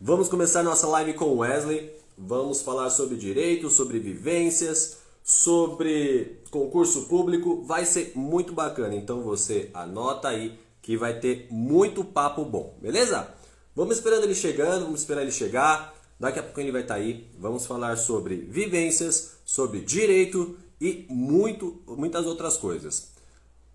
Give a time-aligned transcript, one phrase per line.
[0.00, 1.90] Vamos começar nossa live com Wesley.
[2.16, 7.62] Vamos falar sobre direito, sobre vivências, sobre concurso público.
[7.64, 13.28] Vai ser muito bacana, então você anota aí que vai ter muito papo bom, beleza?
[13.74, 15.92] Vamos esperando ele chegando, vamos esperar ele chegar.
[16.20, 17.26] Daqui a pouco ele vai estar aí.
[17.36, 23.08] Vamos falar sobre vivências, sobre direito e muito, muitas outras coisas.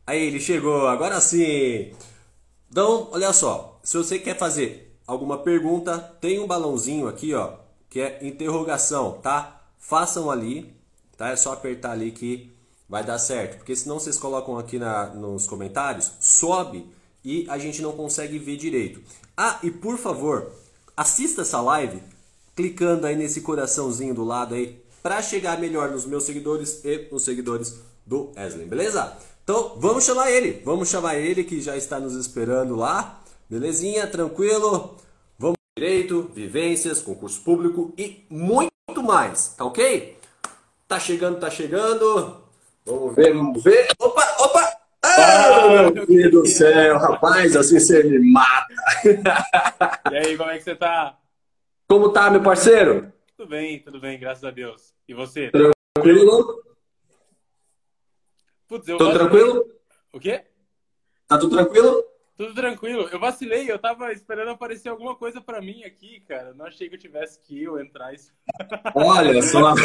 [0.08, 1.92] Aí ele chegou, agora sim!
[2.72, 7.54] Então, olha só, se você quer fazer alguma pergunta, tem um balãozinho aqui, ó,
[7.90, 9.60] que é interrogação, tá?
[9.80, 10.72] Façam ali,
[11.18, 11.30] tá?
[11.30, 12.52] É só apertar ali que
[12.88, 16.86] vai dar certo, porque senão vocês colocam aqui na, nos comentários, sobe
[17.26, 19.02] e a gente não consegue ver direito.
[19.36, 20.52] Ah, e por favor,
[20.96, 22.04] assista essa live
[22.56, 27.24] clicando aí nesse coraçãozinho do lado aí para chegar melhor nos meus seguidores e nos
[27.24, 29.18] seguidores do Wesley, beleza?
[29.44, 30.62] Então, vamos chamar ele.
[30.64, 33.19] Vamos chamar ele que já está nos esperando lá.
[33.50, 34.06] Belezinha?
[34.06, 34.96] Tranquilo?
[35.36, 40.20] Vamos direito, vivências, concurso público e muito mais, tá OK?
[40.88, 42.44] Tá chegando, tá chegando.
[42.86, 43.88] Vamos ver, vamos ver.
[43.98, 44.78] Opa, opa!
[45.02, 48.68] Ah, meu Deus do céu, rapaz, assim você me mata.
[50.12, 51.18] E aí, como é que você tá?
[51.88, 53.12] Como tá, meu parceiro?
[53.36, 54.94] Tudo bem, tudo bem, graças a Deus.
[55.08, 55.50] E você?
[55.50, 56.64] Tranquilo?
[58.68, 59.66] Putz, eu Tô tranquilo?
[60.14, 60.44] O quê?
[61.28, 62.06] Tá tudo tranquilo?
[62.40, 63.10] Tudo tranquilo.
[63.12, 66.54] Eu vacilei, eu tava esperando aparecer alguma coisa pra mim aqui, cara.
[66.54, 68.14] Não achei que eu tivesse que eu entrar.
[68.14, 68.32] Isso...
[68.96, 69.74] Olha só.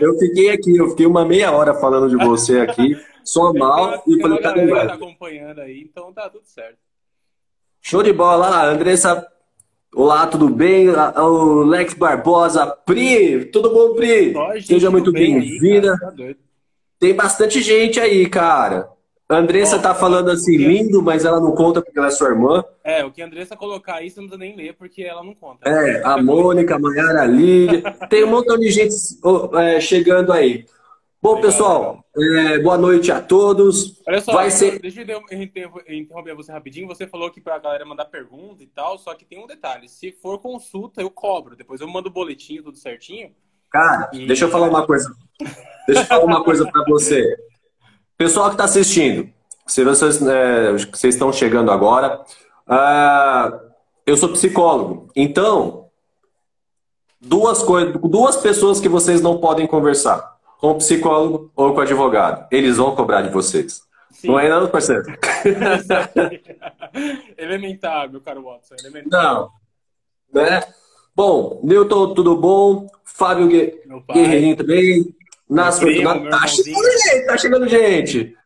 [0.00, 4.18] Eu fiquei aqui, eu fiquei uma meia hora falando de você aqui, só mal, e
[4.18, 6.78] falei, cadê o tá acompanhando aí, então tá tudo certo.
[7.82, 9.30] Show de bola, Andressa.
[9.94, 10.88] Olá, tudo bem?
[10.88, 14.32] O Lex Barbosa, Pri, tudo bom, Pri?
[14.62, 15.98] Seja muito bem bem-vinda.
[15.98, 16.14] tá.
[16.98, 18.88] Tem bastante gente aí, cara.
[19.30, 22.30] A Andressa Ó, tá falando assim, lindo, mas ela não conta porque ela é sua
[22.30, 22.64] irmã.
[22.82, 25.36] É, o que a Andressa colocar aí, você não precisa nem ler, porque ela não
[25.36, 25.70] conta.
[25.70, 27.80] É, a Mônica, a Mayara, a Lídia.
[28.08, 30.66] Tem um montão de gente oh, é, chegando aí.
[31.22, 34.02] Bom, Legal, pessoal, é, boa noite a todos.
[34.08, 34.80] Olha só, Vai ser.
[34.80, 36.88] deixa eu inter- interromper você rapidinho.
[36.88, 39.88] Você falou que pra galera mandar pergunta e tal, só que tem um detalhe.
[39.88, 41.54] Se for consulta, eu cobro.
[41.54, 43.30] Depois eu mando o boletim, tudo certinho.
[43.70, 45.14] Cara, E- deixa eu falar uma coisa.
[45.86, 47.22] Deixa eu falar uma coisa pra você.
[48.20, 49.32] Pessoal que está assistindo,
[49.66, 52.22] se vocês, é, vocês estão chegando agora,
[52.68, 53.58] ah,
[54.04, 55.10] eu sou psicólogo.
[55.16, 55.86] Então,
[57.18, 61.80] duas coisas, duas pessoas que vocês não podem conversar, com o psicólogo ou com o
[61.80, 62.46] advogado.
[62.52, 63.80] Eles vão cobrar de vocês.
[64.10, 64.28] Sim.
[64.28, 65.04] Não é não, parceiro?
[67.38, 68.74] elementar, meu caro Watson.
[68.80, 69.10] Elementar.
[69.10, 69.48] Não.
[70.30, 70.62] Né?
[71.16, 72.86] Bom, Newton, tudo bom?
[73.02, 73.48] Fábio.
[74.12, 75.16] Guerreirinho também.
[75.50, 78.36] Meu primo, Tá chegando gente, tá chegando gente.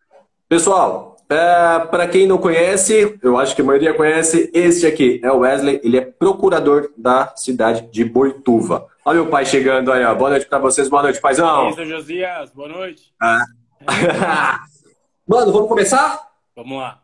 [0.48, 5.31] Pessoal, é, para quem não conhece, eu acho que a maioria conhece, este aqui é
[5.31, 8.87] o Wesley, ele é procurador da cidade de Boituva.
[9.04, 10.14] Olha meu pai chegando aí, ó.
[10.14, 11.75] Boa noite pra vocês, boa noite, paizão.
[11.75, 13.12] seu Josias, boa noite.
[15.28, 16.26] Mano, vamos começar?
[16.56, 17.00] Vamos lá.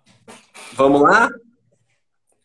[0.73, 1.31] Vamos lá?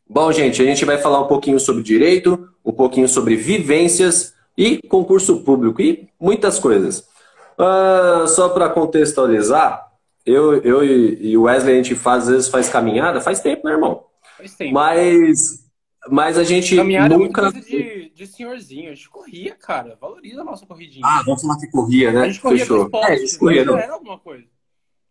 [0.09, 4.81] Bom, gente, a gente vai falar um pouquinho sobre direito, um pouquinho sobre vivências e
[4.87, 7.14] concurso público e muitas coisas.
[7.57, 9.85] Ah, só para contextualizar,
[10.25, 13.73] eu, eu e o Wesley a gente faz, às vezes faz caminhada, faz tempo, né,
[13.73, 14.03] irmão?
[14.37, 14.73] Faz tempo.
[14.73, 15.65] Mas,
[16.09, 17.43] mas a gente Caminhada é nunca.
[17.43, 18.91] coisa de, de senhorzinho.
[18.91, 19.97] A gente corria, cara.
[19.99, 21.05] Valoriza a nossa corridinha.
[21.05, 22.25] Ah, vamos falar que corria, a né?
[22.27, 22.89] gente corria Fechou.
[22.93, 23.77] É, a gente corria, não.
[23.77, 24.43] era alguma coisa.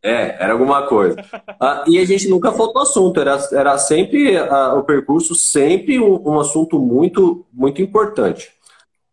[0.03, 1.16] É, era alguma coisa.
[1.59, 6.28] Ah, e a gente nunca faltou assunto, era, era sempre ah, o percurso, sempre um,
[6.28, 8.53] um assunto muito, muito importante.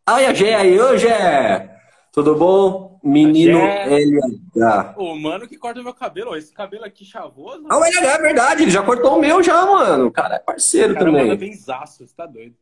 [0.06, 1.78] Ai, a Gé aí, ô Gé!
[2.12, 2.91] Tudo bom?
[3.03, 4.94] Menino A LH.
[4.97, 6.31] Ô, mano que corta meu cabelo.
[6.31, 7.66] ó, Esse cabelo aqui chavoso.
[7.69, 10.07] Ah, o LH é verdade, ele já cortou o meu já, mano.
[10.07, 11.35] O cara é parceiro O cara também.
[11.38, 12.56] bem zaço, você tá doido.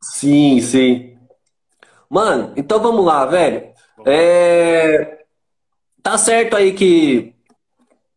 [0.00, 1.18] Sim, sim.
[2.08, 3.72] Mano, então vamos lá, velho.
[4.06, 5.24] É,
[6.02, 7.32] Tá certo aí que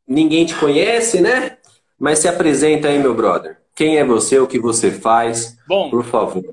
[0.07, 1.57] ninguém te conhece, né?
[1.99, 3.61] Mas se apresenta aí, meu brother.
[3.75, 6.43] Quem é você, o que você faz, Bom, por favor.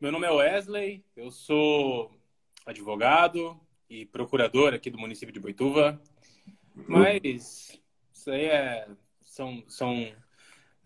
[0.00, 2.10] meu nome é Wesley, eu sou
[2.66, 3.56] advogado
[3.90, 6.00] e procurador aqui do município de Boituva.
[6.86, 7.80] Mas
[8.14, 8.86] isso aí é,
[9.22, 9.94] são, são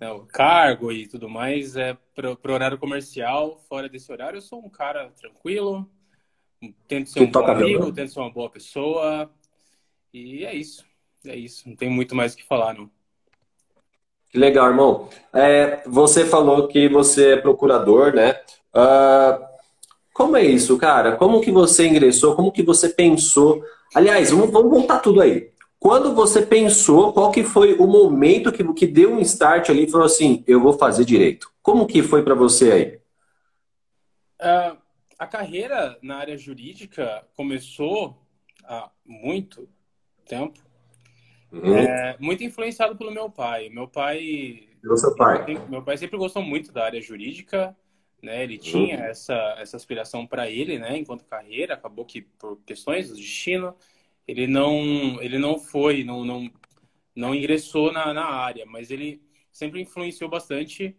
[0.01, 3.61] né, o cargo e tudo mais é pro, pro horário comercial.
[3.69, 5.89] Fora desse horário, eu sou um cara tranquilo,
[6.89, 9.31] tento ser um bom amigo, tento ser uma boa pessoa.
[10.13, 10.85] E é isso.
[11.27, 11.69] É isso.
[11.69, 12.91] Não tem muito mais o que falar, não.
[14.31, 15.11] Que legal, irmão.
[15.33, 18.41] É, você falou que você é procurador, né?
[18.73, 19.54] Ah,
[20.15, 21.17] como é isso, cara?
[21.17, 22.37] Como que você ingressou?
[22.37, 23.65] Como que você pensou?
[23.93, 25.51] Aliás, vamos, vamos voltar tudo aí.
[25.77, 29.91] Quando você pensou, qual que foi o momento que, que deu um start ali e
[29.91, 31.51] falou assim, eu vou fazer direito?
[31.61, 33.01] Como que foi para você aí?
[34.41, 34.79] Uh,
[35.19, 38.17] a carreira na área jurídica começou
[38.65, 39.69] há muito
[40.25, 40.61] tempo,
[41.53, 41.77] uhum.
[41.77, 43.69] é, muito influenciado pelo meu pai.
[43.69, 44.69] Meu pai.
[45.69, 47.77] Meu pai sempre gostou muito da área jurídica,
[48.25, 48.43] né?
[48.43, 49.05] Ele tinha uhum.
[49.05, 50.97] essa essa aspiração para ele, né?
[50.97, 53.77] Enquanto carreira, acabou que por questões do destino,
[54.27, 56.51] ele não ele não foi, não não
[57.15, 59.23] não ingressou na, na área, mas ele
[59.53, 60.97] sempre influenciou bastante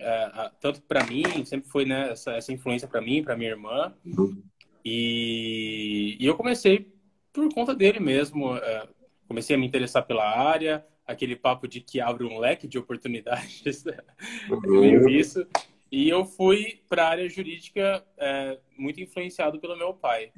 [0.00, 3.92] é, tanto para mim, sempre foi né, essa, essa influência para mim, para minha irmã.
[4.04, 4.42] Uhum.
[4.84, 6.92] E, e, eu comecei
[7.32, 8.56] por conta dele mesmo.
[8.56, 8.88] É,
[9.26, 13.84] comecei a me interessar pela área, aquele papo de que abre um leque de oportunidades,
[14.48, 14.80] uhum.
[14.80, 15.46] meio isso.
[15.90, 20.32] E eu fui para a área jurídica é, muito influenciado pelo meu pai.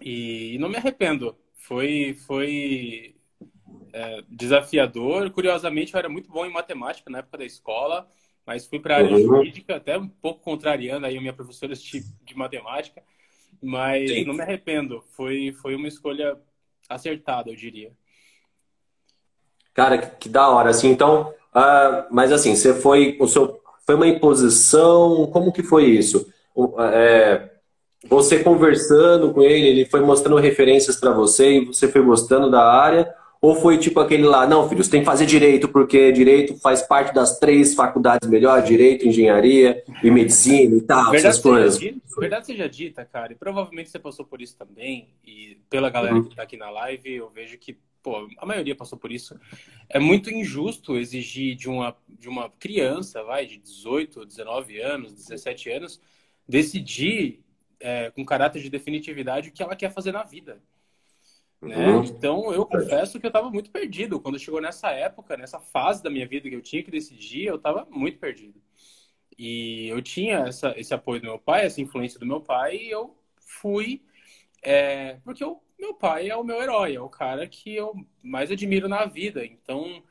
[0.00, 1.36] E, e não me arrependo.
[1.54, 3.16] Foi, foi
[3.92, 5.30] é, desafiador.
[5.30, 8.08] Curiosamente, eu era muito bom em matemática na época da escola
[8.50, 9.22] mas fui para a área uhum.
[9.22, 13.00] jurídica, até um pouco contrariando aí a minha professora de, de matemática,
[13.62, 14.24] mas Sim.
[14.24, 15.04] não me arrependo.
[15.12, 16.36] Foi, foi uma escolha
[16.88, 17.92] acertada, eu diria.
[19.72, 23.59] Cara, que, que da hora, assim, então, uh, mas assim, você foi, o seu,
[23.90, 26.32] foi uma imposição, como que foi isso?
[26.92, 27.50] É,
[28.08, 32.64] você conversando com ele, ele foi mostrando referências para você e você foi gostando da
[32.64, 36.56] área, ou foi tipo aquele lá, não, filho, você tem que fazer direito, porque direito
[36.60, 41.76] faz parte das três faculdades melhores, direito, engenharia e medicina e tal, verdade essas coisas.
[41.76, 46.14] Dita, verdade seja dita, cara, e provavelmente você passou por isso também, e pela galera
[46.14, 46.24] uhum.
[46.24, 49.38] que tá aqui na live, eu vejo que, pô, a maioria passou por isso.
[49.88, 55.70] É muito injusto exigir de uma, de uma criança, vai, de 18, 19 anos, 17
[55.70, 56.00] anos,
[56.48, 57.44] decidir
[57.78, 60.62] é, com caráter de definitividade o que ela quer fazer na vida.
[61.60, 61.76] Né?
[61.76, 62.04] Uhum.
[62.04, 64.20] Então, eu confesso que eu estava muito perdido.
[64.20, 67.56] Quando chegou nessa época, nessa fase da minha vida que eu tinha que decidir, eu
[67.56, 68.60] estava muito perdido.
[69.38, 72.90] E eu tinha essa, esse apoio do meu pai, essa influência do meu pai, e
[72.90, 74.02] eu fui.
[74.62, 78.50] É, porque o meu pai é o meu herói, é o cara que eu mais
[78.50, 79.44] admiro na vida.
[79.44, 80.02] Então,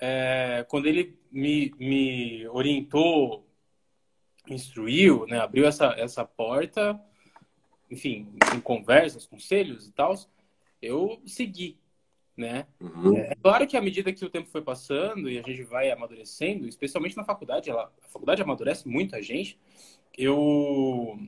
[0.00, 3.46] é, quando ele me, me orientou,
[4.48, 7.00] instruiu, né, abriu essa, essa porta,
[7.90, 10.14] enfim, em conversas, conselhos e tal,
[10.80, 11.78] eu segui,
[12.36, 12.66] né?
[12.80, 13.16] Uhum.
[13.16, 16.66] É claro que à medida que o tempo foi passando e a gente vai amadurecendo,
[16.66, 19.58] especialmente na faculdade, ela, a faculdade amadurece muito a gente,
[20.16, 21.18] eu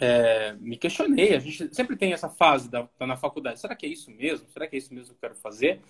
[0.00, 1.34] é, me questionei.
[1.34, 3.60] A gente sempre tem essa fase da, tá na faculdade.
[3.60, 4.48] Será que é isso mesmo?
[4.48, 5.80] Será que é isso mesmo que eu quero fazer?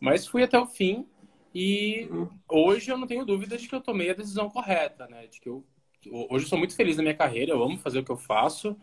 [0.00, 1.06] Mas fui até o fim
[1.54, 2.28] e uhum.
[2.48, 5.26] hoje eu não tenho dúvida de que eu tomei a decisão correta, né?
[5.26, 5.64] De que eu
[6.10, 8.76] hoje eu sou muito feliz na minha carreira, eu amo fazer o que eu faço.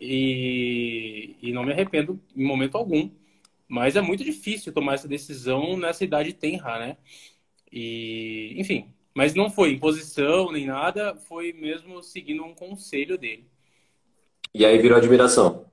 [0.00, 3.10] E, e não me arrependo em momento algum.
[3.68, 6.96] Mas é muito difícil tomar essa decisão nessa idade tenra, né?
[7.70, 13.51] E, enfim, mas não foi imposição nem nada, foi mesmo seguindo um conselho dele.
[14.54, 15.64] E aí virou admiração.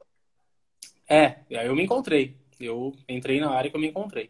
[1.07, 2.35] É, aí eu me encontrei.
[2.59, 4.29] Eu entrei na área que eu me encontrei.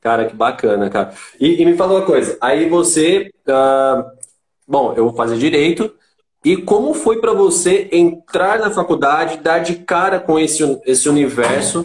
[0.00, 1.14] Cara, que bacana, cara.
[1.40, 3.32] E, e me fala uma coisa, aí você.
[3.46, 4.04] Uh,
[4.66, 5.92] bom, eu vou fazer direito,
[6.44, 11.84] e como foi para você entrar na faculdade, dar de cara com esse, esse universo?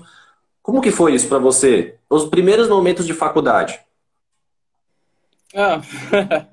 [0.62, 1.98] Como que foi isso para você?
[2.08, 3.80] Os primeiros momentos de faculdade?
[5.56, 5.82] Ah,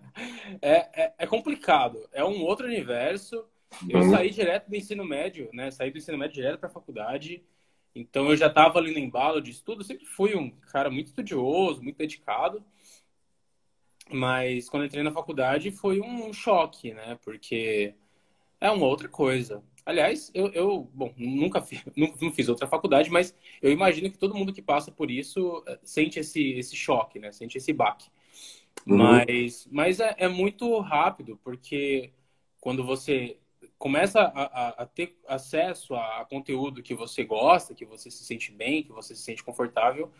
[0.63, 2.09] é, é, é, complicado.
[2.11, 3.45] É um outro universo.
[3.89, 4.11] Eu uhum.
[4.11, 5.71] saí direto do ensino médio, né?
[5.71, 7.43] Saí do ensino médio direto para a faculdade.
[7.95, 9.81] Então eu já estava ali no embalo de estudo.
[9.81, 12.65] Eu sempre fui um cara muito estudioso, muito dedicado.
[14.11, 17.19] Mas quando entrei na faculdade foi um choque, né?
[17.23, 17.95] Porque
[18.61, 19.63] é uma outra coisa.
[19.85, 24.35] Aliás, eu, eu bom, nunca fiz, não fiz outra faculdade, mas eu imagino que todo
[24.35, 27.33] mundo que passa por isso eh, sente esse, esse choque, né?
[27.33, 28.11] Sente esse baque.
[28.87, 28.97] Uhum.
[28.99, 32.13] Mas, mas é, é, muito rápido, porque
[32.61, 33.39] quando você
[33.79, 38.51] começa a, a, a, ter acesso a conteúdo que você gosta, que você se sente
[38.51, 40.11] bem, que você se sente confortável,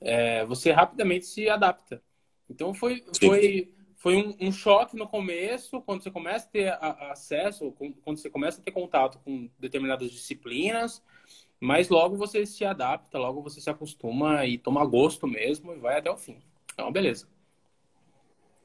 [0.00, 2.02] é, você rapidamente se adapta.
[2.50, 7.72] Então foi, foi, foi um, um, choque no começo, quando você começa a ter acesso,
[8.02, 11.02] quando você começa a ter contato com determinadas disciplinas,
[11.60, 15.98] mas logo você se adapta, logo você se acostuma e toma gosto mesmo e vai
[15.98, 16.38] até o fim.
[16.72, 17.28] Então, beleza.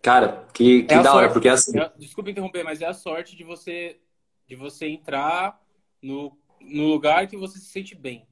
[0.01, 1.79] Cara, que, que é da hora, porque assim.
[1.79, 3.99] É, desculpa interromper, mas é a sorte de você
[4.47, 5.61] de você entrar
[6.01, 8.27] no, no lugar que você se sente bem.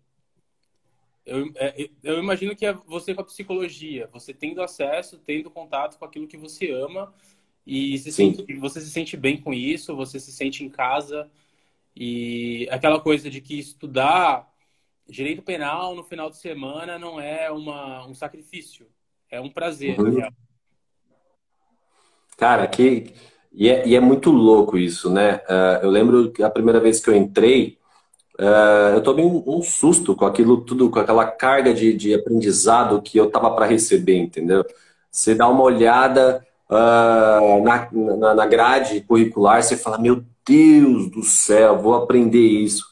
[1.26, 5.98] Eu, é, eu imagino que é você com a psicologia, você tendo acesso, tendo contato
[5.98, 7.14] com aquilo que você ama
[7.66, 11.30] e se sente, você se sente bem com isso, você se sente em casa
[11.96, 14.52] e aquela coisa de que estudar
[15.08, 18.88] direito penal no final de semana não é uma, um sacrifício,
[19.30, 20.00] é um prazer.
[20.00, 20.28] Uhum.
[22.38, 23.14] Cara, que.
[23.54, 25.42] E é, e é muito louco isso, né?
[25.50, 27.78] Uh, eu lembro que a primeira vez que eu entrei,
[28.40, 33.02] uh, eu tomei um, um, susto com aquilo tudo, com aquela carga de, de aprendizado
[33.02, 34.66] que eu tava para receber, entendeu?
[35.12, 41.24] Você dá uma olhada uh, na, na, na grade curricular, você fala, meu Deus do
[41.24, 42.91] céu, vou aprender isso.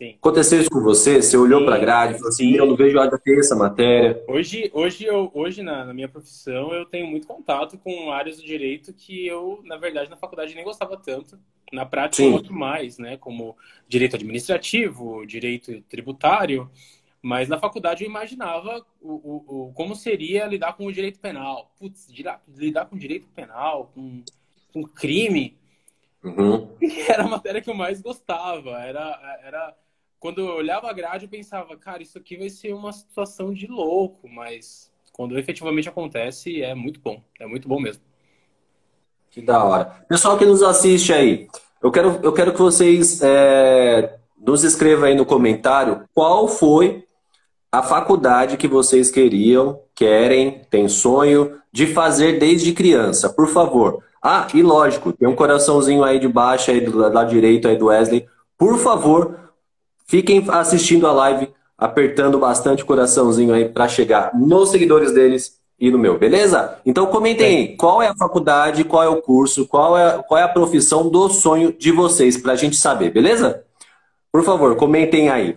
[0.00, 0.16] Sim.
[0.18, 1.20] Aconteceu isso com você?
[1.20, 3.38] Você olhou para a grade e falou assim, eu não vejo a hora de ter
[3.38, 4.24] essa matéria.
[4.26, 8.42] Hoje, hoje, eu, hoje na, na, minha profissão, eu tenho muito contato com áreas do
[8.42, 11.38] direito que eu, na verdade, na faculdade nem gostava tanto.
[11.70, 12.30] Na prática, Sim.
[12.30, 13.18] muito mais, né?
[13.18, 13.54] Como
[13.86, 16.70] direito administrativo, direito tributário.
[17.20, 21.74] Mas na faculdade eu imaginava o, o, o como seria lidar com o direito penal.
[21.78, 22.08] Putz,
[22.56, 24.22] lidar com direito penal, com,
[24.72, 25.58] com crime.
[26.24, 26.74] Uhum.
[27.06, 28.78] Era a matéria que eu mais gostava.
[28.80, 29.76] Era, era
[30.20, 33.66] quando eu olhava a grade, eu pensava, cara, isso aqui vai ser uma situação de
[33.66, 37.22] louco, mas quando efetivamente acontece, é muito bom.
[37.40, 38.02] É muito bom mesmo.
[39.30, 39.84] Que da hora.
[40.06, 41.48] Pessoal que nos assiste aí,
[41.82, 47.04] eu quero, eu quero que vocês é, nos escrevam aí no comentário qual foi
[47.72, 54.02] a faculdade que vocês queriam, querem, têm sonho de fazer desde criança, por favor.
[54.22, 57.86] Ah, e lógico, tem um coraçãozinho aí de baixo aí do lado direito aí do
[57.86, 58.26] Wesley.
[58.58, 59.49] Por favor,
[60.10, 65.88] Fiquem assistindo a live, apertando bastante o coraçãozinho aí para chegar nos seguidores deles e
[65.88, 66.80] no meu, beleza?
[66.84, 70.42] Então comentem aí, qual é a faculdade, qual é o curso, qual é, qual é
[70.42, 73.62] a profissão do sonho de vocês, para a gente saber, beleza?
[74.32, 75.56] Por favor, comentem aí.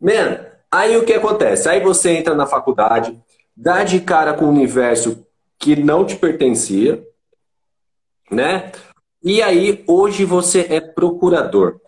[0.00, 0.38] Man,
[0.70, 1.68] aí o que acontece?
[1.68, 3.20] Aí você entra na faculdade,
[3.56, 5.26] dá de cara com um universo
[5.58, 7.04] que não te pertencia,
[8.30, 8.70] né?
[9.24, 11.81] E aí, hoje você é procurador.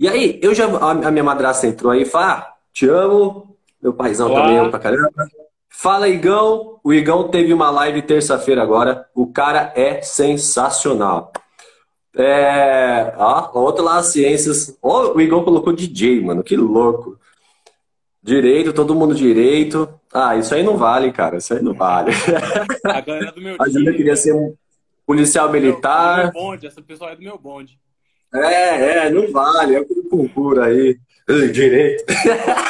[0.00, 0.64] E aí, eu já.
[0.64, 4.40] A minha madrasta entrou aí e falou: ah, te amo, meu paizão Olá.
[4.40, 5.28] também ama pra caramba.
[5.68, 6.80] Fala, Igão.
[6.82, 9.06] O Igão teve uma live terça-feira agora.
[9.14, 11.30] O cara é sensacional.
[12.16, 13.12] É.
[13.18, 14.74] Ó, outro lá, ciências.
[14.82, 16.42] Ó, o Igão colocou DJ, mano.
[16.42, 17.18] Que louco.
[18.22, 19.86] Direito, todo mundo direito.
[20.10, 21.36] Ah, isso aí não vale, cara.
[21.36, 22.10] Isso aí não vale.
[22.84, 23.86] A galera do meu time.
[23.86, 24.54] Eu queria ser um
[25.06, 26.28] policial militar.
[26.28, 27.78] Do meu bonde, essa pessoa é do meu bonde.
[28.34, 30.98] É, é, não vale, é o concurso aí.
[31.52, 32.04] Direito.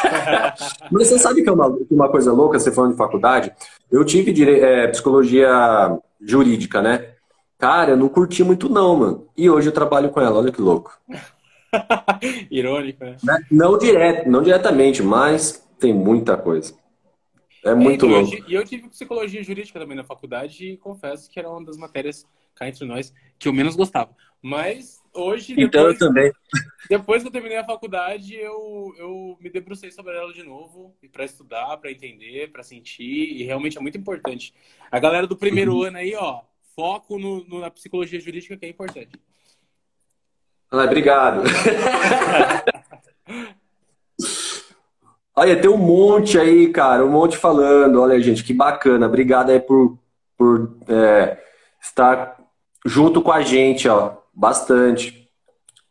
[0.92, 3.52] Mas você sabe que é uma, uma coisa louca, você falando de faculdade?
[3.90, 4.60] Eu tive dire...
[4.60, 7.14] é, psicologia jurídica, né?
[7.58, 9.28] Cara, eu não curti muito não, mano.
[9.36, 10.98] E hoje eu trabalho com ela, olha que louco.
[12.50, 13.16] Irônico, né?
[13.22, 13.38] né?
[13.50, 16.74] Não direto, não diretamente, mas tem muita coisa.
[17.64, 18.34] É muito é, louco.
[18.48, 21.76] E eu, eu, tive psicologia jurídica também na faculdade e confesso que era uma das
[21.76, 24.14] matérias, cá entre nós, que eu menos gostava.
[24.42, 25.52] Mas hoje.
[25.52, 26.32] Então depois, eu também.
[26.88, 31.24] Depois que eu terminei a faculdade, eu, eu me debrucei sobre ela de novo, para
[31.24, 34.52] estudar, para entender, para sentir, e realmente é muito importante.
[34.90, 35.82] A galera do primeiro uhum.
[35.84, 36.40] ano aí, ó,
[36.74, 39.10] foco no, no, na psicologia jurídica que é importante.
[40.68, 41.42] Ah, obrigado.
[45.34, 48.02] Olha, tem um monte aí, cara, um monte falando.
[48.02, 49.06] Olha, gente, que bacana.
[49.06, 49.98] Obrigado aí por,
[50.36, 51.38] por é,
[51.80, 52.36] estar
[52.84, 54.19] junto com a gente, ó.
[54.32, 55.28] Bastante.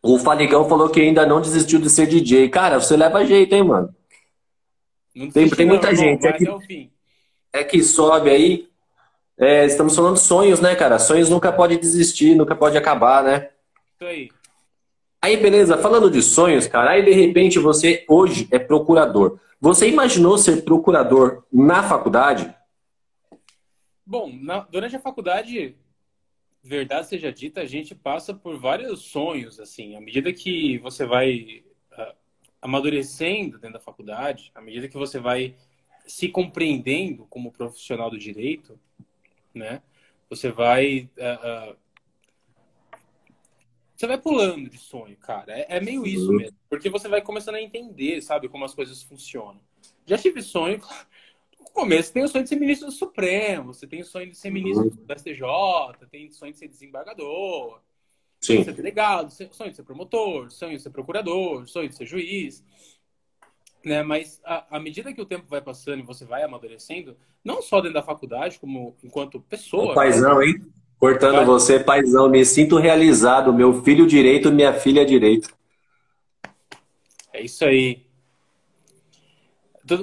[0.02, 2.50] O Faligão falou que ainda não desistiu de ser DJ.
[2.50, 3.94] Cara, você leva jeito, hein, mano?
[5.34, 6.26] tem, tem muita não, gente.
[6.26, 6.92] É que,
[7.52, 8.70] é que sobe aí.
[9.38, 11.00] É, estamos falando de sonhos, né, cara?
[11.00, 13.50] Sonhos nunca pode desistir, nunca pode acabar, né?
[13.96, 14.30] Isso aí.
[15.22, 19.38] Aí, beleza, falando de sonhos, cara, aí de repente você hoje é procurador.
[19.60, 22.54] Você imaginou ser procurador na faculdade?
[24.06, 25.76] Bom, na, durante a faculdade
[26.64, 31.64] verdade seja dita, a gente passa por vários sonhos, assim, à medida que você vai
[31.94, 32.16] uh,
[32.62, 35.56] amadurecendo dentro da faculdade, à medida que você vai
[36.06, 38.80] se compreendendo como profissional do direito,
[39.54, 39.82] né?
[40.30, 41.78] Você vai uh, uh,
[44.00, 45.52] você vai pulando de sonho, cara.
[45.52, 46.38] É, é meio isso uhum.
[46.38, 49.60] mesmo, porque você vai começando a entender, sabe, como as coisas funcionam.
[50.06, 50.88] Já tive sonho, no
[51.70, 54.50] começo tem o sonho de ser ministro do Supremo, você tem o sonho de ser
[54.50, 55.06] ministro uhum.
[55.06, 57.80] do STJ, tem o sonho de ser desembargador,
[58.42, 62.06] sonho de ser delegado, sonho de ser promotor, sonho de ser procurador, sonho de ser
[62.06, 62.64] juiz.
[63.84, 64.04] Né?
[64.04, 67.96] Mas à medida que o tempo vai passando e você vai amadurecendo, não só dentro
[67.96, 69.92] da faculdade, como enquanto pessoa.
[69.92, 70.48] O paizão, né?
[70.48, 70.66] hein?
[71.00, 71.46] Cortando vai...
[71.46, 73.54] você, paizão, me sinto realizado.
[73.54, 75.50] Meu filho direito, minha filha direito.
[77.32, 78.06] É isso aí.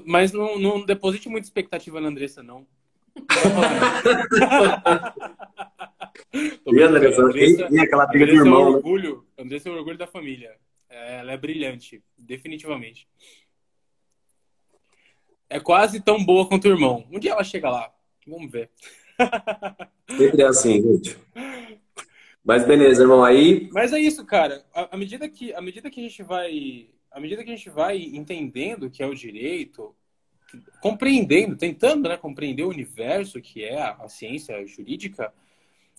[0.04, 2.66] Mas não, não deposite muita expectativa na Andressa, não.
[6.66, 8.68] e Andressa, Andressa, e aquela briga de irmão.
[8.68, 8.76] É né?
[8.76, 10.56] orgulho, Andressa é o orgulho da família.
[10.88, 13.08] É, ela é brilhante, definitivamente.
[15.48, 17.06] É quase tão boa quanto o irmão.
[17.10, 17.92] Um dia ela chega lá.
[18.26, 18.70] Vamos ver.
[20.10, 21.18] Sempre é assim, gente.
[22.44, 23.68] Mas beleza, irmão, aí.
[23.72, 24.64] Mas é isso, cara.
[24.72, 26.88] À medida que, à medida que a gente vai.
[27.16, 29.96] À medida que a gente vai entendendo o que é o direito,
[30.82, 35.32] compreendendo, tentando né, compreender o universo que é a, a ciência jurídica,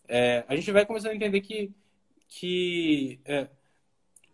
[0.07, 1.71] é, a gente vai começando a entender que,
[2.27, 3.47] que é,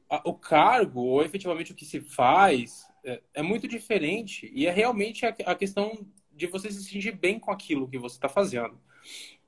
[0.09, 4.71] a, o cargo, ou efetivamente o que se faz, é, é muito diferente e é
[4.71, 8.77] realmente a, a, questão de você se sentir bem com aquilo que você está fazendo.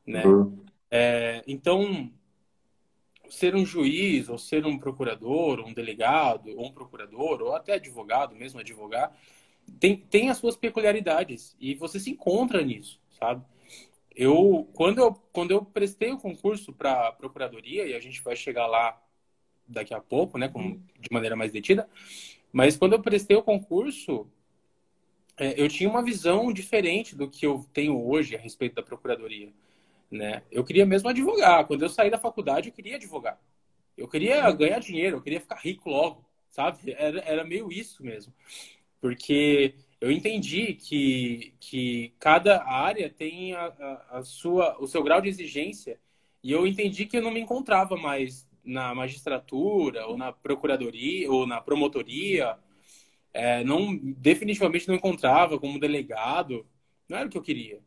[0.07, 0.25] Né?
[0.25, 0.63] Uhum.
[0.89, 2.09] É, então,
[3.29, 8.35] ser um juiz, ou ser um procurador, um delegado, ou um procurador, ou até advogado
[8.35, 9.15] mesmo, advogar,
[9.79, 13.43] tem, tem as suas peculiaridades e você se encontra nisso, sabe?
[14.15, 18.67] Eu quando eu quando eu prestei o concurso para procuradoria e a gente vai chegar
[18.67, 19.01] lá
[19.67, 21.89] daqui a pouco, né, com, de maneira mais detida,
[22.53, 24.27] mas quando eu prestei o concurso,
[25.37, 29.51] é, eu tinha uma visão diferente do que eu tenho hoje a respeito da procuradoria,
[30.11, 30.43] né?
[30.51, 31.65] Eu queria mesmo advogar.
[31.65, 33.39] Quando eu saí da faculdade, eu queria advogar.
[33.97, 36.93] Eu queria ganhar dinheiro, eu queria ficar rico logo, sabe?
[36.97, 38.33] Era, era meio isso mesmo
[39.05, 45.21] porque eu entendi que, que cada área tem a, a, a, sua, o seu grau
[45.21, 45.99] de exigência
[46.43, 51.45] e eu entendi que eu não me encontrava mais na magistratura ou na procuradoria ou
[51.45, 52.57] na promotoria,
[53.31, 56.65] é, não definitivamente não encontrava como delegado,
[57.07, 57.79] não era o que eu queria,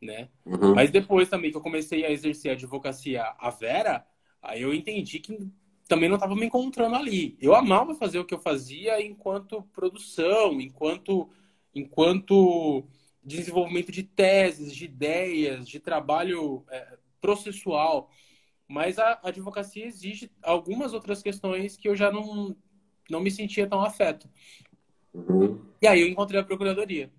[0.00, 0.28] né?
[0.44, 0.74] Uhum.
[0.74, 4.06] Mas depois também que eu comecei a exercer a advocacia a Vera,
[4.42, 5.50] aí eu entendi que
[5.88, 7.36] também não estava me encontrando ali.
[7.40, 11.28] Eu amava fazer o que eu fazia enquanto produção, enquanto,
[11.74, 12.84] enquanto
[13.22, 18.10] desenvolvimento de teses, de ideias, de trabalho é, processual.
[18.68, 22.56] Mas a advocacia exige algumas outras questões que eu já não,
[23.08, 24.28] não me sentia tão afeto.
[25.14, 25.60] Uhum.
[25.80, 27.12] E aí eu encontrei a procuradoria.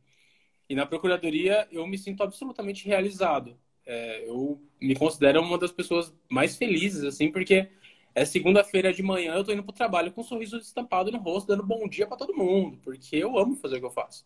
[0.70, 3.58] E na procuradoria eu me sinto absolutamente realizado.
[3.86, 7.70] É, eu me considero uma das pessoas mais felizes, assim, porque
[8.14, 11.48] é segunda-feira de manhã, eu tô indo pro trabalho com um sorriso estampado no rosto,
[11.48, 14.26] dando bom dia para todo mundo, porque eu amo fazer o que eu faço.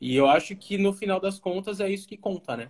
[0.00, 2.68] E eu acho que no final das contas é isso que conta, né?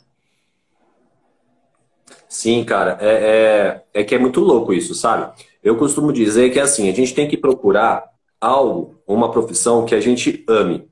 [2.28, 5.32] Sim, cara, é, é, é que é muito louco isso, sabe?
[5.62, 8.10] Eu costumo dizer que assim, a gente tem que procurar
[8.40, 10.88] algo, uma profissão que a gente ame.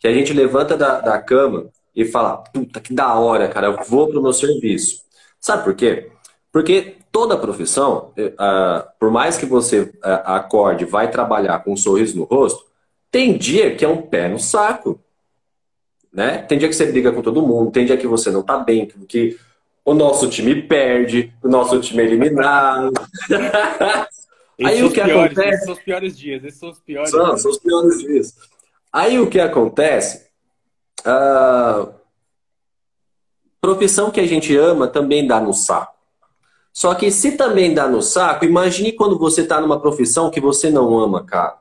[0.00, 3.84] Que a gente levanta da, da cama e fala, puta, que da hora, cara, eu
[3.86, 5.02] vou pro meu serviço.
[5.38, 6.10] Sabe por quê?
[6.50, 9.92] Porque toda profissão, uh, por mais que você uh,
[10.24, 12.64] acorde, vai trabalhar com um sorriso no rosto,
[13.10, 15.00] tem dia que é um pé no saco.
[16.12, 16.38] Né?
[16.38, 18.86] Tem dia que você briga com todo mundo, tem dia que você não tá bem,
[19.08, 19.38] que
[19.84, 22.92] o nosso time perde, o nosso time é eliminado.
[24.62, 25.48] Aí o que acontece.
[25.48, 27.42] Esses são os piores dias, esses são os piores são, dias.
[27.42, 28.36] São os piores dias.
[28.92, 30.28] Aí o que acontece.
[31.00, 31.92] Uh,
[33.60, 35.98] profissão que a gente ama também dá no saco.
[36.72, 40.70] Só que se também dá no saco, imagine quando você está numa profissão que você
[40.70, 41.58] não ama, cara.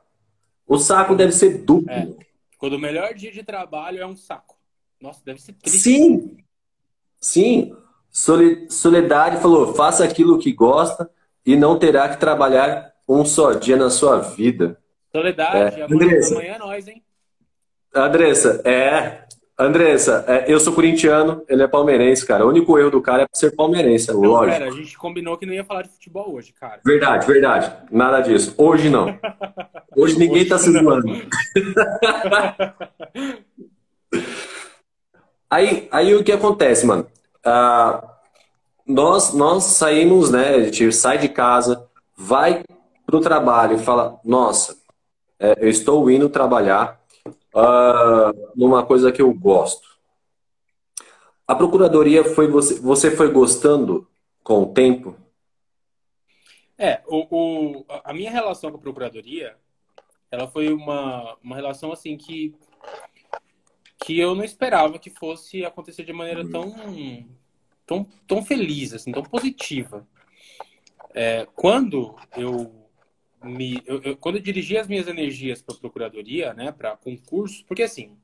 [0.67, 1.91] O saco deve ser duplo.
[1.91, 2.07] É.
[2.57, 4.55] Quando o melhor dia de trabalho é um saco.
[5.01, 5.79] Nossa, deve ser triste.
[5.79, 6.37] Sim.
[7.19, 7.75] Sim.
[8.11, 11.09] Soledade falou: faça aquilo que gosta
[11.45, 14.79] e não terá que trabalhar um só dia na sua vida.
[15.11, 15.83] Soledade, é.
[15.85, 17.03] amanhã, amanhã é nós, hein?
[17.93, 19.23] Andressa, é.
[19.61, 22.45] Andressa, é, eu sou corintiano, ele é palmeirense, cara.
[22.45, 24.63] O único erro do cara é ser palmeirense, é não, lógico.
[24.63, 26.79] A gente combinou que não ia falar de futebol hoje, cara.
[26.85, 27.69] Verdade, verdade.
[27.91, 28.55] Nada disso.
[28.57, 29.19] Hoje não.
[29.97, 31.11] Hoje ninguém hoje tá se zoando.
[35.49, 37.05] aí, aí o que acontece, mano?
[37.45, 38.07] Uh,
[38.87, 40.55] nós, nós saímos, né?
[40.55, 42.63] A gente sai de casa, vai
[43.05, 44.77] pro trabalho e fala: Nossa,
[45.39, 46.98] é, eu estou indo trabalhar
[47.53, 49.87] uh, numa coisa que eu gosto.
[51.47, 54.07] A procuradoria foi você, você foi gostando
[54.43, 55.15] com o tempo?
[56.77, 59.57] É, o, o, a minha relação com a procuradoria,
[60.31, 62.55] ela foi uma, uma relação assim que
[64.01, 66.73] que eu não esperava que fosse acontecer de maneira tão
[67.85, 70.07] tão, tão feliz, assim, tão positiva.
[71.13, 72.71] É, quando eu
[73.43, 77.63] me, eu, eu, quando eu dirigi as minhas energias para a procuradoria, né, para concurso,
[77.65, 78.17] porque assim,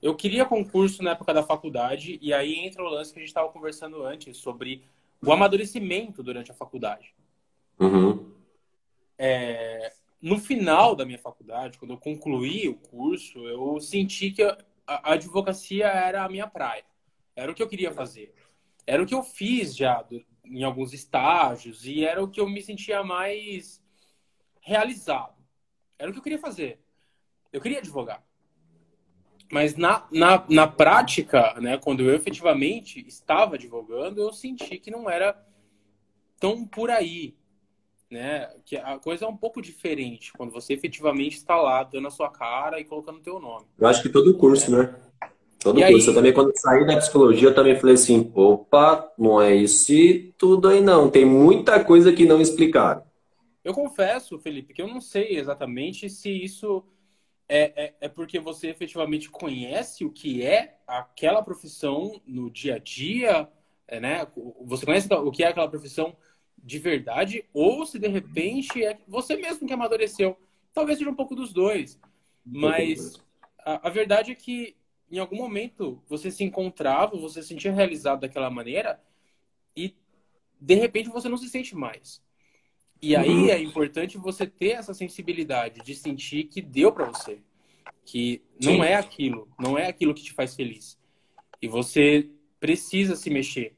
[0.00, 3.28] eu queria concurso na época da faculdade e aí entra o lance que a gente
[3.28, 4.84] estava conversando antes sobre
[5.20, 7.14] o amadurecimento durante a faculdade.
[7.80, 8.32] Uhum.
[9.18, 14.58] É, no final da minha faculdade, quando eu concluí o curso, eu senti que a,
[14.86, 16.84] a advocacia era a minha praia.
[17.34, 18.34] Era o que eu queria fazer.
[18.86, 20.04] Era o que eu fiz já
[20.44, 23.83] em alguns estágios e era o que eu me sentia mais
[24.64, 25.34] realizado.
[25.98, 26.80] Era o que eu queria fazer.
[27.52, 28.22] Eu queria advogar.
[29.52, 35.08] Mas na, na, na prática, né, quando eu efetivamente estava advogando, eu senti que não
[35.08, 35.36] era
[36.40, 37.36] tão por aí.
[38.10, 38.48] Né?
[38.64, 42.30] Que a coisa é um pouco diferente quando você efetivamente está lá dando a sua
[42.30, 43.66] cara e colocando o teu nome.
[43.78, 44.78] Eu acho que todo curso, é.
[44.78, 45.00] né?
[45.58, 46.10] Todo e curso.
[46.10, 46.14] Aí...
[46.14, 49.92] Eu também, quando saí da psicologia, eu também falei assim, opa, não é isso
[50.38, 51.10] tudo aí não.
[51.10, 53.02] Tem muita coisa que não explicaram.
[53.64, 56.84] Eu confesso, Felipe, que eu não sei exatamente se isso
[57.48, 62.78] é, é, é, porque você efetivamente conhece o que é aquela profissão no dia a
[62.78, 63.48] dia,
[63.88, 64.26] é, né?
[64.62, 66.16] Você conhece o que é aquela profissão
[66.58, 70.38] de verdade, ou se de repente é você mesmo que amadureceu.
[70.72, 72.00] Talvez seja um pouco dos dois.
[72.44, 73.22] Mas
[73.58, 74.76] a, a verdade é que
[75.10, 79.00] em algum momento você se encontrava, você se sentia realizado daquela maneira
[79.76, 79.94] e
[80.60, 82.22] de repente você não se sente mais.
[83.00, 83.48] E aí uhum.
[83.48, 87.38] é importante você ter essa sensibilidade de sentir que deu para você.
[88.04, 88.82] Que não Sim.
[88.82, 90.98] é aquilo, não é aquilo que te faz feliz.
[91.60, 92.28] E você
[92.60, 93.76] precisa se mexer.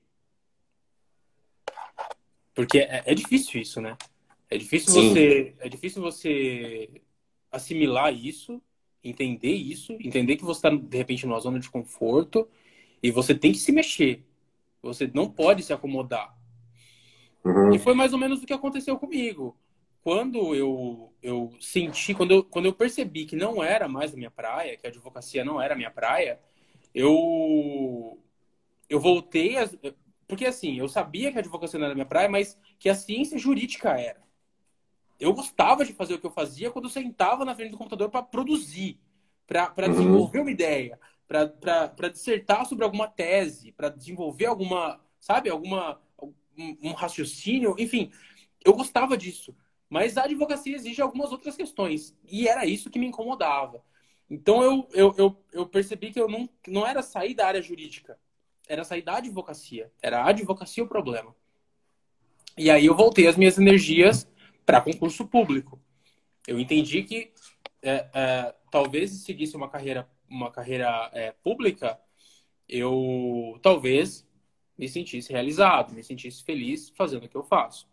[2.54, 3.96] Porque é, é difícil isso, né?
[4.48, 5.08] É difícil Sim.
[5.10, 7.02] você, é difícil você
[7.50, 8.62] assimilar isso,
[9.02, 12.48] entender isso, entender que você está de repente numa zona de conforto
[13.02, 14.24] e você tem que se mexer.
[14.82, 16.35] Você não pode se acomodar.
[17.46, 17.72] Uhum.
[17.72, 19.56] E foi mais ou menos o que aconteceu comigo.
[20.02, 24.30] Quando eu, eu senti, quando eu, quando eu percebi que não era mais a minha
[24.30, 26.40] praia, que a advocacia não era a minha praia,
[26.92, 28.18] eu,
[28.88, 29.56] eu voltei.
[29.58, 29.68] A,
[30.26, 32.94] porque assim, eu sabia que a advocacia não era a minha praia, mas que a
[32.94, 34.20] ciência jurídica era.
[35.20, 38.10] Eu gostava de fazer o que eu fazia quando eu sentava na frente do computador
[38.10, 39.00] para produzir,
[39.46, 39.92] para uhum.
[39.92, 46.00] desenvolver uma ideia, para dissertar sobre alguma tese, para desenvolver alguma, sabe, alguma
[46.82, 48.10] um, raciocínio, enfim,
[48.64, 49.56] eu gostava disso.
[49.88, 52.16] Mas a advocacia exige algumas outras questões.
[52.24, 53.82] E era isso que me incomodava.
[54.28, 58.18] Então eu, eu, eu, eu, percebi que eu não, não era sair da área jurídica,
[58.68, 59.92] era sair da advocacia.
[60.02, 61.34] Era a advocacia o problema.
[62.58, 64.28] E aí eu voltei as minhas energias
[64.64, 65.80] para concurso público.
[66.46, 67.32] Eu entendi que
[67.82, 72.00] é, é, talvez se seguisse uma carreira, uma carreira é, pública,
[72.68, 74.26] eu talvez
[74.78, 77.88] me sentisse realizado, me sentisse feliz fazendo o que eu faço.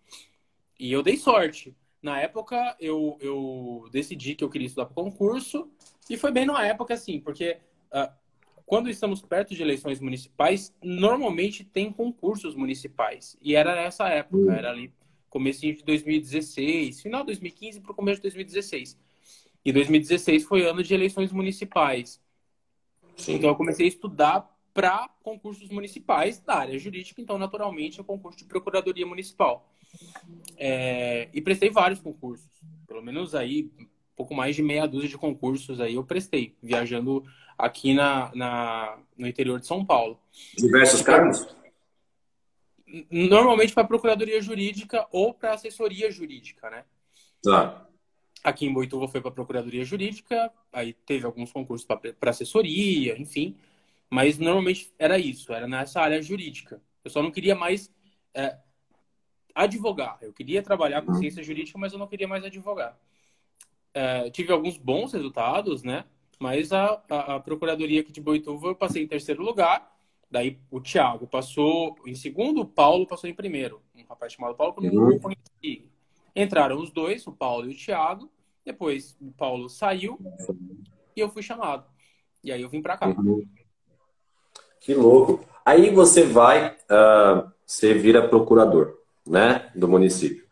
[0.80, 1.76] E eu dei sorte.
[2.02, 5.70] Na época, eu, eu decidi que eu queria estudar para concurso,
[6.10, 7.58] e foi bem na época, assim, porque
[7.94, 8.12] uh,
[8.66, 13.38] quando estamos perto de eleições municipais, normalmente tem concursos municipais.
[13.42, 14.52] E era nessa época, hum.
[14.52, 14.94] era ali
[15.30, 19.00] começo de 2016, final de 2015 para o começo de 2016.
[19.66, 22.22] E 2016 foi ano de eleições municipais.
[23.16, 23.36] Sim.
[23.36, 28.40] Então eu comecei a estudar para concursos municipais da área jurídica, então, naturalmente, é concurso
[28.40, 29.70] de procuradoria municipal.
[30.58, 32.50] É, e prestei vários concursos,
[32.88, 33.70] pelo menos aí,
[34.16, 37.24] pouco mais de meia dúzia de concursos aí eu prestei, viajando
[37.58, 40.20] aqui na, na no interior de São Paulo.
[40.58, 41.48] Diversos cargos?
[43.10, 46.86] Normalmente para procuradoria jurídica ou para assessoria jurídica, né?
[47.44, 47.88] Tá.
[48.44, 53.56] Aqui em Boituva foi para procuradoria jurídica, aí teve alguns concursos para assessoria, enfim.
[54.14, 56.80] Mas normalmente era isso, era nessa área jurídica.
[57.04, 57.92] Eu só não queria mais
[58.32, 58.60] é,
[59.56, 60.20] advogar.
[60.22, 62.96] Eu queria trabalhar com ciência jurídica, mas eu não queria mais advogar.
[63.92, 66.06] É, tive alguns bons resultados, né?
[66.40, 69.92] Mas a, a, a, Procuradoria aqui de Boituva eu passei em terceiro lugar.
[70.30, 73.82] Daí o Thiago passou em segundo, o Paulo passou em primeiro.
[73.96, 75.20] Um rapaz chamado Paulo que eu não uhum.
[75.20, 75.90] conheci.
[76.36, 78.32] Entraram os dois, o Paulo e o Thiago.
[78.64, 80.20] Depois o Paulo saiu
[81.16, 81.92] e eu fui chamado.
[82.44, 83.08] E aí eu vim para cá.
[83.08, 83.44] Uhum.
[84.84, 85.40] Que louco.
[85.66, 90.46] Aí você vai, uh, você vira procurador, né, do município.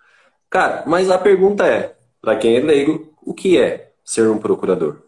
[0.50, 5.02] Cara, mas a pergunta é, para quem é leigo, o que é ser um procurador?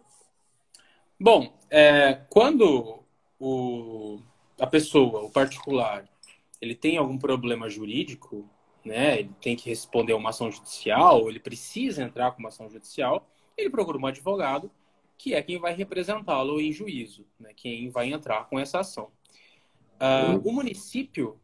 [1.18, 3.00] Bom, é, quando
[3.40, 4.20] o,
[4.60, 6.04] a pessoa, o particular,
[6.62, 8.46] ele tem algum problema jurídico,
[8.84, 12.70] né, ele tem que responder a uma ação judicial, ele precisa entrar com uma ação
[12.70, 13.26] judicial,
[13.58, 14.70] ele procura um advogado
[15.24, 17.54] que é quem vai representá-lo em juízo, né?
[17.56, 19.10] quem vai entrar com essa ação.
[19.94, 21.40] Uh, o município,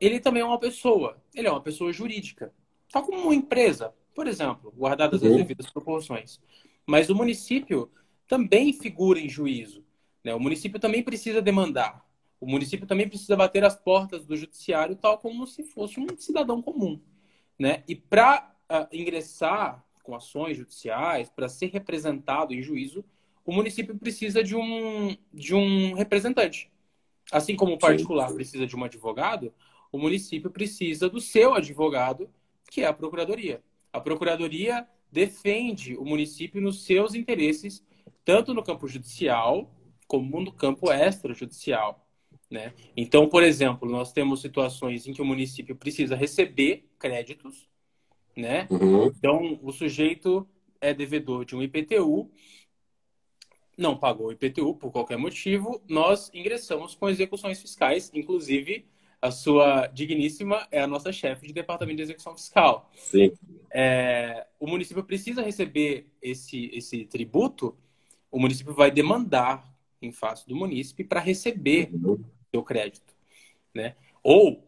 [0.00, 2.52] ele também é uma pessoa, ele é uma pessoa jurídica,
[2.90, 5.36] tal como uma empresa, por exemplo, guardadas as uhum.
[5.36, 6.40] devidas proporções.
[6.84, 7.88] Mas o município
[8.26, 9.84] também figura em juízo.
[10.24, 10.34] Né?
[10.34, 12.04] O município também precisa demandar.
[12.40, 16.60] O município também precisa bater as portas do judiciário, tal como se fosse um cidadão
[16.60, 17.00] comum.
[17.56, 17.84] Né?
[17.86, 23.04] E para uh, ah, ingressar com ações judiciais, para ser representado em juízo,
[23.44, 26.72] o município precisa de um, de um representante.
[27.30, 29.52] Assim como o particular precisa de um advogado,
[29.92, 32.30] o município precisa do seu advogado,
[32.70, 33.62] que é a procuradoria.
[33.92, 37.84] A procuradoria defende o município nos seus interesses,
[38.24, 39.70] tanto no campo judicial
[40.06, 42.08] como no campo extrajudicial.
[42.50, 42.72] Né?
[42.96, 47.68] Então, por exemplo, nós temos situações em que o município precisa receber créditos,
[48.38, 48.68] né?
[48.70, 49.06] Uhum.
[49.06, 50.48] Então, o sujeito
[50.80, 52.30] é devedor de um IPTU,
[53.76, 58.86] não pagou o IPTU por qualquer motivo, nós ingressamos com execuções fiscais, inclusive
[59.20, 62.88] a sua digníssima é a nossa chefe de departamento de execução fiscal.
[62.94, 63.32] Sim.
[63.72, 67.76] É, o município precisa receber esse, esse tributo,
[68.30, 69.68] o município vai demandar
[70.00, 72.22] em face do município para receber uhum.
[72.52, 73.12] seu crédito,
[73.74, 73.96] né?
[74.22, 74.64] Ou,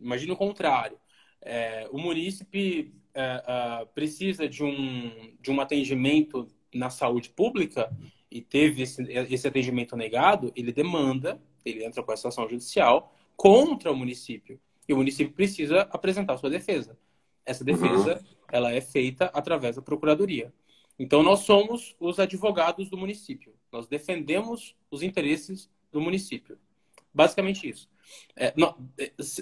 [0.00, 0.96] imagine o contrário,
[1.42, 7.90] é, o município é, é, precisa de um, de um atendimento na saúde pública
[8.30, 13.90] e teve esse, esse atendimento negado, ele demanda, ele entra com essa ação judicial contra
[13.90, 14.60] o município.
[14.88, 16.96] E o município precisa apresentar sua defesa.
[17.44, 18.36] Essa defesa, uhum.
[18.52, 20.52] ela é feita através da procuradoria.
[20.96, 23.52] Então, nós somos os advogados do município.
[23.72, 26.56] Nós defendemos os interesses do município.
[27.12, 27.90] Basicamente isso.
[28.36, 28.76] É, não,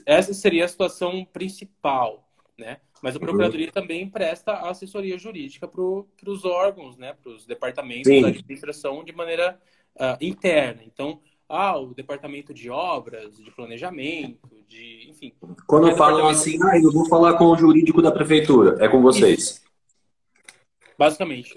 [0.07, 2.81] essa seria a situação principal, né?
[3.03, 3.73] Mas a Procuradoria uhum.
[3.73, 7.15] também presta assessoria jurídica para os órgãos, né?
[7.15, 8.23] Para os departamentos Sim.
[8.23, 9.61] da administração de maneira
[9.97, 10.83] uh, interna.
[10.85, 15.33] Então, ah, o departamento de obras, de planejamento, de, enfim.
[15.67, 19.39] Quando falam assim, ah, eu vou falar com o jurídico da prefeitura, é com vocês.
[19.39, 19.63] Isso.
[20.99, 21.55] Basicamente.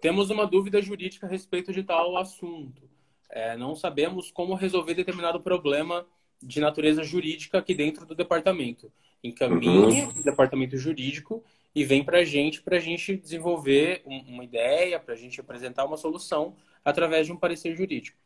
[0.00, 2.88] Temos uma dúvida jurídica a respeito de tal assunto.
[3.30, 6.06] É, não sabemos como resolver determinado problema
[6.42, 8.90] de natureza jurídica aqui dentro do departamento.
[9.22, 10.08] Encaminha uhum.
[10.08, 11.42] o departamento jurídico
[11.74, 15.84] e vem para a gente, para a gente desenvolver uma ideia, para a gente apresentar
[15.84, 18.16] uma solução através de um parecer jurídico.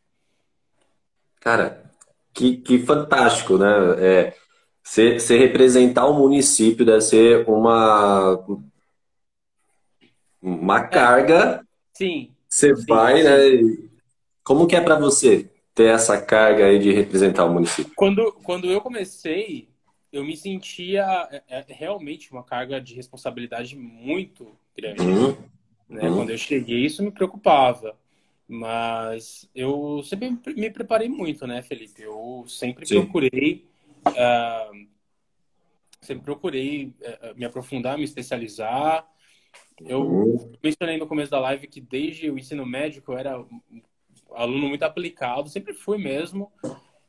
[1.40, 1.90] Cara,
[2.32, 3.68] que, que fantástico, né?
[3.98, 4.36] É,
[4.82, 8.44] você, você representar o município deve ser uma,
[10.40, 10.88] uma é.
[10.88, 11.66] carga.
[11.92, 12.32] Sim.
[12.48, 13.24] Você sim, vai, sim.
[13.24, 13.88] né?
[14.44, 17.92] Como que é para você ter essa carga aí de representar o município?
[17.96, 19.68] Quando, quando eu comecei,
[20.12, 25.02] eu me sentia é, é, realmente uma carga de responsabilidade muito grande.
[25.02, 25.36] Uhum.
[25.88, 26.08] Né?
[26.08, 26.16] Uhum.
[26.16, 27.96] Quando eu cheguei, isso me preocupava.
[28.46, 32.02] Mas eu sempre me preparei muito, né, Felipe?
[32.02, 33.00] Eu sempre Sim.
[33.00, 33.66] procurei,
[34.08, 34.86] uh,
[36.02, 39.08] sempre procurei uh, me aprofundar, me especializar.
[39.80, 40.52] Eu uhum.
[40.62, 43.42] mencionei no começo da live que desde o ensino médio eu era
[44.34, 46.50] aluno muito aplicado, sempre fui mesmo.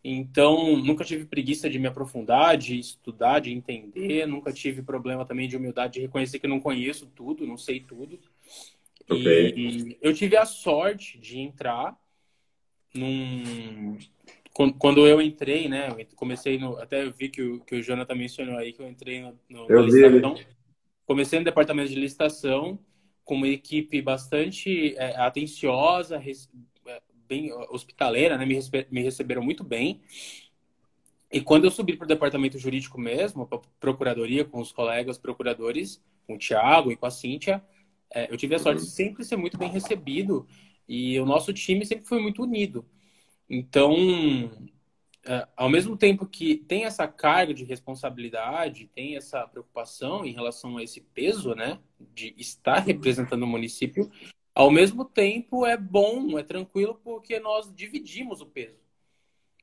[0.03, 4.27] Então, nunca tive preguiça de me aprofundar, de estudar, de entender.
[4.27, 8.19] Nunca tive problema também de humildade de reconhecer que não conheço tudo, não sei tudo.
[9.09, 9.53] Okay.
[9.55, 11.97] E eu tive a sorte de entrar
[12.93, 13.97] num.
[14.77, 15.89] Quando eu entrei, né?
[15.89, 16.77] Eu comecei no.
[16.79, 19.65] Até eu vi que o, que o Jonathan mencionou aí que eu entrei no, no
[19.69, 20.35] eu licitação.
[20.35, 20.45] Vi.
[21.05, 22.77] Comecei no departamento de licitação
[23.25, 26.49] com uma equipe bastante é, atenciosa, res,
[27.33, 28.45] bem hospitaleira, né?
[28.45, 28.59] Me,
[28.91, 30.01] me receberam muito bem.
[31.31, 35.17] E quando eu subi para o departamento jurídico mesmo, para a procuradoria, com os colegas
[35.17, 37.63] procuradores, com o Thiago e com a Cíntia,
[38.13, 40.47] é, eu tive a sorte de sempre ser muito bem recebido
[40.87, 42.85] e o nosso time sempre foi muito unido.
[43.49, 43.95] Então,
[45.25, 50.77] é, ao mesmo tempo que tem essa carga de responsabilidade, tem essa preocupação em relação
[50.77, 51.79] a esse peso, né,
[52.13, 54.11] de estar representando o município,
[54.53, 58.83] ao mesmo tempo é bom, é tranquilo, porque nós dividimos o peso.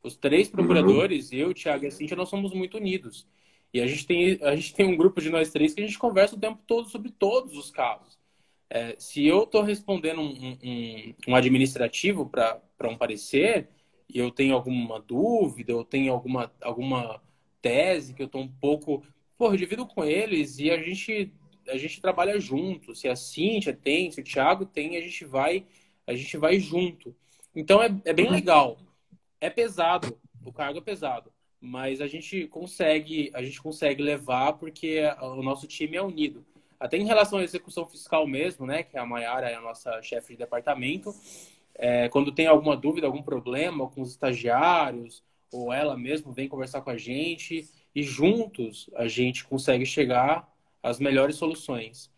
[0.03, 0.53] Os três uhum.
[0.55, 3.26] procuradores, eu, Thiago e a Cintia, nós somos muito unidos.
[3.72, 5.98] E a gente, tem, a gente tem um grupo de nós três que a gente
[5.98, 8.18] conversa o tempo todo sobre todos os casos.
[8.68, 13.68] É, se eu estou respondendo um, um, um administrativo para um parecer
[14.09, 17.20] e eu tenho alguma dúvida, eu tenho alguma, alguma
[17.62, 19.05] tese que eu estou um pouco.
[19.37, 21.33] Pô, eu divido com eles e a gente,
[21.68, 22.94] a gente trabalha junto.
[22.94, 25.64] Se a Cíntia tem, se o Thiago tem, a gente vai,
[26.07, 27.14] a gente vai junto.
[27.55, 28.79] Então é, é bem legal.
[29.40, 35.01] É pesado, o cargo é pesado, mas a gente consegue, a gente consegue levar porque
[35.20, 36.44] o nosso time é unido.
[36.79, 40.33] Até em relação à execução fiscal mesmo, né, que a Mayara é a nossa chefe
[40.33, 41.14] de departamento,
[41.75, 46.81] é, quando tem alguma dúvida, algum problema com os estagiários, ou ela mesmo vem conversar
[46.81, 50.49] com a gente, e juntos a gente consegue chegar
[50.82, 52.10] às melhores soluções.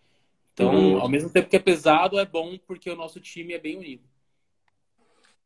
[0.52, 1.00] Então, uhum.
[1.00, 4.02] ao mesmo tempo que é pesado, é bom porque o nosso time é bem unido.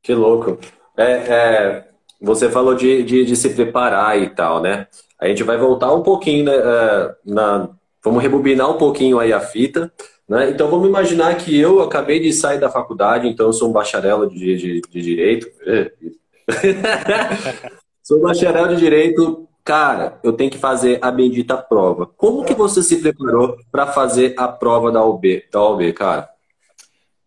[0.03, 0.59] Que louco.
[0.97, 1.89] É, é,
[2.21, 4.89] você falou de, de, de, se preparar e tal, né?
[5.19, 7.77] A gente vai voltar um pouquinho né, é, na,
[8.07, 9.93] Vamos rebobinar um pouquinho aí a fita.
[10.29, 10.51] Né?
[10.51, 14.29] Então vamos imaginar que eu acabei de sair da faculdade, então eu sou um bacharel
[14.29, 15.49] de, de, de Direito.
[18.05, 19.49] sou bacharel de Direito.
[19.67, 22.07] Cara, eu tenho que fazer a bendita prova.
[22.07, 26.31] Como que você se preparou para fazer a prova da OB, da OB, cara?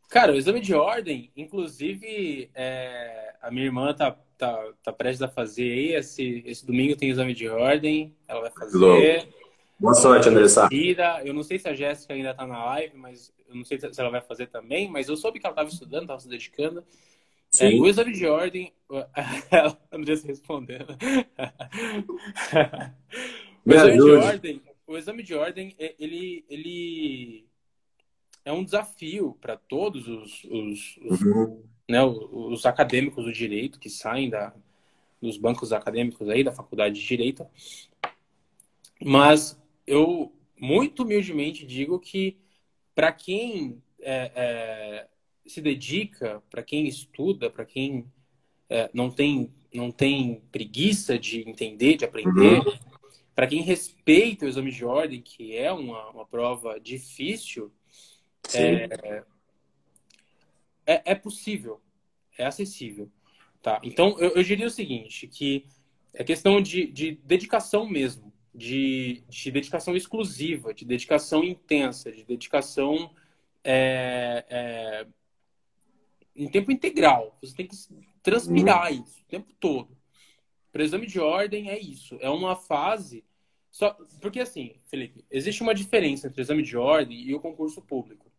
[0.10, 5.28] Cara, o exame de ordem, inclusive, é, a minha irmã tá, tá, tá prestes a
[5.28, 5.96] fazer aí.
[5.96, 8.16] Esse, esse domingo tem exame de ordem.
[8.26, 9.28] Ela vai fazer.
[9.78, 10.70] Boa sorte, Andressa.
[11.26, 14.00] Eu não sei se a Jéssica ainda tá na live, mas eu não sei se
[14.00, 14.90] ela vai fazer também.
[14.90, 16.86] Mas eu soube que ela estava estudando, estava se dedicando.
[17.60, 18.74] É, o exame de ordem.
[19.92, 20.96] Andressa respondendo.
[23.66, 27.48] o exame de ordem, o exame de ordem, ele, ele
[28.46, 31.64] é um desafio para todos os, os, os, uhum.
[31.88, 34.54] né, os, acadêmicos do direito que saem da,
[35.22, 37.46] dos bancos acadêmicos aí da faculdade de direito.
[39.04, 42.38] Mas eu muito humildemente digo que
[42.96, 45.08] para quem é, é,
[45.52, 48.06] se dedica, para quem estuda, para quem
[48.70, 52.80] é, não tem não tem preguiça de entender, de aprender, uhum.
[53.36, 57.72] para quem respeita o exame de ordem, que é uma, uma prova difícil,
[58.52, 59.24] é,
[60.88, 61.80] é, é, possível,
[62.36, 63.12] é acessível.
[63.62, 63.80] Tá?
[63.84, 65.68] Então, eu, eu diria o seguinte, que
[66.14, 73.12] é questão de, de dedicação mesmo, de, de dedicação exclusiva, de dedicação intensa, de dedicação
[73.64, 75.08] é, é,
[76.40, 77.38] em tempo integral.
[77.42, 77.76] Você tem que
[78.24, 79.04] transpirar uhum.
[79.04, 79.98] isso o tempo todo.
[80.72, 82.18] Para exame de ordem é isso.
[82.22, 83.26] É uma fase.
[83.70, 87.82] Só, porque assim, Felipe, existe uma diferença entre o exame de ordem e o concurso
[87.82, 88.32] público.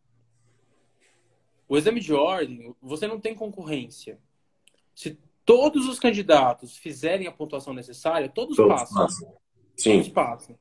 [1.68, 4.18] O exame de ordem, você não tem concorrência.
[4.94, 9.02] Se todos os candidatos fizerem a pontuação necessária, todos, todos passam.
[9.02, 9.36] passam.
[9.76, 9.92] Sim.
[9.92, 10.58] Todos passam.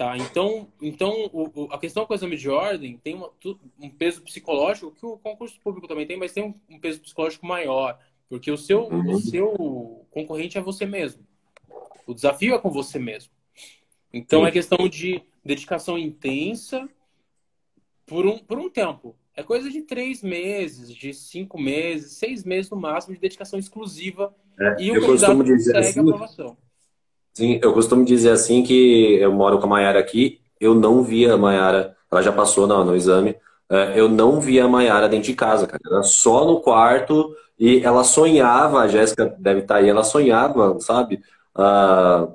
[0.00, 0.16] Tá?
[0.16, 3.30] Então, então o, o, a questão com o exame de ordem tem uma,
[3.78, 7.44] um peso psicológico que o concurso público também tem, mas tem um, um peso psicológico
[7.44, 7.98] maior.
[8.26, 9.12] Porque o seu, uhum.
[9.12, 11.22] o seu concorrente é você mesmo.
[12.06, 13.30] O desafio é com você mesmo.
[14.10, 14.46] Então, Sim.
[14.46, 16.88] é questão de dedicação intensa
[18.06, 19.14] por um, por um tempo.
[19.36, 24.34] É coisa de três meses, de cinco meses, seis meses no máximo de dedicação exclusiva.
[24.58, 26.56] É, e o costumo dizer assim, aprovação.
[27.40, 31.32] Sim, eu costumo dizer assim que eu moro com a Mayara aqui, eu não via
[31.32, 33.34] a Mayara, ela já passou no, no exame,
[33.70, 35.80] é, eu não via a Mayara dentro de casa, cara.
[35.86, 41.22] Era só no quarto e ela sonhava, a Jéssica deve estar aí, ela sonhava, sabe?
[41.54, 42.28] Ah,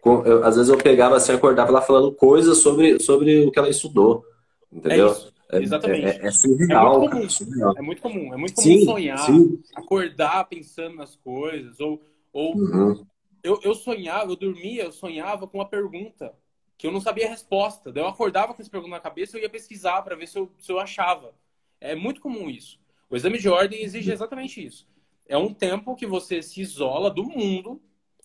[0.00, 3.58] com, eu, às vezes eu pegava assim, acordava ela falando coisas sobre, sobre o que
[3.58, 4.24] ela estudou,
[4.72, 5.14] entendeu?
[5.52, 6.06] É é, Exatamente.
[6.06, 6.94] É, é, é surreal.
[6.94, 7.28] É muito comum.
[7.28, 7.74] Surreal.
[7.76, 8.34] É muito comum.
[8.34, 9.62] É muito comum sim, sonhar, sim.
[9.76, 11.78] acordar pensando nas coisas.
[11.78, 12.00] Ou,
[12.32, 13.06] ou uhum.
[13.46, 16.34] Eu, eu sonhava, eu dormia, eu sonhava com uma pergunta
[16.76, 17.92] que eu não sabia a resposta.
[17.92, 20.36] Daí eu acordava com essa pergunta na cabeça e eu ia pesquisar para ver se
[20.36, 21.32] eu, se eu achava.
[21.80, 22.80] É muito comum isso.
[23.08, 24.88] O exame de ordem exige exatamente isso.
[25.28, 27.80] É um tempo que você se isola do mundo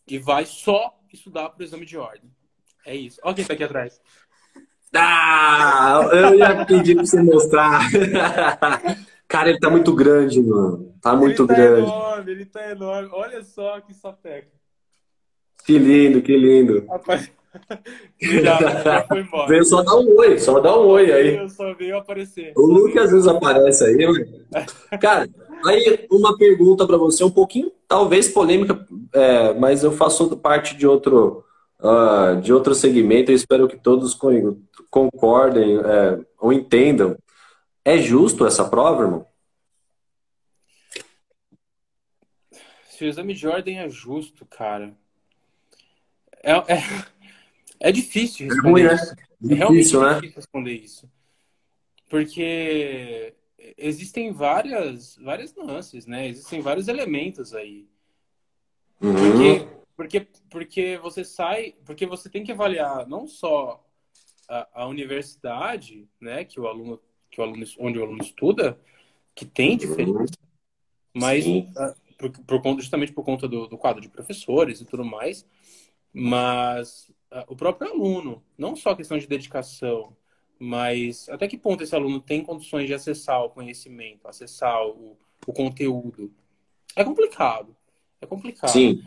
[0.07, 2.29] e vai só estudar para o exame de ordem.
[2.83, 3.19] É isso.
[3.23, 4.01] Olha quem está aqui atrás.
[4.93, 7.79] Ah, eu ia pedir pra você mostrar.
[9.27, 10.93] Cara, ele tá muito grande, mano.
[10.99, 11.87] Tá muito ele tá grande.
[11.87, 13.09] Enorme, ele tá enorme.
[13.13, 14.60] Olha só que sapeca.
[15.71, 16.85] Que lindo, que lindo.
[16.85, 17.31] Rapaz,
[18.19, 19.47] já, já foi embora.
[19.47, 21.37] Veio só dar um oi, só dar um oi aí.
[21.37, 22.51] Eu só veio aparecer.
[22.57, 24.25] O Luke às vezes aparece aí, mano.
[24.99, 25.29] Cara,
[25.65, 30.85] aí uma pergunta para você, um pouquinho, talvez polêmica, é, mas eu faço parte de
[30.85, 31.45] outro
[31.79, 34.13] uh, de outro segmento, eu espero que todos
[34.89, 37.17] concordem é, ou entendam.
[37.85, 39.25] É justo essa prova, irmão?
[42.89, 44.93] Se o exame de ordem é justo, cara.
[46.43, 46.83] É, é,
[47.79, 48.93] é difícil responder é ruim, né?
[48.93, 49.15] isso.
[49.43, 50.13] É difícil, né?
[50.15, 51.11] difícil responder isso.
[52.09, 53.33] Porque
[53.77, 56.27] existem várias, várias nuances, né?
[56.27, 57.87] Existem vários elementos aí.
[59.01, 59.13] Uhum.
[59.13, 63.85] Porque porque, porque você sai, porque você tem que avaliar não só
[64.49, 66.99] a, a universidade, né, que o aluno,
[67.29, 68.79] que o aluno, onde o aluno estuda,
[69.35, 70.33] que tem diferença,
[71.13, 71.45] mas
[72.17, 75.45] por, por, justamente por conta do, do quadro de professores e tudo mais,
[76.13, 80.15] mas a, o próprio aluno, não só a questão de dedicação,
[80.59, 85.53] mas até que ponto esse aluno tem condições de acessar o conhecimento, acessar o, o
[85.53, 86.31] conteúdo.
[86.95, 87.75] É complicado.
[88.19, 88.69] É complicado.
[88.69, 89.03] Sim.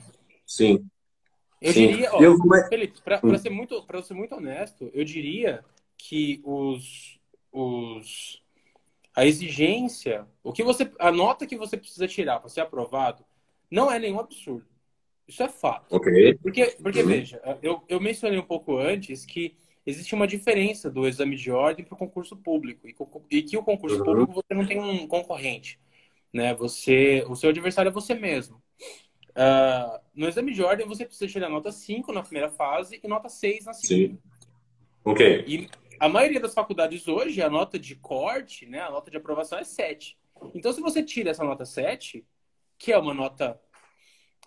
[0.47, 0.89] Sim.
[1.61, 1.89] Eu Sim.
[1.89, 2.37] diria, ó, eu...
[2.69, 3.39] Felipe, para hum.
[3.39, 5.65] ser muito, ser muito honesto, eu diria
[5.97, 7.19] que os,
[7.53, 8.43] os
[9.15, 13.25] a exigência, o que você, a nota que você precisa tirar para ser aprovado,
[13.71, 14.67] não é nenhum absurdo.
[15.27, 15.95] Isso é fato.
[15.95, 16.39] Ok.
[16.43, 17.09] Porque, porque uhum.
[17.09, 19.57] veja, eu, eu mencionei um pouco antes que
[19.87, 22.87] existe uma diferença do exame de ordem para o concurso público
[23.31, 24.05] e, que o concurso uhum.
[24.05, 25.79] público você não tem um concorrente,
[26.33, 26.55] né?
[26.55, 28.63] Você, o seu adversário é você mesmo.
[29.31, 33.29] Uh, no exame de ordem, você precisa tirar nota 5 na primeira fase e nota
[33.29, 34.15] 6 na segunda.
[34.15, 34.19] Sim.
[35.05, 35.45] Ok.
[35.47, 35.69] E
[35.99, 39.65] a maioria das faculdades hoje, a nota de corte, né, a nota de aprovação é
[39.65, 40.17] 7.
[40.55, 42.25] Então, se você tira essa nota 7,
[42.79, 43.61] que é uma nota,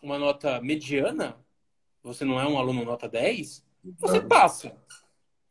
[0.01, 1.37] uma nota mediana,
[2.03, 3.65] você não é um aluno nota 10,
[3.99, 4.75] você passa.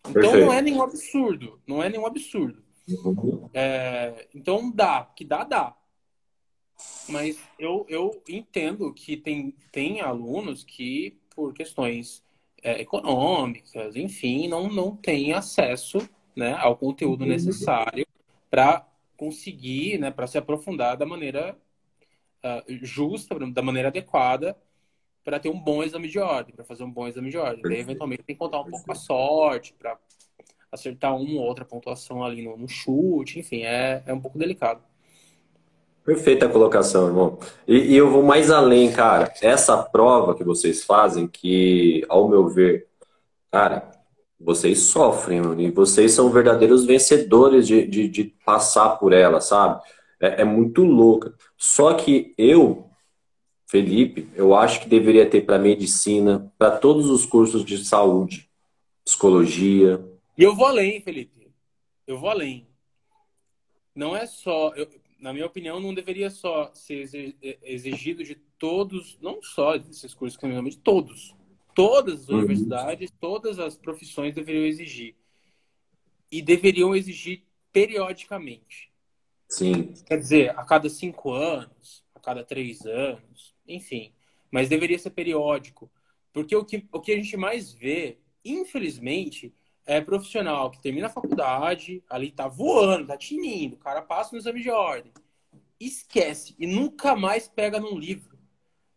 [0.00, 0.46] Então, Perfeito.
[0.46, 1.60] não é nenhum absurdo.
[1.66, 2.62] Não é nenhum absurdo.
[2.88, 3.50] Uhum.
[3.52, 5.04] É, então, dá.
[5.16, 5.76] Que dá, dá.
[7.08, 12.22] Mas eu, eu entendo que tem, tem alunos que, por questões
[12.62, 15.98] é, econômicas, enfim, não, não têm acesso
[16.34, 18.06] né, ao conteúdo necessário
[18.50, 18.86] para
[19.16, 21.58] conseguir, né, para se aprofundar da maneira
[22.44, 24.56] uh, justa, da maneira adequada,
[25.24, 27.62] para ter um bom exame de ordem, para fazer um bom exame de ordem.
[27.62, 29.98] Daí, eventualmente, tem que contar um pouco a sorte para
[30.70, 34.80] acertar uma ou outra pontuação ali no, no chute, enfim, é, é um pouco delicado.
[36.04, 37.38] Perfeita colocação, irmão.
[37.66, 39.32] E, e, eu vou mais além, cara.
[39.42, 42.86] Essa prova que vocês fazem, que, ao meu ver,
[43.50, 43.90] cara,
[44.38, 49.82] vocês sofrem, mano, e vocês são verdadeiros vencedores de, de, de passar por ela, sabe?
[50.20, 51.34] É, é, muito louca.
[51.56, 52.88] Só que eu,
[53.66, 58.48] Felipe, eu acho que deveria ter para medicina, para todos os cursos de saúde,
[59.04, 60.04] psicologia.
[60.36, 61.52] E eu vou além, Felipe.
[62.06, 62.66] Eu vou além.
[63.94, 64.72] Não é só.
[64.74, 64.88] Eu,
[65.18, 70.46] na minha opinião, não deveria só ser exigido de todos, não só desses cursos que
[70.46, 71.34] eu de todos.
[71.74, 72.38] Todas as uhum.
[72.38, 75.14] universidades, todas as profissões deveriam exigir.
[76.30, 77.42] E deveriam exigir
[77.72, 78.90] periodicamente.
[79.48, 79.94] Sim.
[80.06, 84.12] Quer dizer, a cada cinco anos, a cada três anos, enfim.
[84.50, 85.90] Mas deveria ser periódico.
[86.32, 89.54] Porque o que, o que a gente mais vê, infelizmente,
[89.86, 94.38] é profissional que termina a faculdade, ali tá voando, tá tinindo, o cara passa no
[94.38, 95.12] exame de ordem,
[95.78, 98.36] esquece e nunca mais pega num livro.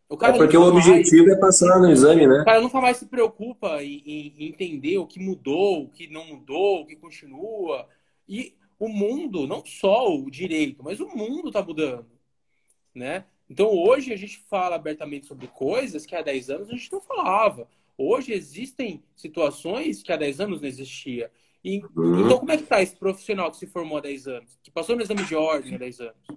[0.09, 2.41] O cara é porque o objetivo mais, é passar no exame, né?
[2.41, 6.25] O cara nunca mais se preocupa em, em, entender o que mudou, o que não
[6.25, 7.87] mudou, o que continua.
[8.27, 12.07] E o mundo, não só o direito, mas o mundo tá mudando,
[12.95, 13.25] né?
[13.49, 17.01] Então hoje a gente fala abertamente sobre coisas que há 10 anos a gente não
[17.01, 17.67] falava.
[17.97, 21.29] Hoje existem situações que há 10 anos não existia.
[21.61, 22.25] E, uhum.
[22.25, 24.57] Então, como é que está esse profissional que se formou há 10 anos?
[24.63, 26.27] Que passou no exame de ordem há 10 anos?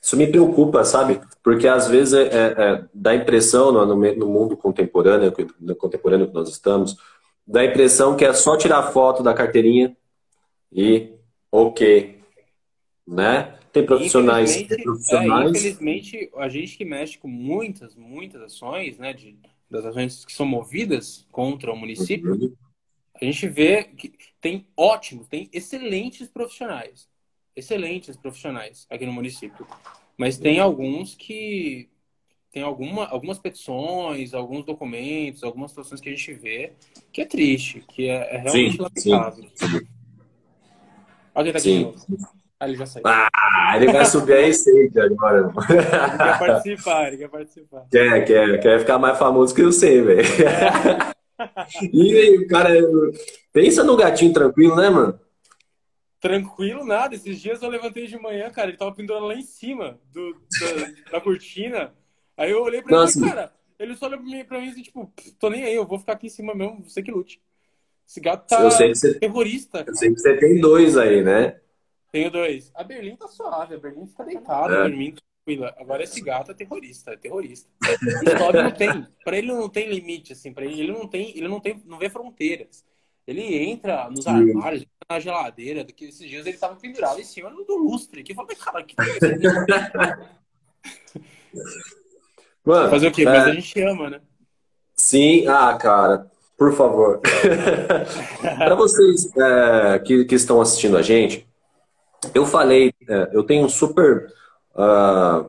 [0.00, 1.20] Isso me preocupa, sabe?
[1.42, 6.34] Porque às vezes é, é, é dá impressão no, no, mundo contemporâneo, no contemporâneo que
[6.34, 6.96] nós estamos,
[7.44, 9.96] dá impressão que é só tirar foto da carteirinha
[10.72, 11.12] e
[11.50, 12.20] ok,
[13.06, 13.58] né?
[13.72, 14.50] Tem profissionais.
[14.50, 15.46] Infelizmente, profissionais.
[15.46, 19.38] É, infelizmente, a gente que mexe com muitas, muitas ações, né, de,
[19.70, 22.54] das ações que são movidas contra o município, uhum.
[23.20, 27.08] a gente vê que tem ótimos, tem excelentes profissionais.
[27.54, 29.66] Excelentes profissionais aqui no município.
[30.16, 31.88] Mas tem alguns que
[32.50, 36.72] tem alguma, algumas petições, alguns documentos, algumas situações que a gente vê
[37.12, 39.50] que é triste, que é, é realmente sim, lamentável.
[39.54, 39.97] Sim.
[41.38, 41.78] Alguém tá aqui sim.
[41.78, 42.28] de novo?
[42.58, 43.04] Ah, ele já saiu.
[43.06, 45.52] Ah, ele vai subir a receita agora.
[45.70, 45.86] Ele
[46.18, 47.86] quer participar, ele quer participar.
[47.88, 50.22] Quer, quer, quer ficar mais famoso que eu sei, velho.
[51.92, 52.70] e aí, o cara.
[53.52, 55.20] Pensa no gatinho tranquilo, né, mano?
[56.20, 57.14] Tranquilo, nada.
[57.14, 61.12] Esses dias eu levantei de manhã, cara, ele tava pendurado lá em cima do, da,
[61.12, 61.94] da cortina.
[62.36, 63.20] Aí eu olhei pra Nossa.
[63.20, 65.86] ele, cara, ele só olhou pra mim, pra mim assim, tipo, tô nem aí, eu
[65.86, 67.40] vou ficar aqui em cima mesmo, você que lute.
[68.08, 69.18] Esse gato tá você...
[69.18, 69.84] terrorista.
[69.86, 71.60] Eu sei que você tem dois aí, né?
[72.10, 72.72] Tenho dois.
[72.74, 74.82] A Berlim tá suave, a Berlim fica deitada, é.
[74.88, 75.74] dormindo tranquila.
[75.78, 77.68] Agora esse gato é terrorista, é terrorista.
[77.82, 81.48] O não tem, para ele não tem limite assim, para ele, ele não tem, ele
[81.48, 82.82] não tem, não vê fronteiras.
[83.26, 87.76] Ele entra nos armários, na geladeira, que esses dias ele tava pendurado em cima do
[87.76, 88.22] lustre.
[88.22, 88.96] Que eu falei, cara, que
[92.64, 93.22] Mano, Fazer o quê?
[93.22, 93.24] É...
[93.26, 94.22] Mas a gente ama, né?
[94.94, 97.20] Sim, ah, cara, por favor.
[98.58, 101.46] para vocês é, que, que estão assistindo a gente,
[102.34, 104.26] eu falei, é, eu tenho super.
[104.74, 105.48] Uh,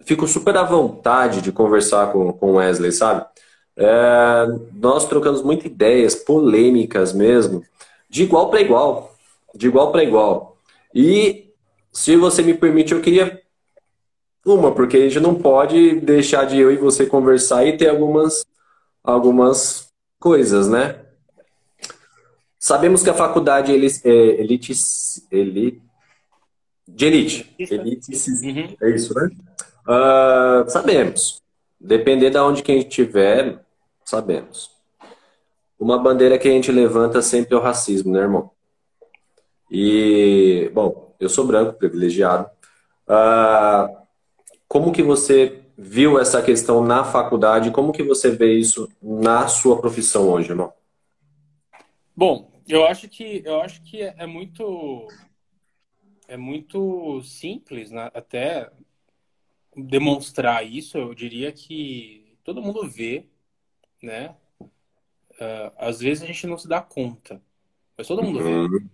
[0.00, 3.24] fico super à vontade de conversar com o Wesley, sabe?
[3.76, 7.62] É, nós trocamos muitas ideias, polêmicas mesmo,
[8.08, 9.14] de igual para igual.
[9.54, 10.56] De igual para igual.
[10.94, 11.50] E,
[11.92, 13.40] se você me permite, eu queria
[14.44, 18.46] uma, porque a gente não pode deixar de eu e você conversar e ter algumas,
[19.02, 19.85] algumas
[20.18, 21.04] coisas, né?
[22.58, 24.10] Sabemos que a faculdade ele, é,
[24.40, 24.72] elite,
[25.30, 25.82] elite,
[26.88, 27.54] de elite.
[27.58, 28.76] elite uhum.
[28.80, 29.30] É isso, né?
[29.86, 31.42] Uh, sabemos.
[31.78, 33.60] Depender de onde que a gente estiver,
[34.04, 34.70] sabemos.
[35.78, 38.50] Uma bandeira que a gente levanta sempre é o racismo, né, irmão?
[39.70, 42.48] E, bom, eu sou branco, privilegiado.
[43.06, 43.96] Uh,
[44.66, 47.70] como que você viu essa questão na faculdade?
[47.70, 50.72] Como que você vê isso na sua profissão hoje, irmão?
[52.16, 55.06] Bom, eu acho que eu acho que é muito
[56.28, 58.10] é muito simples, né?
[58.14, 58.70] até
[59.76, 63.26] demonstrar isso, eu diria que todo mundo vê,
[64.02, 64.34] né?
[64.60, 67.42] Uh, às vezes a gente não se dá conta,
[67.96, 68.68] mas todo mundo uhum.
[68.70, 68.86] vê.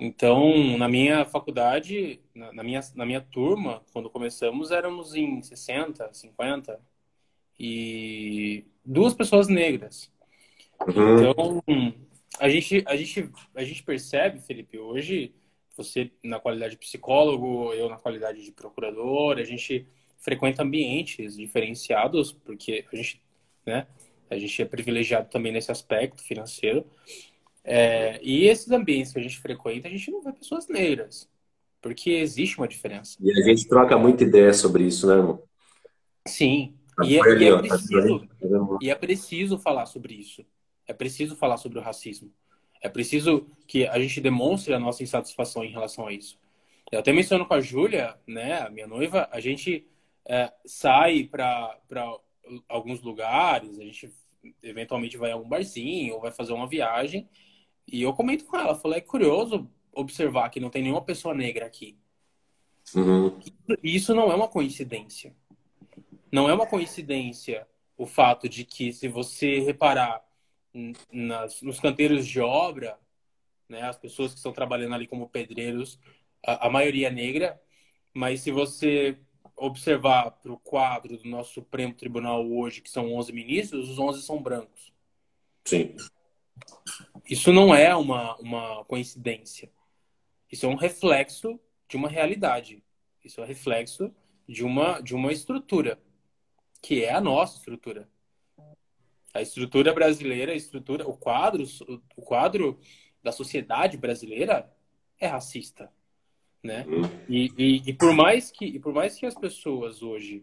[0.00, 6.12] Então, na minha faculdade, na, na, minha, na minha turma, quando começamos, éramos em 60,
[6.12, 6.80] 50,
[7.58, 10.12] e duas pessoas negras.
[10.86, 11.30] Uhum.
[11.30, 11.62] Então,
[12.38, 15.34] a gente, a, gente, a gente percebe, Felipe, hoje,
[15.76, 19.86] você na qualidade de psicólogo, eu na qualidade de procurador, a gente
[20.18, 23.22] frequenta ambientes diferenciados, porque a gente,
[23.64, 23.86] né,
[24.28, 26.84] a gente é privilegiado também nesse aspecto financeiro.
[27.64, 31.28] É, e esses ambientes que a gente frequenta, a gente não vê pessoas negras,
[31.86, 33.16] porque existe uma diferença.
[33.20, 35.40] E a gente troca muita ideia sobre isso, né, irmão?
[36.26, 36.74] Sim.
[37.04, 38.28] E é, e é, preciso,
[38.80, 40.44] e é preciso falar sobre isso.
[40.84, 42.32] É preciso falar sobre o racismo.
[42.82, 46.36] É preciso que a gente demonstre a nossa insatisfação em relação a isso.
[46.90, 49.86] Eu até menciono com a Júlia, né, a minha noiva, a gente
[50.28, 51.78] é, sai para
[52.68, 54.12] alguns lugares, a gente
[54.60, 57.28] eventualmente vai a um barzinho ou vai fazer uma viagem.
[57.86, 61.66] E eu comento com ela, falei, é curioso observar que não tem nenhuma pessoa negra
[61.66, 61.98] aqui.
[62.94, 63.40] Uhum.
[63.82, 65.34] Isso não é uma coincidência.
[66.30, 67.66] Não é uma coincidência
[67.96, 70.22] o fato de que, se você reparar
[71.10, 72.98] nas, nos canteiros de obra,
[73.68, 75.98] né, as pessoas que estão trabalhando ali como pedreiros,
[76.44, 77.60] a, a maioria é negra,
[78.12, 79.18] mas se você
[79.56, 84.22] observar para o quadro do nosso Supremo Tribunal hoje, que são 11 ministros, os 11
[84.22, 84.92] são brancos.
[85.64, 85.96] Sim.
[87.28, 89.70] Isso não é uma, uma coincidência.
[90.56, 92.82] Isso é um reflexo de uma realidade.
[93.22, 94.10] Isso é um reflexo
[94.48, 96.00] de uma, de uma estrutura,
[96.80, 98.08] que é a nossa estrutura.
[99.34, 101.62] A estrutura brasileira, a estrutura, o quadro,
[102.16, 102.80] o quadro
[103.22, 104.74] da sociedade brasileira
[105.20, 105.92] é racista,
[106.62, 106.86] né?
[106.88, 107.02] Uhum.
[107.28, 110.42] E, e, e, por mais que e por mais que as pessoas hoje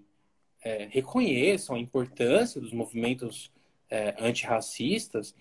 [0.62, 3.52] é, reconheçam a importância dos movimentos
[3.90, 5.36] é, antirracistas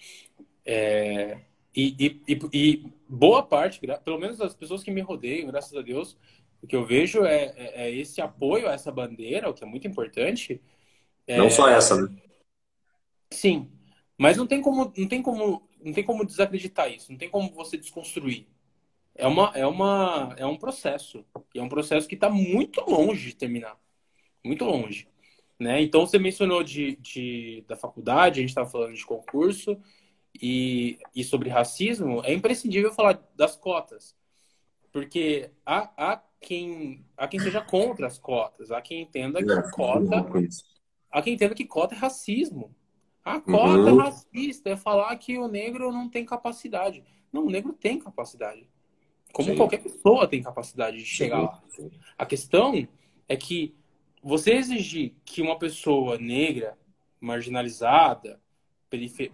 [0.64, 1.42] é,
[1.74, 6.18] e, e, e, boa parte, pelo menos das pessoas que me rodeiam, graças a Deus,
[6.62, 9.66] o que eu vejo é, é, é esse apoio a essa bandeira, o que é
[9.66, 10.60] muito importante.
[11.26, 12.14] É Não só essa, né?
[13.30, 13.70] Sim,
[14.18, 17.50] mas não tem como, não tem como, não tem como desacreditar isso, não tem como
[17.52, 18.46] você desconstruir.
[19.14, 23.28] É uma, é uma, é um processo, e é um processo que está muito longe
[23.28, 23.78] de terminar,
[24.44, 25.08] muito longe,
[25.58, 25.80] né?
[25.80, 29.78] Então você mencionou de, de da faculdade, a gente estava falando de concurso
[30.40, 34.16] e, e sobre racismo, é imprescindível falar das cotas,
[34.90, 40.26] porque há, há quem há quem seja contra as cotas, há quem entenda que cota,
[41.10, 42.74] há quem entenda que cota é racismo.
[43.24, 43.98] A cota uhum.
[43.98, 47.04] racista é falar que o negro não tem capacidade.
[47.32, 48.68] Não, o negro tem capacidade.
[49.32, 49.56] Como Sim.
[49.56, 51.84] qualquer pessoa tem capacidade de chegar Sim.
[51.84, 51.90] lá.
[52.18, 52.86] A questão
[53.28, 53.74] é que
[54.22, 56.76] você exigir que uma pessoa negra,
[57.20, 58.40] marginalizada,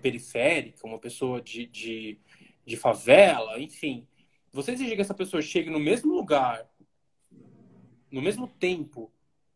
[0.01, 2.19] periférica, uma pessoa de, de,
[2.65, 4.07] de favela, enfim,
[4.53, 6.67] você exigir que essa pessoa chegue no mesmo lugar,
[8.11, 9.13] no mesmo tempo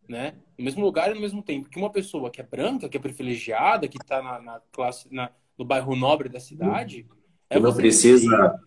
[0.09, 0.35] né?
[0.59, 3.01] No mesmo lugar e no mesmo tempo que uma pessoa que é branca, que é
[3.01, 7.07] privilegiada, que está na, na, classe, na, no bairro nobre da cidade,
[7.49, 8.61] é não precisa,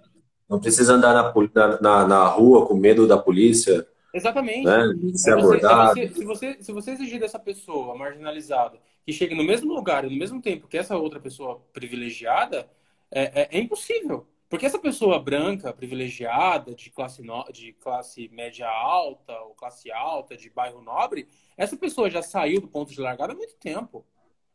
[0.49, 3.85] não precisa andar na, na, na rua com medo da polícia.
[4.13, 4.65] Exatamente.
[4.65, 5.13] Né?
[5.13, 9.35] Ser é você, é você, se, você, se você exigir dessa pessoa marginalizada que chegue
[9.35, 12.69] no mesmo lugar e no mesmo tempo que essa outra pessoa privilegiada,
[13.11, 14.27] é, é, é impossível.
[14.49, 17.43] Porque essa pessoa branca, privilegiada, de classe, no...
[17.51, 21.27] de classe média alta ou classe alta, de bairro nobre,
[21.57, 24.05] essa pessoa já saiu do ponto de largada há muito tempo.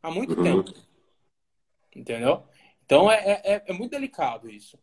[0.01, 0.43] Há muito uhum.
[0.43, 0.73] tempo.
[1.95, 2.43] Entendeu?
[2.85, 4.77] Então é, é, é, muito delicado isso.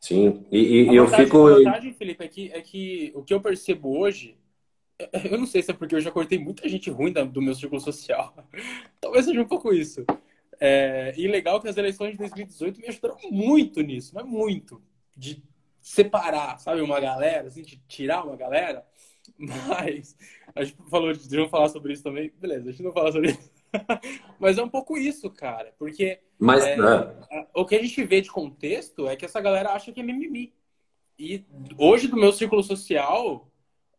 [0.00, 1.46] Sim, e, e eu fico.
[1.46, 4.36] A vantagem, Felipe, é que, é que o que eu percebo hoje.
[5.30, 7.80] Eu não sei se é porque eu já cortei muita gente ruim do meu círculo
[7.80, 8.34] social.
[9.00, 10.04] Talvez seja um pouco isso.
[10.58, 14.82] É, e legal que as eleições de 2018 me ajudaram muito nisso, mas muito.
[15.14, 15.42] De
[15.82, 18.84] separar, sabe, uma galera, assim, de tirar uma galera.
[19.38, 20.16] Mas
[20.54, 22.32] a gente falou de não falar sobre isso também.
[22.38, 23.50] Beleza, a gente não fala sobre isso.
[24.38, 25.74] mas é um pouco isso, cara.
[25.78, 27.46] Porque mas, é, é.
[27.52, 30.54] o que a gente vê de contexto é que essa galera acha que é mimimi.
[31.18, 31.44] E
[31.76, 33.50] hoje, do meu círculo social,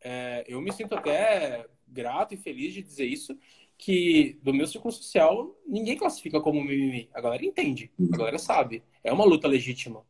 [0.01, 3.37] é, eu me sinto até grato e feliz de dizer isso,
[3.77, 7.09] que do meu círculo social ninguém classifica como mimimi.
[7.13, 8.83] A galera entende, a galera sabe.
[9.03, 10.03] É uma luta legítima.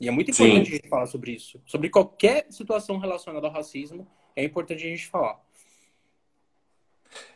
[0.00, 0.72] E é muito importante Sim.
[0.72, 1.60] a gente falar sobre isso.
[1.66, 5.38] Sobre qualquer situação relacionada ao racismo, é importante a gente falar.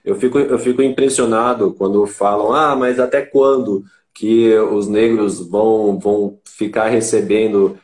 [0.04, 3.84] Eu fico, eu fico impressionado quando falam, ah, mas até quando
[4.14, 7.78] que os negros vão, vão ficar recebendo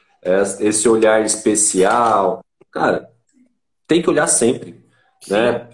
[0.60, 2.44] esse olhar especial.
[2.70, 3.10] Cara,
[3.90, 4.76] tem que olhar sempre.
[5.20, 5.68] Sim, né?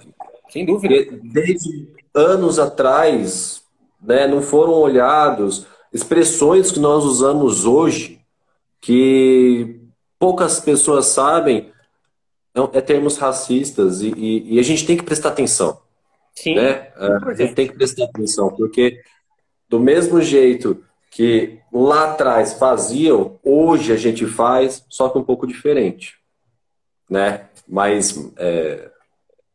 [0.49, 1.19] Sem dúvida.
[1.23, 3.63] Desde anos atrás,
[4.03, 8.19] né, não foram olhados expressões que nós usamos hoje,
[8.81, 9.83] que
[10.19, 11.71] poucas pessoas sabem,
[12.55, 15.79] é, é termos racistas, e, e, e a gente tem que prestar atenção.
[16.35, 16.55] Sim.
[16.55, 16.91] Né?
[16.97, 18.99] A gente tem que prestar atenção, porque
[19.69, 25.47] do mesmo jeito que lá atrás faziam, hoje a gente faz, só que um pouco
[25.47, 26.15] diferente.
[27.09, 27.49] Né?
[27.67, 28.91] Mas, é,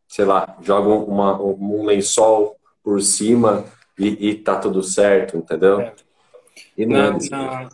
[0.07, 3.65] sei lá, joga uma, um lençol por cima
[3.97, 5.81] e, e tá tudo certo, entendeu?
[5.81, 5.95] É.
[6.77, 7.69] E não na, na,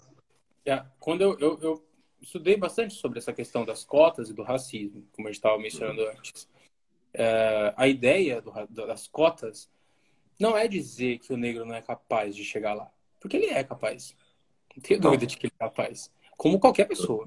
[0.66, 1.84] é, quando eu, eu, eu,
[2.22, 6.06] estudei bastante sobre essa questão das cotas e do racismo, como a gente estava mencionando
[6.10, 6.48] antes,
[7.14, 8.52] é, a ideia do,
[8.86, 9.70] das cotas
[10.40, 12.92] não é dizer que o negro não é capaz de chegar lá.
[13.20, 14.16] Porque ele é capaz.
[14.76, 16.12] Não tenho dúvida de que ele é capaz.
[16.38, 17.26] Como qualquer pessoa.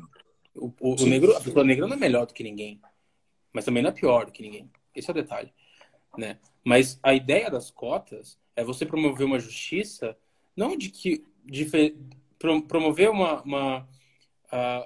[0.55, 2.81] O, o, o, negro, a pessoa negra não é melhor do que ninguém.
[3.53, 4.71] Mas também não é pior do que ninguém.
[4.95, 5.53] Esse é o detalhe.
[6.17, 6.39] Né?
[6.65, 10.17] Mas a ideia das cotas é você promover uma justiça,
[10.57, 11.25] não de que.
[11.45, 11.67] De,
[12.69, 13.89] promover uma, uma,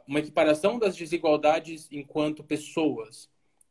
[0.06, 3.30] uma equiparação das desigualdades enquanto pessoas,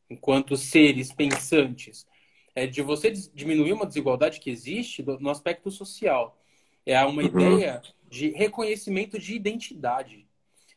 [0.10, 2.08] enquanto seres pensantes.
[2.56, 6.40] É de você diminuir uma desigualdade que existe no aspecto social.
[6.86, 7.28] É uma uhum.
[7.28, 10.28] ideia de reconhecimento de identidade.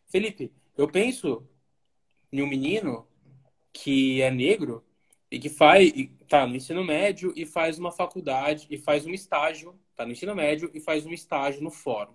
[0.08, 1.46] Felipe, eu penso
[2.32, 3.06] em um menino
[3.72, 4.84] que é negro
[5.30, 5.92] e que faz,
[6.28, 10.34] tá no ensino médio e faz uma faculdade e faz um estágio, tá no ensino
[10.34, 12.14] médio e faz um estágio no fórum.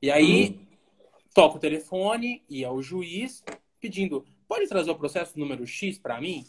[0.00, 0.66] E aí uhum.
[1.34, 3.44] toca o telefone e é o juiz
[3.80, 6.46] pedindo, pode trazer o processo número X para mim?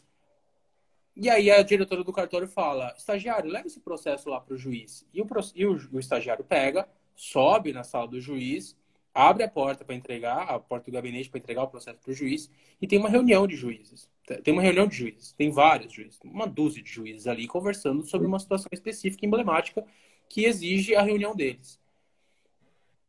[1.15, 5.07] E aí a diretora do cartório fala, estagiário, leva esse processo lá para o juiz.
[5.13, 8.77] E, o, e o, o estagiário pega, sobe na sala do juiz,
[9.17, 12.13] abre a porta para entregar, a porta do gabinete para entregar o processo para o
[12.13, 14.07] juiz, e tem uma reunião de juízes.
[14.43, 18.27] Tem uma reunião de juízes, tem vários juízes, uma dúzia de juízes ali conversando sobre
[18.27, 19.83] uma situação específica, emblemática,
[20.29, 21.79] que exige a reunião deles.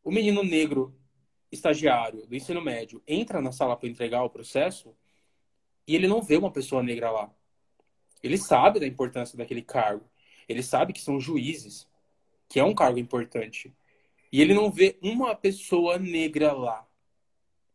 [0.03, 0.95] O menino negro
[1.53, 4.95] estagiário do ensino médio entra na sala para entregar o processo
[5.87, 7.31] e ele não vê uma pessoa negra lá.
[8.23, 10.09] Ele sabe da importância daquele cargo.
[10.49, 11.87] Ele sabe que são juízes,
[12.49, 13.75] que é um cargo importante.
[14.31, 16.87] E ele não vê uma pessoa negra lá.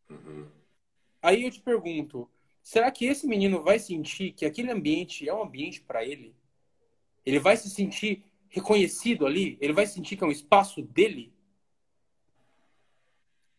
[0.09, 0.47] Uhum.
[1.21, 2.29] Aí eu te pergunto,
[2.61, 6.35] será que esse menino vai sentir que aquele ambiente é um ambiente para ele?
[7.25, 9.57] Ele vai se sentir reconhecido ali?
[9.59, 11.33] Ele vai sentir que é um espaço dele?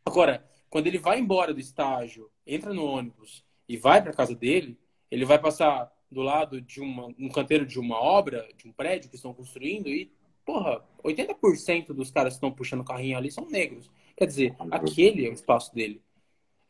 [0.05, 4.79] Agora, quando ele vai embora do estágio, entra no ônibus e vai para casa dele,
[5.11, 9.11] ele vai passar do lado de uma, um canteiro de uma obra, de um prédio
[9.11, 10.13] que estão construindo e,
[10.45, 13.91] porra, 80% dos caras que estão puxando o carrinho ali são negros.
[14.17, 16.03] Quer dizer, aquele é o espaço dele.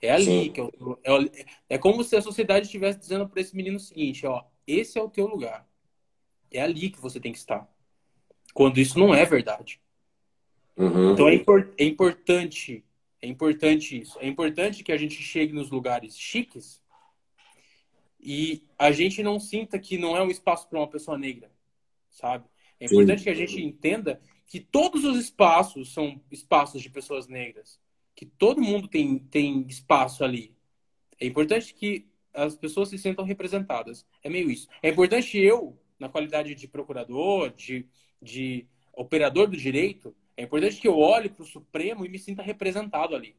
[0.00, 0.52] É ali Sim.
[0.52, 3.80] que é, o, é, é como se a sociedade estivesse dizendo para esse menino o
[3.80, 5.66] seguinte, ó, esse é o teu lugar.
[6.50, 7.68] É ali que você tem que estar.
[8.52, 9.80] Quando isso não é verdade.
[10.76, 11.12] Uhum.
[11.12, 12.84] Então é, impor, é importante,
[13.20, 14.18] é importante isso.
[14.20, 16.82] É importante que a gente chegue nos lugares chiques
[18.20, 21.50] e a gente não sinta que não é um espaço para uma pessoa negra,
[22.10, 22.44] sabe?
[22.80, 23.24] É importante Sim.
[23.24, 27.80] que a gente entenda que todos os espaços são espaços de pessoas negras,
[28.14, 30.54] que todo mundo tem, tem espaço ali.
[31.20, 34.06] É importante que as pessoas se sintam representadas.
[34.22, 34.68] É meio isso.
[34.82, 37.86] É importante eu, na qualidade de procurador, de,
[38.20, 42.42] de operador do direito, é importante que eu olhe para o Supremo e me sinta
[42.42, 43.36] representado ali.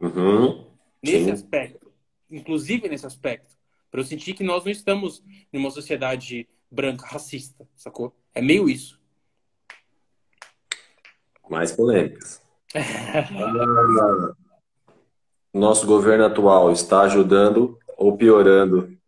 [0.00, 0.66] Uhum.
[1.02, 1.30] Nesse Sim.
[1.32, 1.92] aspecto.
[2.30, 3.56] Inclusive nesse aspecto.
[3.90, 8.14] Para eu sentir que nós não estamos numa sociedade branca racista, sacou?
[8.34, 9.00] É meio isso.
[11.48, 12.42] Mais polêmicas.
[15.52, 18.98] Nosso governo atual está ajudando ou piorando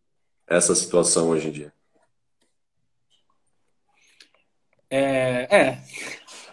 [0.46, 1.72] essa situação hoje em dia?
[4.88, 5.48] É.
[5.50, 5.78] é.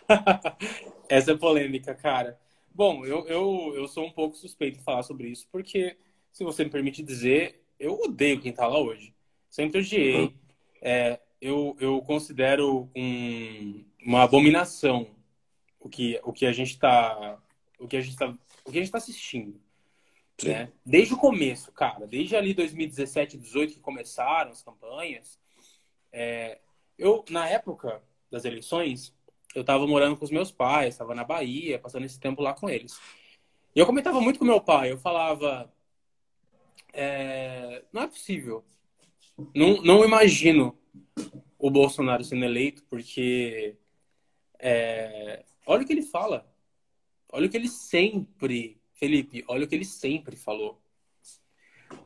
[1.08, 2.40] essa é polêmica, cara.
[2.74, 5.96] Bom, eu, eu, eu sou um pouco suspeito de falar sobre isso, porque,
[6.32, 9.14] se você me permite dizer, eu odeio quem tá lá hoje.
[9.48, 10.22] Sempre odiei.
[10.24, 10.34] Uhum.
[10.82, 15.06] É, eu, eu considero um, uma abominação
[15.78, 17.38] o que, o que a gente está
[17.78, 18.34] o que a gente tá,
[18.64, 19.60] o que a gente tá assistindo.
[20.42, 20.72] Né?
[20.86, 25.38] Desde o começo, cara, desde ali 2017, 2018 que começaram as campanhas,
[26.14, 26.60] é,
[26.98, 29.14] eu na época das eleições
[29.54, 32.70] eu estava morando com os meus pais, estava na Bahia, passando esse tempo lá com
[32.70, 32.98] eles.
[33.76, 35.70] E eu comentava muito com meu pai, eu falava,
[36.94, 38.64] é, não é possível.
[39.54, 40.78] Não, não imagino
[41.58, 43.78] o Bolsonaro sendo eleito, porque
[44.60, 46.48] é, olha o que ele fala.
[47.32, 50.80] Olha o que ele sempre Felipe, olha o que ele sempre falou.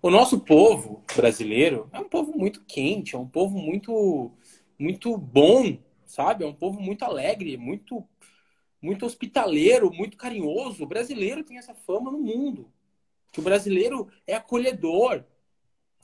[0.02, 4.32] O nosso povo brasileiro é um povo muito quente, é um povo muito,
[4.80, 5.78] muito bom,
[6.08, 6.44] sabe?
[6.44, 8.04] É um povo muito alegre, muito,
[8.82, 10.84] muito hospitaleiro, muito carinhoso.
[10.84, 12.72] O brasileiro tem essa fama no mundo.
[13.32, 15.24] Que o brasileiro é acolhedor.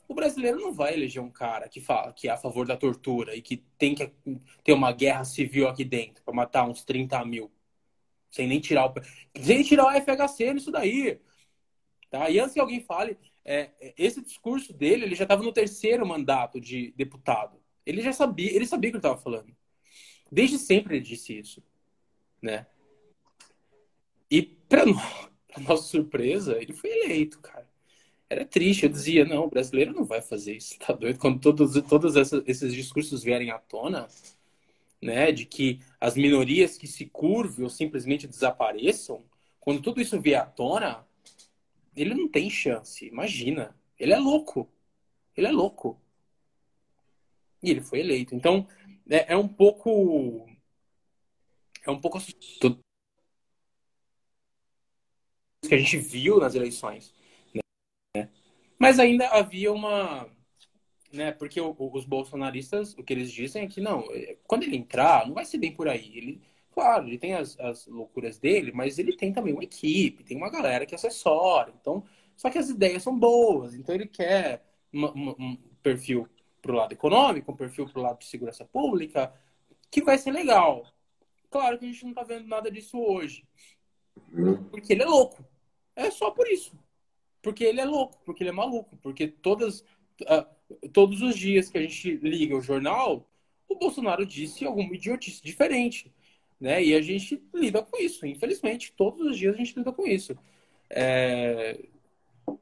[0.07, 3.35] O brasileiro não vai eleger um cara que fala que é a favor da tortura
[3.35, 4.11] e que tem que
[4.63, 7.51] ter uma guerra civil aqui dentro para matar uns 30 mil.
[8.29, 8.93] Sem nem tirar o,
[9.41, 11.19] sem tirar o FHC nisso daí.
[12.09, 12.29] Tá?
[12.29, 16.05] E antes que alguém fale, é, é, esse discurso dele, ele já estava no terceiro
[16.05, 17.57] mandato de deputado.
[17.85, 19.55] Ele já sabia, ele sabia que ele estava falando.
[20.31, 21.63] Desde sempre ele disse isso,
[22.41, 22.65] né?
[24.29, 24.85] E para
[25.57, 27.69] nossa surpresa, ele foi eleito, cara.
[28.33, 31.19] Era triste, eu dizia, não, o brasileiro não vai fazer isso, tá doido?
[31.19, 32.15] Quando todos, todos
[32.47, 34.07] esses discursos vierem à tona,
[34.99, 39.23] né, de que as minorias que se curvem ou simplesmente desapareçam,
[39.59, 41.05] quando tudo isso vier à tona,
[41.95, 43.77] ele não tem chance, imagina.
[43.99, 44.67] Ele é louco.
[45.37, 46.01] Ele é louco.
[47.61, 48.33] E ele foi eleito.
[48.33, 48.67] Então,
[49.07, 50.49] é, é um pouco.
[51.85, 52.79] É um pouco assustador
[55.61, 57.13] que a gente viu nas eleições.
[58.83, 60.29] Mas ainda havia uma.
[61.11, 64.75] Né, porque o, os bolsonaristas, o que eles dizem é que não, é, quando ele
[64.75, 66.11] entrar, não vai ser bem por aí.
[66.17, 70.35] Ele, claro, ele tem as, as loucuras dele, mas ele tem também uma equipe, tem
[70.35, 71.71] uma galera que assessora.
[71.79, 72.03] Então,
[72.35, 73.75] só que as ideias são boas.
[73.75, 76.27] Então, ele quer uma, uma, um perfil
[76.61, 79.31] para o lado econômico, um perfil para o lado de segurança pública,
[79.91, 80.83] que vai ser legal.
[81.51, 83.47] Claro que a gente não está vendo nada disso hoje.
[84.31, 84.63] Uhum.
[84.63, 85.45] Porque ele é louco.
[85.95, 86.75] É só por isso.
[87.43, 89.81] Porque ele é louco, porque ele é maluco, porque todas,
[90.21, 93.29] uh, todos os dias que a gente liga o jornal,
[93.67, 96.09] o Bolsonaro disse alguma idiotice diferente.
[96.59, 96.81] Né?
[96.81, 98.93] E a gente lida com isso, infelizmente.
[98.93, 100.37] Todos os dias a gente lida com isso.
[100.89, 101.77] É...
[102.47, 102.57] o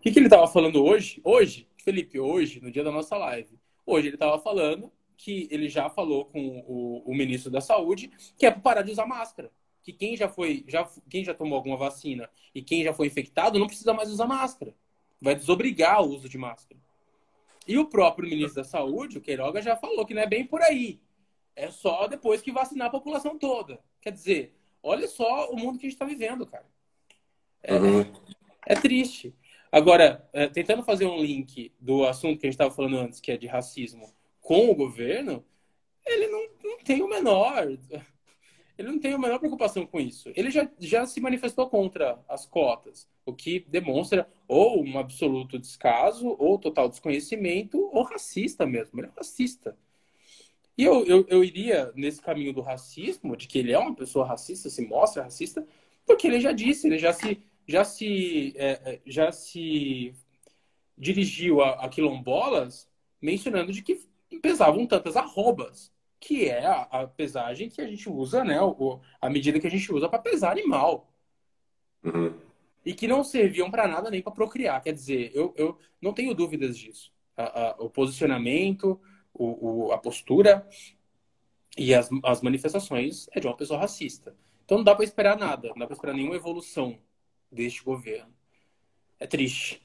[0.00, 1.20] que, que ele estava falando hoje?
[1.24, 5.90] Hoje, Felipe, hoje, no dia da nossa live, hoje ele estava falando que ele já
[5.90, 9.50] falou com o, o ministro da Saúde que é para parar de usar máscara
[9.82, 13.58] que quem já foi, já, quem já tomou alguma vacina e quem já foi infectado
[13.58, 14.74] não precisa mais usar máscara.
[15.20, 16.80] Vai desobrigar o uso de máscara.
[17.66, 20.62] E o próprio ministro da Saúde, o Queiroga, já falou que não é bem por
[20.62, 21.00] aí.
[21.54, 23.78] É só depois que vacinar a população toda.
[24.00, 26.66] Quer dizer, olha só o mundo que a gente está vivendo, cara.
[27.62, 28.12] É, uhum.
[28.66, 29.34] é triste.
[29.70, 33.32] Agora, é, tentando fazer um link do assunto que a gente estava falando antes, que
[33.32, 35.44] é de racismo, com o governo,
[36.04, 37.78] ele não, não tem o menor
[38.82, 40.30] ele não tem a menor preocupação com isso.
[40.34, 46.34] Ele já, já se manifestou contra as cotas, o que demonstra ou um absoluto descaso,
[46.38, 49.00] ou total desconhecimento, ou racista mesmo.
[49.00, 49.76] Ele é racista.
[50.76, 54.26] E eu, eu, eu iria nesse caminho do racismo, de que ele é uma pessoa
[54.26, 55.66] racista, se mostra racista,
[56.04, 60.14] porque ele já disse, ele já se, já se, é, é já se
[60.98, 62.88] dirigiu a, a quilombolas
[63.20, 64.00] mencionando de que
[64.40, 65.92] pesavam tantas arrobas
[66.22, 68.62] que é a, a, pesagem que a gente usa, né?
[68.62, 71.12] O, a medida que a gente usa para pesar animal.
[72.04, 72.32] Uhum.
[72.86, 74.80] E que não serviam para nada nem para procriar.
[74.80, 77.12] Quer dizer, eu, eu não tenho dúvidas disso.
[77.36, 79.00] A, a, o posicionamento,
[79.34, 80.64] o, o, a postura
[81.76, 84.36] e as, as manifestações é de uma pessoa racista.
[84.64, 86.96] Então não dá para esperar nada, não dá para esperar nenhuma evolução
[87.50, 88.32] deste governo.
[89.18, 89.82] É triste.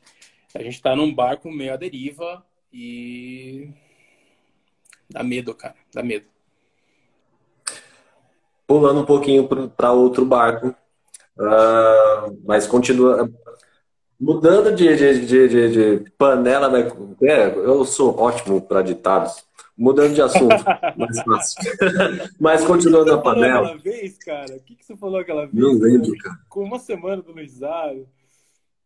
[0.54, 3.74] A gente está num barco meio à deriva e
[5.10, 5.76] Dá medo, cara.
[5.94, 6.26] Dá medo.
[8.66, 10.76] Pulando um pouquinho para outro barco.
[11.38, 13.30] Uh, mas continua.
[14.20, 16.92] Mudando de, de, de, de, panela, né?
[17.22, 19.46] É, eu sou ótimo para ditados.
[19.78, 20.56] Mudando de assunto,
[20.98, 21.62] mais fácil.
[22.42, 23.68] mas continuando a panela.
[23.68, 24.56] Aquela vez, cara?
[24.56, 25.54] O que, que você falou aquela vez?
[25.54, 26.36] Não lembro, cara.
[26.50, 28.08] Com uma semana do Luizado.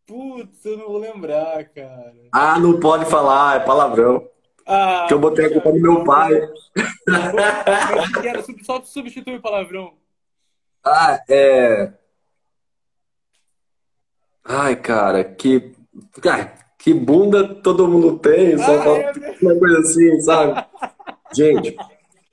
[0.06, 2.14] Putz, eu não vou lembrar, cara.
[2.30, 4.28] Ah, não pode falar, é palavrão.
[4.66, 6.32] Ah, que eu botei a culpa no meu pai.
[8.24, 9.94] Era só substituir o palavrão.
[10.84, 11.92] Ah, é.
[14.44, 15.72] Ai, cara, que.
[16.24, 19.12] Ai, que bunda todo mundo tem, só ah, é...
[19.40, 20.66] uma coisa assim, sabe?
[21.32, 21.76] Gente,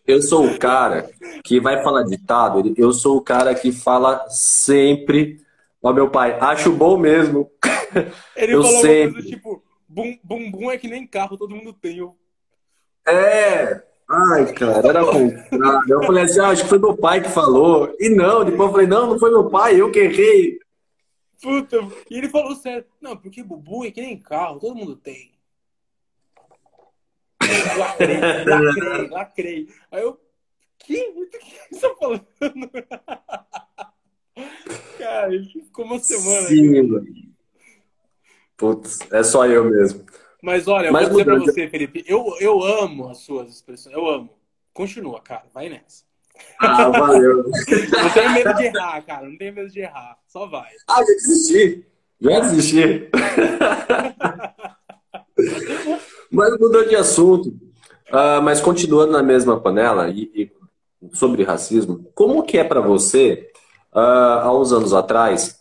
[0.08, 1.10] eu sou o cara
[1.44, 5.40] que vai falar ditado, eu sou o cara que fala sempre.
[5.82, 7.50] Ó, meu pai, acho bom mesmo.
[8.36, 9.06] Ele eu falou sempre...
[9.06, 11.98] uma coisa tipo, Bum, bumbum é que nem carro, todo mundo tem.
[11.98, 12.16] Eu...
[13.12, 13.84] É!
[14.10, 15.84] Ai, cara, era contrário.
[15.88, 17.96] Eu falei assim, ah, acho que foi meu pai que falou.
[18.00, 20.60] E não, depois eu falei, não, não foi meu pai, eu que errei.
[21.42, 21.78] Puta,
[22.10, 22.86] e ele falou sério.
[23.00, 25.32] Não, porque bumbum é que nem carro, todo mundo tem.
[27.78, 29.70] Lacrei, lacrei, lacrei.
[29.92, 30.20] Aí eu,
[30.80, 30.98] que?
[31.16, 31.40] O que
[31.72, 32.26] você tá falando?
[34.98, 36.48] Cara, ficou uma semana.
[36.48, 37.06] Sim, mano.
[38.58, 40.06] Putz, é só eu mesmo.
[40.42, 43.50] Mas olha, Mas eu vou dizer pra mudando- você, Felipe, eu, eu amo as suas
[43.50, 44.30] expressões, eu amo.
[44.74, 46.04] Continua, cara, vai nessa.
[46.62, 47.44] Ah, valeu.
[47.92, 50.70] Não tenho medo de errar, cara, não tenho medo de errar, só vai.
[50.88, 51.86] Ah, já desisti.
[52.22, 53.10] Já desisti.
[56.32, 57.54] mas mudou de assunto.
[58.12, 60.52] Ah, mas continuando na mesma panela e, e
[61.14, 63.50] sobre racismo, como que é para você,
[63.94, 65.60] ah, há uns anos atrás,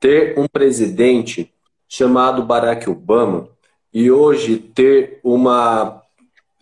[0.00, 1.52] ter um presidente
[1.88, 3.48] chamado Barack Obama
[3.98, 6.02] e hoje ter uma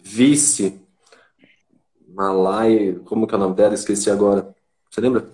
[0.01, 0.81] vice
[2.09, 3.75] Malai, como que é o nome dela?
[3.75, 4.55] Esqueci agora.
[4.89, 5.29] Você lembra?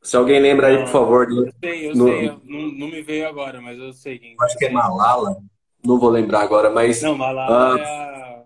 [0.00, 1.28] Se alguém lembra aí, por favor.
[1.28, 4.36] Eu sei, eu No- sei, eu- não, não me veio agora, mas eu sei quem.
[4.40, 5.36] Acho que é Malala.
[5.84, 7.78] Não vou lembrar agora, mas Não, Malala Ah.
[7.80, 8.44] é, a,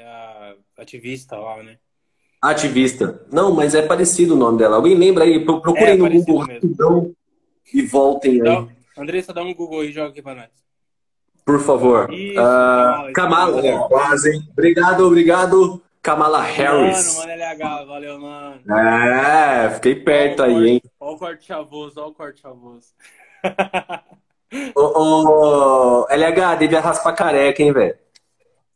[0.00, 1.78] é a ativista lá, né?
[2.40, 3.24] ativista.
[3.30, 4.74] Não, mas é parecido o nome dela.
[4.74, 5.44] Alguém lembra aí?
[5.44, 6.52] Pro- Procurem É no Google mesmo.
[6.54, 7.14] rapidão
[7.72, 8.66] e voltem aí, Dá,
[9.00, 10.48] Andressa, dá um Google aí e joga aqui pra nós.
[11.44, 12.12] Por favor.
[12.12, 14.48] Isso, Ah, Kamala, Kamala, é, quase, hein?
[14.52, 15.82] Obrigado, obrigado.
[16.00, 17.18] Kamala Harris.
[17.18, 18.76] Mano, mano, LH, valeu, mano.
[18.76, 20.82] É, fiquei perto aí, hein?
[20.98, 22.88] Olha o corte chavoso, olha o corte chavoso.
[24.74, 24.82] Ô,
[26.02, 27.96] ô, LH, devia raspar careca, hein, velho?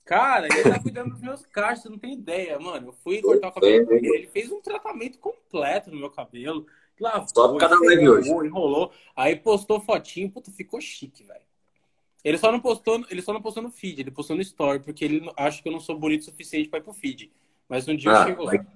[0.07, 2.89] Cara, ele tá cuidando dos meus cachos, você não tem ideia, mano.
[2.89, 6.65] Eu fui cortar o cabelo dele, ele fez um tratamento completo no meu cabelo.
[6.99, 8.93] Lavou, Só por causa da live enrolou, enrolou.
[9.15, 11.45] Aí postou fotinho, puta, ficou chique, velho.
[12.25, 15.05] Ele só não postou, ele só não postou no feed, ele postou no story, porque
[15.05, 17.31] ele acha que eu não sou bonito o suficiente pra ir pro feed.
[17.69, 18.51] Mas um dia eu Ah, chego lá.
[18.53, 18.67] vai,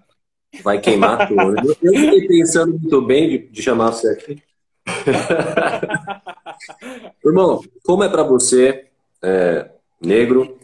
[0.63, 1.57] vai queimar tudo.
[1.83, 4.43] Eu, fiquei pensando muito bem de, de chamar você aqui.
[7.25, 8.87] Irmão, como é pra você,
[9.23, 9.71] é,
[10.01, 10.59] negro,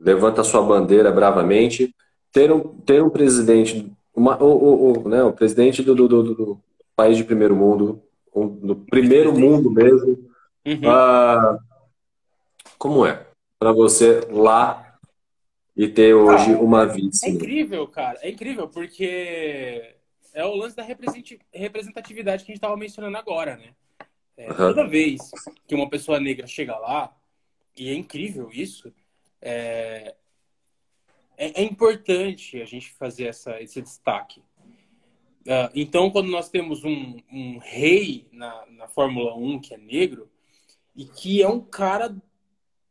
[0.00, 1.94] levanta sua bandeira bravamente,
[2.32, 6.34] ter um, ter um presidente, uma, o, o, o, né, o presidente do, do, do-
[6.34, 6.60] do
[6.94, 8.02] país de primeiro mundo,
[8.34, 10.28] um- do primeiro mundo mesmo,
[10.66, 10.90] Uhum.
[10.90, 11.58] ah,
[12.78, 13.26] como é
[13.58, 14.98] pra você lá
[15.76, 17.26] e ter hoje uma vice?
[17.26, 18.18] É incrível, cara.
[18.22, 19.96] É incrível, porque
[20.32, 23.74] é o lance da representatividade que a gente estava mencionando agora, né?
[24.36, 24.68] É, Aham.
[24.68, 25.30] Toda vez
[25.66, 27.14] que uma pessoa negra chega lá,
[27.76, 28.92] e é incrível isso,
[29.42, 30.14] é,
[31.36, 34.42] é, é importante a gente fazer essa, esse destaque.
[35.48, 40.30] Ah, então, quando nós temos um, um rei na, na Fórmula 1 que é negro,
[40.94, 42.14] e que é um cara.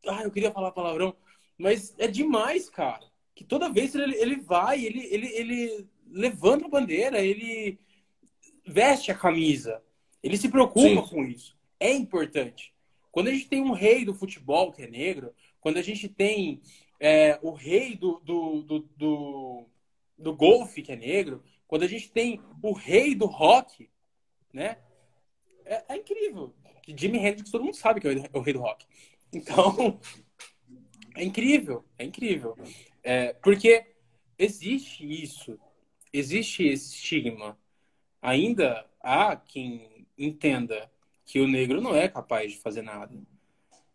[0.08, 1.16] Ah, eu queria falar palavrão,
[1.58, 3.05] mas é demais, cara.
[3.36, 7.80] Que toda vez ele, ele vai, ele, ele, ele levanta a bandeira, ele
[8.66, 9.82] veste a camisa,
[10.22, 11.10] ele se preocupa Sim.
[11.10, 11.58] com isso.
[11.80, 12.74] É importante.
[13.12, 16.62] Quando a gente tem um rei do futebol que é negro, quando a gente tem
[16.99, 19.66] é, o rei do, do, do, do,
[20.18, 23.89] do golfe que é negro, quando a gente tem o rei do rock,
[24.53, 24.78] né?
[25.66, 26.53] É, é incrível.
[26.82, 28.86] Que Jimi Hendrix todo mundo sabe que é o rei do rock.
[29.38, 30.00] Então,
[31.16, 32.58] é incrível, é incrível.
[33.04, 33.86] É, porque
[34.38, 35.60] existe isso,
[36.12, 37.58] existe esse estigma.
[38.20, 40.92] Ainda há quem entenda
[41.24, 43.14] que o negro não é capaz de fazer nada.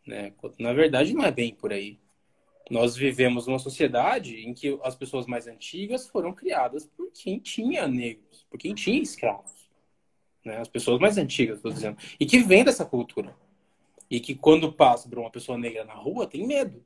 [0.07, 0.33] Né?
[0.59, 1.99] Na verdade, não é bem por aí.
[2.71, 7.89] Nós vivemos numa sociedade em que as pessoas mais antigas foram criadas por quem tinha
[7.89, 9.69] negros, por quem tinha escravos.
[10.45, 10.59] Né?
[10.59, 11.97] As pessoas mais antigas, estou dizendo.
[12.19, 13.37] E que vem dessa cultura.
[14.13, 16.85] E que quando passa por uma pessoa negra na rua, tem medo.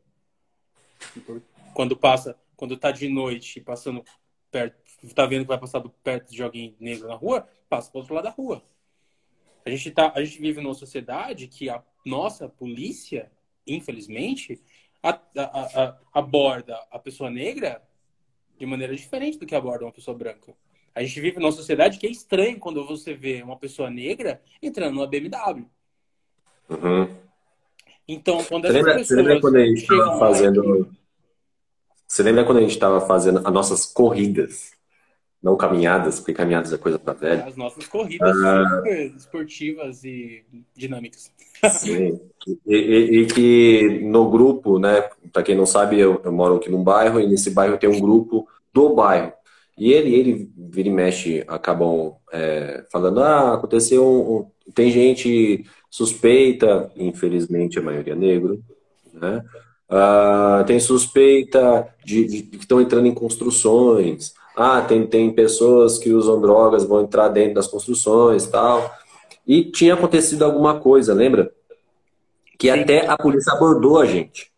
[1.74, 4.05] Quando passa, quando tá de noite passando
[4.49, 4.77] perto,
[5.12, 8.27] tá vendo que vai passar perto de alguém negro na rua, passa para outro lado
[8.27, 8.62] da rua.
[9.64, 13.29] A gente, tá, a gente vive numa sociedade que a nossa polícia,
[13.66, 14.62] infelizmente,
[15.03, 17.83] a, a, a, aborda a pessoa negra
[18.57, 20.55] de maneira diferente do que aborda uma pessoa branca.
[20.95, 24.95] A gente vive numa sociedade que é estranho quando você vê uma pessoa negra entrando
[24.95, 25.68] numa BMW.
[26.69, 27.09] Uhum.
[28.09, 30.89] Então, quando Você lembra, pessoas você lembra quando a gente estava fazendo.
[32.07, 34.73] Você lembra quando a gente estava fazendo as nossas corridas?
[35.43, 37.45] Não caminhadas, porque caminhadas é coisa para velho.
[37.47, 40.45] As nossas corridas super esportivas e
[40.75, 41.31] dinâmicas.
[41.73, 42.21] Sim.
[42.67, 45.03] E, e- e que no grupo, né?
[45.33, 48.01] Para quem não sabe, eu, eu moro aqui num bairro e nesse bairro tem um
[48.01, 49.33] grupo do bairro.
[49.79, 55.64] E ele, ele vira e mexe, acabam é, falando: ah, aconteceu um, um- Tem gente
[55.91, 58.62] suspeita, infelizmente a maioria é negro,
[59.12, 59.43] né?
[59.89, 64.34] Ah, tem suspeita de, de- de que estão entrando em construções.
[64.57, 68.91] Ah, tem, tem pessoas que usam drogas, vão entrar dentro das construções tal.
[69.47, 71.53] E tinha acontecido alguma coisa, lembra?
[72.59, 72.80] Que Sim.
[72.80, 74.51] até a polícia abordou a gente.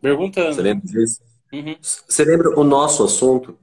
[0.00, 0.54] Perguntando.
[0.54, 1.20] Você lembra disso?
[1.52, 1.76] Uhum.
[1.80, 3.56] Você lembra o nosso assunto?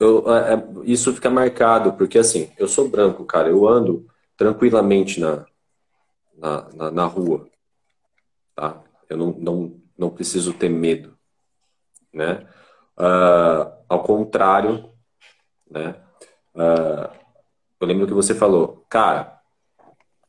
[0.00, 4.06] eu, é, é, isso fica marcado, porque assim, eu sou branco, cara, eu ando
[4.38, 5.44] tranquilamente na,
[6.38, 7.50] na, na, na rua,
[8.54, 8.80] tá?
[9.10, 11.18] Eu não, não, não preciso ter medo,
[12.14, 12.46] né?
[12.96, 14.90] Uh, ao contrário,
[15.68, 15.96] né?
[16.54, 17.10] Uh,
[17.80, 19.40] eu lembro que você falou, cara,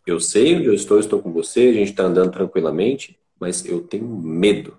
[0.05, 3.81] eu sei onde eu estou, estou com você, a gente está andando tranquilamente, mas eu
[3.81, 4.75] tenho medo.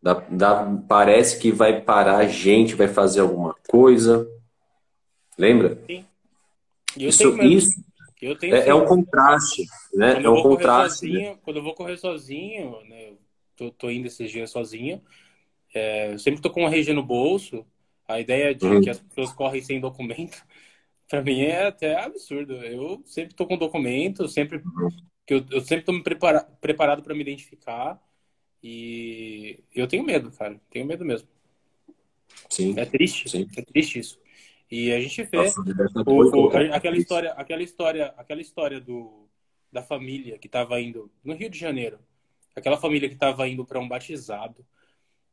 [0.00, 4.26] Dá, dá, parece que vai parar a gente, vai fazer alguma coisa.
[5.38, 5.78] Lembra?
[5.86, 6.04] Sim.
[6.96, 7.91] isso, isso
[8.22, 10.14] é, é, um contraste, né?
[10.14, 10.94] Quando é um contraste.
[10.94, 11.38] Sozinho, né?
[11.42, 13.12] Quando eu vou correr sozinho, né?
[13.56, 15.02] Tô, tô indo esses dias sozinho.
[15.74, 17.66] É, eu sempre tô com uma regia no bolso.
[18.06, 18.80] A ideia de uhum.
[18.80, 20.40] que as pessoas correm sem documento,
[21.08, 22.54] para mim é até absurdo.
[22.54, 24.62] Eu sempre tô com documento, sempre
[25.26, 28.00] que eu, eu sempre tô me prepara, preparado para me identificar.
[28.62, 30.60] E eu tenho medo, cara.
[30.70, 31.26] Tenho medo mesmo.
[32.48, 32.78] Sim.
[32.78, 33.28] É triste.
[33.28, 33.48] Sim.
[33.56, 34.21] É triste isso.
[34.72, 35.60] E a gente vê Nossa,
[36.06, 39.28] o, o, aquela história, aquela história, aquela história do,
[39.70, 41.98] da família que estava indo no Rio de Janeiro.
[42.56, 44.64] Aquela família que estava indo para um batizado.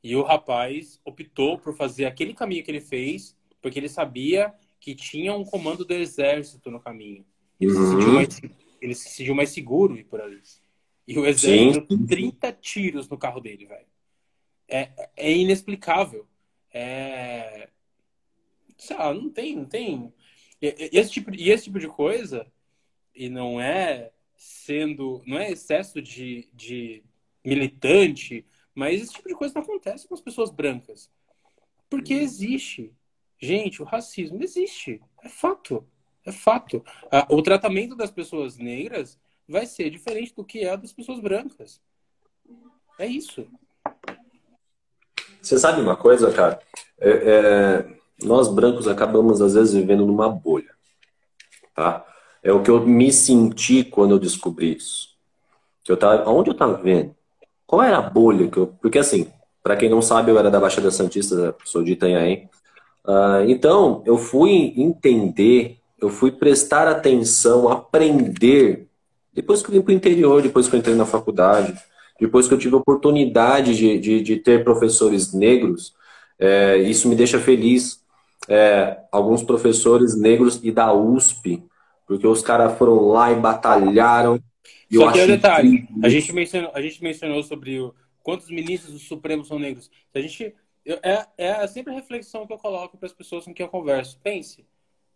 [0.04, 4.94] E o rapaz optou por fazer aquele caminho que ele fez, porque ele sabia que
[4.94, 7.26] tinha um comando do exército no caminho.
[7.62, 7.86] Ele, uhum.
[7.86, 8.42] se, sentiu mais,
[8.82, 10.42] ele se sentiu mais seguro ir por ali.
[11.08, 13.88] E o exército deu 30 tiros no carro dele, velho.
[14.68, 16.28] É, é inexplicável.
[16.74, 17.70] É...
[18.80, 20.12] Sei lá, não tem, não tem.
[20.62, 22.48] E esse, tipo, e esse tipo de coisa,
[23.14, 25.22] e não é sendo.
[25.28, 27.04] Não é excesso de, de
[27.46, 31.12] militante, mas esse tipo de coisa não acontece com as pessoas brancas.
[31.90, 32.94] Porque existe.
[33.38, 35.02] Gente, o racismo existe.
[35.24, 35.86] É fato.
[36.26, 36.84] É fato.
[37.30, 41.82] O tratamento das pessoas negras vai ser diferente do que é das pessoas brancas.
[42.98, 43.48] É isso.
[45.42, 46.62] Você sabe uma coisa, cara?
[47.00, 50.70] É, é, nós brancos acabamos, às vezes, vivendo numa bolha.
[51.76, 52.06] Tá?
[52.44, 55.10] É o que eu me senti quando eu descobri isso.
[55.84, 57.16] Que eu tava, onde eu estava vendo?
[57.66, 58.68] Qual era a bolha que eu.
[58.82, 59.28] Porque, assim,
[59.64, 62.50] para quem não sabe, eu era da Baixada Santista, sou de Itanhaém.
[63.06, 68.90] Uh, então, eu fui entender, eu fui prestar atenção, aprender
[69.34, 71.74] depois que eu vim para o interior, depois que eu entrei na faculdade,
[72.20, 75.94] depois que eu tive a oportunidade de, de, de ter professores negros,
[76.38, 77.99] é, isso me deixa feliz.
[78.48, 81.64] É, alguns professores negros e da USP,
[82.08, 84.42] porque os caras foram lá e batalharam.
[84.90, 88.50] E Só que é um detalhe, a gente, mencionou, a gente mencionou sobre o, quantos
[88.50, 89.92] ministros do Supremo são negros.
[90.16, 93.66] A gente, é, é sempre a reflexão que eu coloco para as pessoas com quem
[93.66, 94.20] eu converso.
[94.24, 94.66] Pense,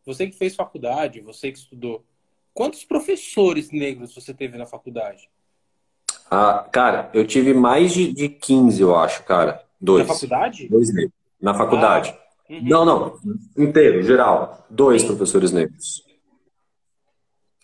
[0.05, 2.05] você que fez faculdade, você que estudou,
[2.53, 5.27] Quantos professores negros você teve na faculdade?
[6.29, 9.63] Ah, cara, eu tive mais de, de 15, eu acho, cara.
[9.81, 10.07] Dois.
[10.07, 10.69] Na faculdade?
[10.69, 11.13] Dois negros.
[11.41, 12.15] Na faculdade.
[12.15, 12.63] Ah, uhum.
[12.63, 13.19] Não, não.
[13.57, 14.65] Inteiro, geral.
[14.69, 15.07] Dois Sim.
[15.07, 16.03] professores negros.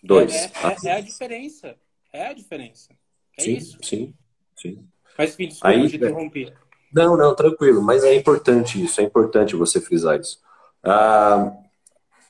[0.02, 0.34] Dois.
[0.34, 1.76] É, é, é, a diferença.
[2.12, 2.90] É a diferença.
[3.38, 3.78] É sim, isso.
[3.82, 4.14] Sim,
[4.56, 4.84] sim.
[5.16, 6.54] Mas, enfim, desculpa Aí, te interromper.
[6.92, 7.82] Não, não, tranquilo.
[7.82, 9.00] Mas é importante isso.
[9.00, 10.40] É importante você frisar isso.
[10.82, 11.52] Ah,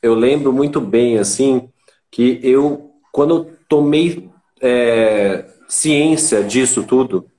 [0.03, 1.70] eu lembro muito bem, assim,
[2.11, 4.30] que eu, quando eu tomei
[4.61, 7.30] é, ciência disso tudo,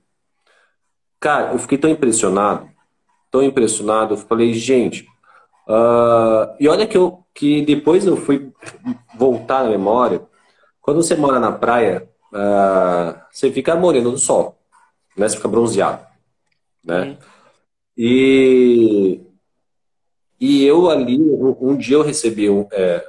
[1.20, 2.68] cara, eu fiquei tão impressionado,
[3.32, 5.08] tão impressionado, eu falei, gente,
[5.66, 8.52] uh, e olha que, eu, que depois eu fui
[9.16, 10.22] voltar na memória,
[10.82, 14.58] quando você mora na praia, uh, você fica moreno do sol,
[15.16, 15.26] né?
[15.26, 16.04] Você fica bronzeado,
[16.84, 17.02] né?
[17.02, 17.16] Uhum.
[17.96, 19.20] E,
[20.38, 23.02] e eu ali, um, um dia eu recebi um, é,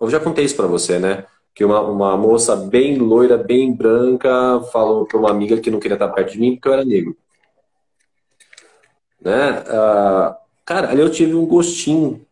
[0.00, 1.24] eu já contei isso para você, né?
[1.54, 5.94] Que uma, uma moça bem loira, bem branca, falou para uma amiga que não queria
[5.94, 7.16] estar perto de mim porque eu era negro.
[9.20, 9.60] Né?
[9.60, 12.24] Uh, cara, ali eu tive um gostinho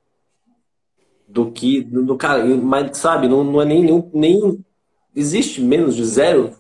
[1.26, 1.82] do que.
[1.82, 4.64] Do, do cara, mas sabe, não, não é nem, nem.
[5.14, 6.55] Existe menos de 0,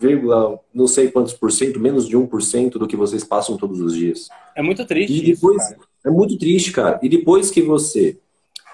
[0.72, 4.28] não sei quantos por cento, menos de 1% do que vocês passam todos os dias.
[4.54, 5.12] É muito triste.
[5.12, 6.98] E depois, isso, é muito triste, cara.
[7.02, 8.18] E depois que você.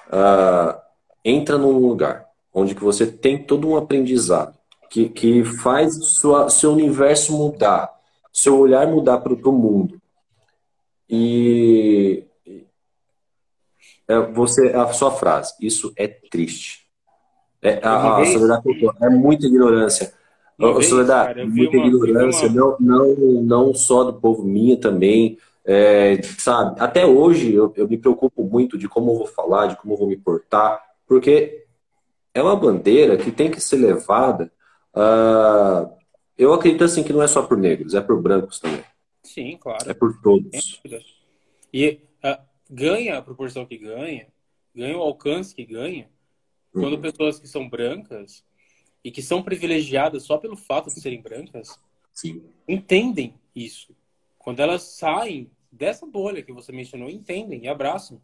[0.09, 0.81] Uh,
[1.25, 4.55] entra num lugar onde que você tem todo um aprendizado
[4.91, 7.91] que, que faz sua, seu universo mudar,
[8.31, 10.02] seu olhar mudar para o mundo.
[11.15, 12.25] E
[14.09, 16.87] é, você a sua frase, isso é triste.
[17.61, 18.63] É, a, a Soledad
[19.03, 20.15] é muita ignorância.
[20.59, 22.55] Vez, Soledad, cara, muita uma, ignorância, uma...
[22.57, 25.37] não, não, não só do povo minha também.
[25.65, 29.77] É, sabe, até hoje eu, eu me preocupo muito de como eu vou falar, de
[29.77, 31.67] como eu vou me portar, porque
[32.35, 34.51] é uma bandeira que tem que ser levada.
[34.95, 35.89] Uh,
[36.37, 38.83] eu acredito assim que não é só por negros, é por brancos também.
[39.33, 39.91] Sim, claro.
[39.91, 40.81] É por todos.
[41.73, 44.29] E uh, ganha a proporção que ganha,
[44.75, 46.11] ganha o alcance que ganha
[46.71, 47.01] quando uhum.
[47.01, 48.45] pessoas que são brancas
[49.03, 51.79] e que são privilegiadas só pelo fato de serem brancas
[52.13, 52.43] Sim.
[52.69, 53.97] entendem isso.
[54.39, 58.21] Quando elas saem dessa bolha que você mencionou, entendem e abraçam.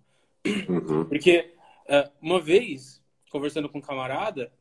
[0.46, 1.06] Uhum.
[1.06, 1.54] Porque
[1.86, 4.52] uh, uma vez, conversando com um camarada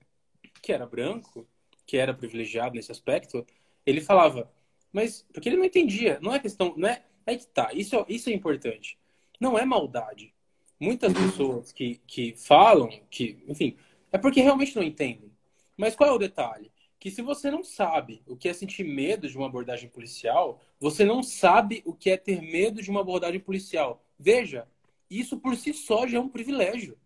[0.62, 1.46] que era branco,
[1.86, 3.46] que era privilegiado nesse aspecto,
[3.86, 4.50] ele falava,
[4.98, 8.06] mas porque ele não entendia, não é questão, não é, é que tá, isso, é,
[8.10, 8.98] isso é importante.
[9.40, 10.34] Não é maldade.
[10.80, 13.78] Muitas pessoas que, que falam, que, enfim,
[14.12, 15.32] é porque realmente não entendem.
[15.78, 16.72] Mas qual é o detalhe?
[17.00, 21.06] Que se você não sabe o que é sentir medo de uma abordagem policial, você
[21.06, 24.04] não sabe o que é ter medo de uma abordagem policial.
[24.18, 24.68] Veja,
[25.12, 26.98] isso por si só já é um privilégio.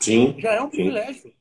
[0.00, 0.34] Sim.
[0.40, 1.32] Já é um privilégio.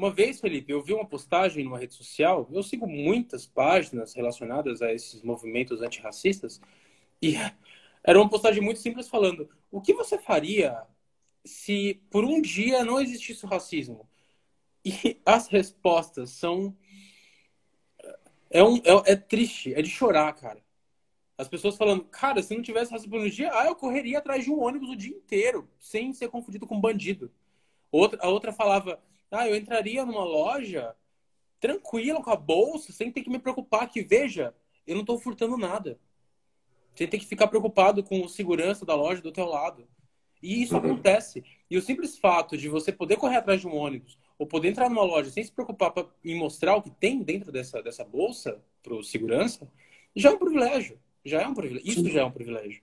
[0.00, 4.80] Uma vez, Felipe, eu vi uma postagem numa rede social, eu sigo muitas páginas relacionadas
[4.80, 6.58] a esses movimentos antirracistas,
[7.20, 7.34] e
[8.02, 10.82] era uma postagem muito simples falando: o que você faria
[11.44, 14.08] se por um dia não existisse o racismo?
[14.82, 16.74] E as respostas são.
[18.48, 20.64] É, um, é, é triste, é de chorar, cara.
[21.36, 24.44] As pessoas falando, cara, se não tivesse racismo por um dia, ah, eu correria atrás
[24.44, 27.30] de um ônibus o dia inteiro, sem ser confundido com bandido.
[27.92, 28.98] Outra, a outra falava,
[29.30, 30.94] ah, eu entraria numa loja
[31.60, 34.54] tranquilo com a bolsa, sem ter que me preocupar que, veja,
[34.86, 35.98] eu não estou furtando nada.
[36.94, 39.86] Sem ter que ficar preocupado com o segurança da loja do teu lado.
[40.42, 40.80] E isso uhum.
[40.80, 41.44] acontece.
[41.70, 44.88] E o simples fato de você poder correr atrás de um ônibus ou poder entrar
[44.88, 48.60] numa loja sem se preocupar pra, em mostrar o que tem dentro dessa, dessa bolsa
[48.82, 49.70] para o segurança,
[50.16, 50.98] já é um privilégio.
[51.22, 51.88] Já é um privilégio.
[51.88, 52.82] Isso já é um privilégio.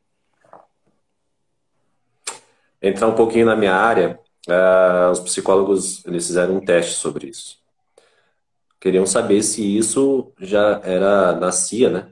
[2.80, 7.58] Entrar um pouquinho na minha área, uh, os psicólogos eles fizeram um teste sobre isso.
[8.80, 12.12] Queriam saber se isso já era nascia, né?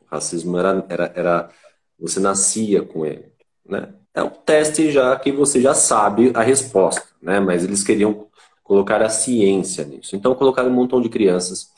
[0.00, 1.50] O racismo era, era, era
[1.98, 3.32] você nascia com ele,
[3.64, 3.94] né?
[4.14, 7.40] É um teste já que você já sabe a resposta, né?
[7.40, 8.28] Mas eles queriam
[8.62, 10.14] colocar a ciência nisso.
[10.14, 11.72] Então colocaram um montão de crianças,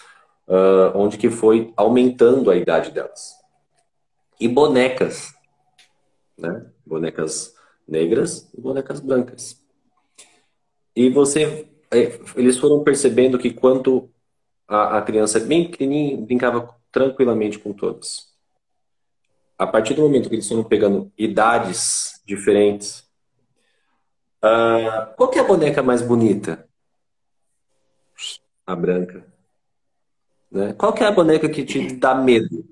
[0.49, 3.35] uh, onde que foi aumentando a idade delas.
[4.41, 5.33] E bonecas,
[6.37, 6.67] né?
[6.85, 7.54] Bonecas
[7.87, 9.63] negras e bonecas brancas.
[10.97, 14.11] E você, é, eles foram percebendo que quanto
[14.67, 18.33] a, a criança bem pequenininha brincava tranquilamente com todas.
[19.59, 23.01] A partir do momento que eles foram pegando idades diferentes,
[24.43, 26.69] uh, qual é a boneca mais bonita?
[28.67, 29.25] A branca.
[30.51, 30.73] Né?
[30.75, 32.65] Qual é a boneca que te dá medo?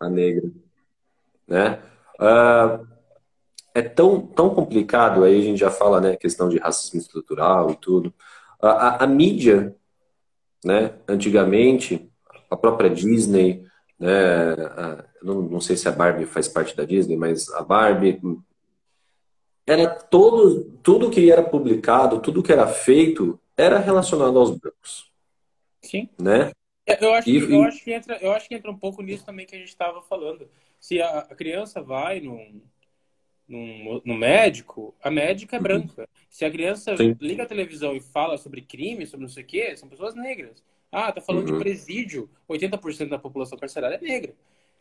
[0.00, 0.50] A negra.
[1.46, 1.82] Né?
[2.18, 2.91] Uh,
[3.74, 7.76] é tão, tão complicado, aí a gente já fala, né, questão de racismo estrutural e
[7.76, 8.12] tudo.
[8.60, 9.74] A, a, a mídia,
[10.64, 12.10] né, antigamente,
[12.50, 13.64] a própria Disney,
[13.98, 18.20] né, a, não, não sei se a Barbie faz parte da Disney, mas a Barbie
[19.66, 25.10] era todo, tudo que era publicado, tudo que era feito, era relacionado aos brancos.
[25.80, 26.08] Sim.
[26.20, 26.52] Né?
[26.86, 29.02] É, eu acho, e, que, eu, acho que entra, eu acho que entra um pouco
[29.02, 30.48] nisso também que a gente estava falando.
[30.80, 32.60] Se a, a criança vai num,
[34.04, 35.62] no médico, a médica é uhum.
[35.62, 36.08] branca.
[36.30, 37.16] Se a criança Sim.
[37.20, 40.62] liga a televisão e fala sobre crime, sobre não sei o quê, são pessoas negras.
[40.90, 41.58] Ah, tá falando uhum.
[41.58, 44.34] de presídio, 80% da população carcerária é negra.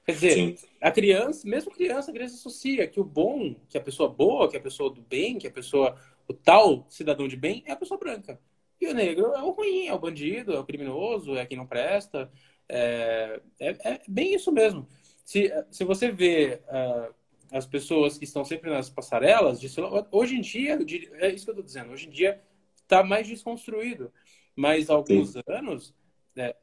[0.05, 0.55] Quer dizer, Sim.
[0.81, 4.57] a criança, mesmo criança, a criança associa que o bom, que a pessoa boa, que
[4.57, 5.95] a pessoa do bem, que a pessoa,
[6.27, 8.39] o tal cidadão de bem é a pessoa branca.
[8.79, 11.67] E o negro é o ruim, é o bandido, é o criminoso, é quem não
[11.67, 12.31] presta.
[12.67, 14.87] É, é, é bem isso mesmo.
[15.23, 17.13] Se, se você vê uh,
[17.51, 19.67] as pessoas que estão sempre nas passarelas, de
[20.11, 20.79] hoje em dia,
[21.15, 22.41] é isso que eu estou dizendo, hoje em dia
[22.75, 24.11] está mais desconstruído.
[24.55, 25.41] Mas há alguns Sim.
[25.47, 25.93] anos,
[26.35, 26.53] né,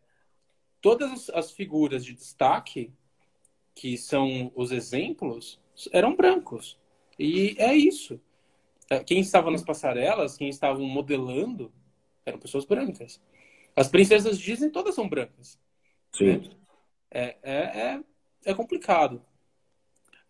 [0.80, 2.92] todas as figuras de destaque,
[3.74, 5.60] que são os exemplos,
[5.92, 6.78] eram brancos.
[7.18, 8.20] E é isso.
[8.90, 11.72] É, quem estava nas passarelas, quem estavam modelando,
[12.24, 13.20] eram pessoas brancas.
[13.76, 15.58] As princesas Disney todas são brancas.
[16.12, 16.38] Sim.
[16.38, 16.50] Né?
[17.10, 18.00] É, é, é,
[18.46, 19.22] é complicado.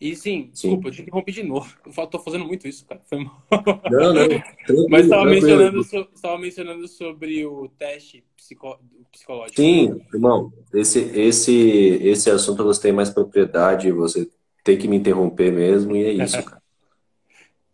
[0.01, 0.89] E sim, desculpa, sim.
[0.89, 1.75] eu te interrompi de novo.
[1.85, 3.01] Eu tô fazendo muito isso, cara.
[3.07, 3.43] Foi mal.
[3.91, 4.89] Não, não.
[4.89, 8.79] Mas estava mencionando, so, mencionando sobre o teste psico,
[9.11, 9.61] psicológico.
[9.61, 10.53] Sim, irmão.
[10.73, 14.31] Esse, esse, esse assunto você tem mais propriedade, você
[14.63, 16.63] tem que me interromper mesmo, e é isso, cara.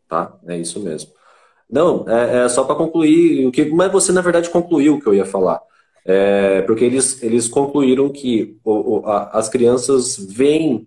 [0.09, 0.39] Tá?
[0.47, 1.13] É isso mesmo.
[1.69, 3.67] Não, é, é só para concluir o que.
[3.67, 5.61] Mas você, na verdade, concluiu o que eu ia falar.
[6.07, 10.87] É, porque eles, eles concluíram que o, o, a, as crianças veem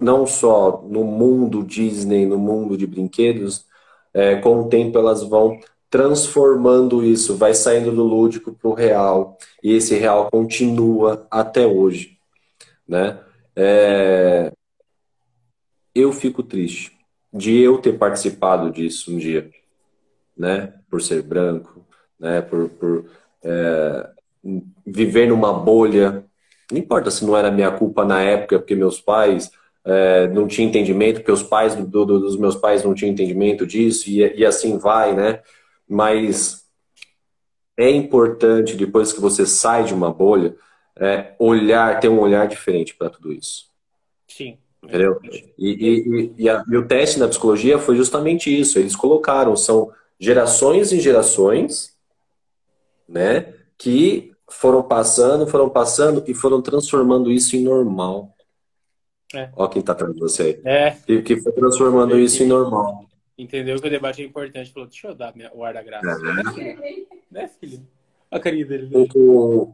[0.00, 3.66] não só no mundo Disney, no mundo de brinquedos,
[4.12, 5.60] é, com o tempo elas vão
[5.90, 12.16] transformando isso, vai saindo do lúdico para o real, e esse real continua até hoje.
[12.86, 13.18] Né?
[13.56, 14.52] É...
[15.92, 16.96] Eu fico triste,
[17.32, 19.50] de eu ter participado disso um dia,
[20.36, 20.72] né?
[20.88, 21.84] Por ser branco,
[22.18, 22.40] né?
[22.40, 23.06] Por, por
[23.42, 24.10] é,
[24.86, 26.24] viver numa bolha.
[26.70, 29.50] Não importa se não era minha culpa na época, porque meus pais
[29.84, 33.66] é, não tinham entendimento, porque os pais do, do, dos meus pais não tinham entendimento
[33.66, 35.40] disso, e, e assim vai, né?
[35.88, 36.64] Mas
[37.76, 40.54] é importante, depois que você sai de uma bolha,
[40.98, 43.70] é, olhar, ter um olhar diferente para tudo isso.
[44.28, 44.58] Sim.
[44.82, 45.18] Entendeu?
[45.22, 48.78] E, e, e, a, e, o teste na psicologia foi justamente isso.
[48.78, 51.96] Eles colocaram, são gerações e gerações,
[53.08, 53.54] né?
[53.76, 58.34] Que foram passando, foram passando e foram transformando isso em normal.
[59.34, 59.48] É.
[59.56, 60.60] Ó quem tá atrás de você aí.
[60.64, 60.90] É.
[61.06, 63.04] Que, que foi transformando isso em normal.
[63.38, 64.72] Entendeu que o debate é importante.
[64.72, 66.06] Falou, deixa eu dar minha, o ar da graça.
[66.58, 66.76] É.
[67.30, 67.80] Né, filho?
[68.30, 68.88] A carinha dele.
[68.90, 69.06] Né?
[69.14, 69.72] O,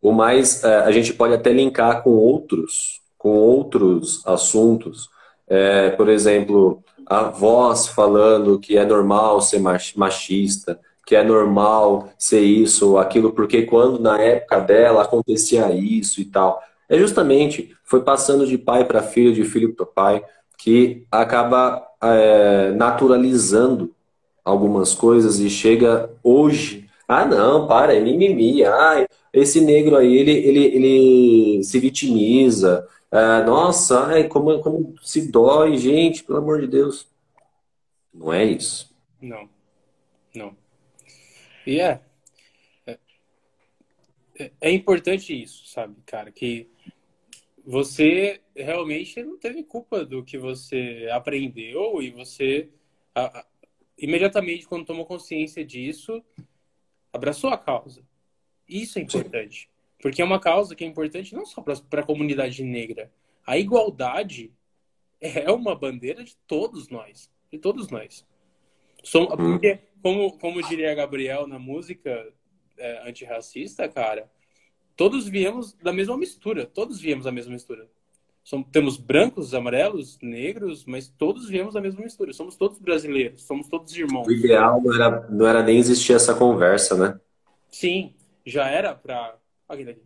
[0.00, 5.08] o mais, é, a gente pode até linkar com outros, com outros assuntos.
[5.48, 12.40] É, por exemplo, a voz falando que é normal ser machista, que é normal ser
[12.40, 16.60] isso ou aquilo, porque quando na época dela acontecia isso e tal.
[16.88, 20.24] É justamente, foi passando de pai para filho, de filho para pai,
[20.58, 23.94] que acaba é, naturalizando
[24.44, 26.88] algumas coisas e chega hoje.
[27.08, 28.64] Ah, não, para, é mimimi.
[28.64, 32.86] Ah, esse negro aí, ele, ele, ele se vitimiza.
[33.10, 37.08] Ah, nossa, ai, como, como se dói, gente, pelo amor de Deus.
[38.12, 38.94] Não é isso.
[39.20, 39.48] Não,
[40.34, 40.56] não.
[41.66, 42.00] E é,
[44.38, 46.68] é, é importante isso, sabe, cara, que
[47.66, 52.70] você realmente não teve culpa do que você aprendeu e você
[53.12, 53.46] a, a,
[53.98, 56.24] imediatamente quando tomou consciência disso
[57.12, 58.06] abraçou a causa.
[58.68, 59.68] Isso é importante, Sim.
[60.00, 63.12] porque é uma causa que é importante não só para a comunidade negra.
[63.44, 64.52] A igualdade
[65.20, 68.24] é uma bandeira de todos nós, de todos nós.
[69.02, 69.36] Som, hum.
[69.36, 72.32] porque, como, como diria Gabriel na música
[72.76, 74.30] é, antirracista, cara,
[74.96, 76.66] todos viemos da mesma mistura.
[76.66, 77.86] Todos viemos da mesma mistura.
[78.70, 82.32] Temos brancos, amarelos, negros, mas todos viemos da mesma mistura.
[82.32, 84.26] Somos todos brasileiros, somos todos irmãos.
[84.26, 87.20] O ideal não era, não era nem existir essa conversa, né?
[87.68, 88.14] Sim,
[88.44, 89.36] já era pra.
[89.68, 90.02] Alguém daqui.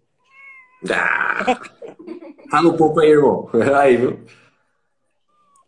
[0.90, 1.60] Ah,
[2.50, 3.50] fala um pouco aí, irmão.
[3.78, 4.24] Aí, viu?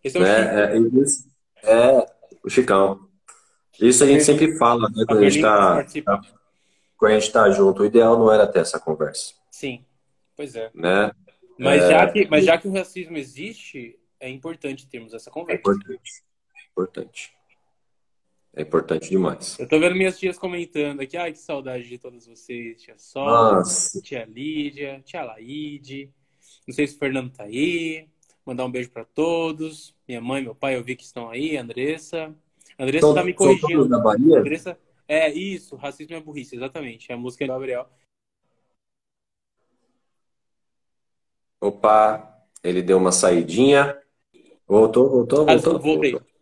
[0.02, 2.06] Esse é o é, é, é,
[2.42, 3.06] o Chicão.
[3.78, 5.04] Isso a gente sempre fala, né?
[5.06, 6.20] Quando a gente tá, tá
[7.02, 7.82] quando a gente está junto.
[7.82, 9.34] O ideal não era ter essa conversa.
[9.50, 9.84] Sim,
[10.36, 10.70] pois é.
[10.72, 11.10] Né?
[11.58, 11.90] Mas, é...
[11.90, 15.56] Já que, mas já que o racismo existe, é importante termos essa conversa.
[15.56, 16.24] É importante.
[16.54, 17.32] É importante.
[18.54, 19.58] É importante demais.
[19.58, 21.16] Eu tô vendo minhas tias comentando aqui.
[21.16, 22.80] Ai, que saudade de todas vocês.
[22.80, 23.62] Tia Sol,
[24.00, 26.08] tia Lídia, tia Laide.
[26.68, 28.06] Não sei se o Fernando tá aí.
[28.46, 29.92] Mandar um beijo para todos.
[30.06, 31.56] Minha mãe, meu pai, eu vi que estão aí.
[31.56, 32.32] Andressa.
[32.78, 33.92] Andressa são, tá me corrigindo.
[34.36, 37.10] Andressa, é, isso, racismo é burrice, exatamente.
[37.10, 37.88] É a música do Gabriel.
[41.60, 43.96] Opa, ele deu uma saidinha.
[44.66, 45.78] Voltou, voltou, ah, voltou.
[45.78, 46.12] Voltei.
[46.12, 46.32] Voltou.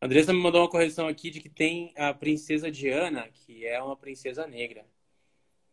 [0.00, 3.96] Andressa me mandou uma correção aqui de que tem a princesa Diana, que é uma
[3.96, 4.84] princesa negra.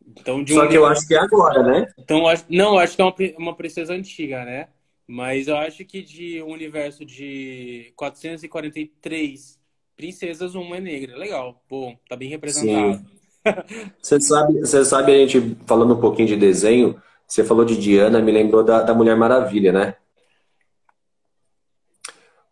[0.04, 1.92] Então, de um Só que eu acho que é agora, né?
[1.98, 4.68] Então, não, acho que é uma, uma princesa antiga, né?
[5.06, 9.60] Mas eu acho que de um universo de 443
[9.96, 11.16] princesas, uma é negra.
[11.16, 13.04] Legal, bom, tá bem representado.
[14.02, 18.20] Você sabe, você sabe, a gente falando um pouquinho de desenho, você falou de Diana,
[18.20, 19.94] me lembrou da, da Mulher Maravilha, né?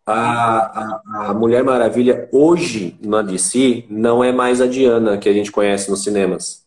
[0.05, 5.33] A, a, a, Mulher Maravilha hoje na DC não é mais a Diana que a
[5.33, 6.65] gente conhece nos cinemas.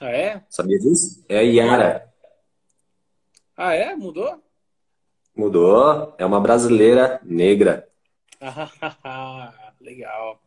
[0.00, 0.42] Ah, é?
[0.48, 1.22] Sabia disso?
[1.28, 2.10] É a Yara.
[3.56, 3.94] Ah, é?
[3.94, 4.42] Mudou?
[5.36, 6.14] Mudou.
[6.18, 7.86] É uma brasileira negra.
[9.82, 10.40] Legal.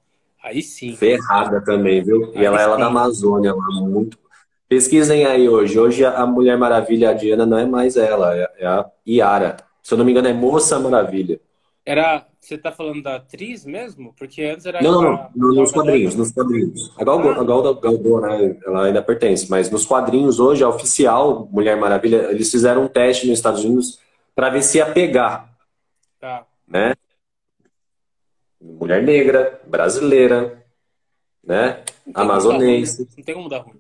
[0.44, 0.95] Aí sim.
[0.95, 2.32] Ferrada também, viu?
[2.36, 4.18] E ela é lá da Amazônia, lá muito.
[4.68, 5.80] Pesquisem aí hoje.
[5.80, 9.57] Hoje a Mulher Maravilha, a Diana, não é mais ela, é, é a Yara.
[9.82, 11.40] Se eu não me engano, é Moça Maravilha.
[11.86, 12.26] Era.
[12.40, 14.14] Você tá falando da atriz mesmo?
[14.18, 14.80] Porque antes era.
[14.80, 15.56] Não, não, não.
[15.56, 16.94] Nos quadrinhos, nos quadrinhos.
[16.95, 17.41] A Gal, ah.
[17.41, 18.57] a Gal Gadot, né?
[18.66, 19.49] Ela ainda pertence.
[19.49, 23.99] Mas nos quadrinhos hoje, a oficial Mulher Maravilha, eles fizeram um teste nos Estados Unidos
[24.36, 25.49] para ver se ia pegar.
[26.20, 26.45] Tá.
[26.68, 26.94] Né?
[28.80, 30.64] Mulher negra, brasileira,
[31.44, 31.84] né?
[32.14, 33.08] Amazonense.
[33.18, 33.76] Não tem como dar ruim.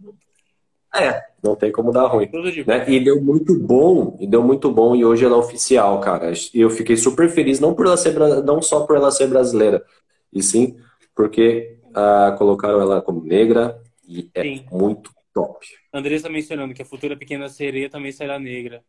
[0.95, 2.29] É, não tem como dar ruim.
[2.65, 2.89] Né?
[2.89, 6.31] E deu muito bom, e deu muito bom, e hoje ela é oficial, cara.
[6.53, 9.83] E eu fiquei super feliz, não por ela ser não só por ela ser brasileira,
[10.31, 10.77] e sim
[11.15, 14.65] porque uh, colocaram ela como negra e é sim.
[14.71, 15.65] muito top.
[15.93, 18.83] Andressa mencionando que a futura pequena sereia também será negra.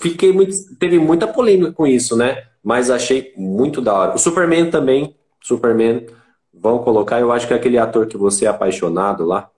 [0.00, 0.52] Fiquei muito.
[0.78, 2.44] Teve muita polêmica com isso, né?
[2.62, 4.14] Mas achei muito da hora.
[4.14, 5.14] O Superman também.
[5.42, 6.06] Superman.
[6.52, 9.50] Vão colocar, eu acho que é aquele ator que você é apaixonado lá.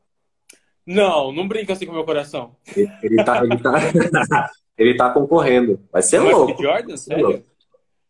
[0.87, 2.57] Não, não brinca assim com o meu coração.
[2.77, 3.73] Ele, ele tá, ele, tá,
[4.79, 5.79] ele tá concorrendo.
[5.93, 6.57] Vai ser Michael louco.
[6.57, 6.63] B.
[6.63, 7.25] Jordan, sério?
[7.29, 7.45] louco.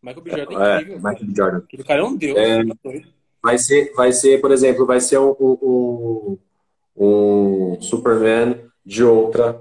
[0.02, 0.30] Michael B.
[0.30, 0.96] Jordan é É, incrível.
[0.98, 1.34] Michael B.
[1.36, 1.58] Jordan.
[1.58, 2.38] Aquele cara é um deus.
[2.38, 2.62] É.
[3.42, 6.38] Vai ser, vai ser, por exemplo, vai ser um, um-
[6.96, 9.60] um Superman de outra,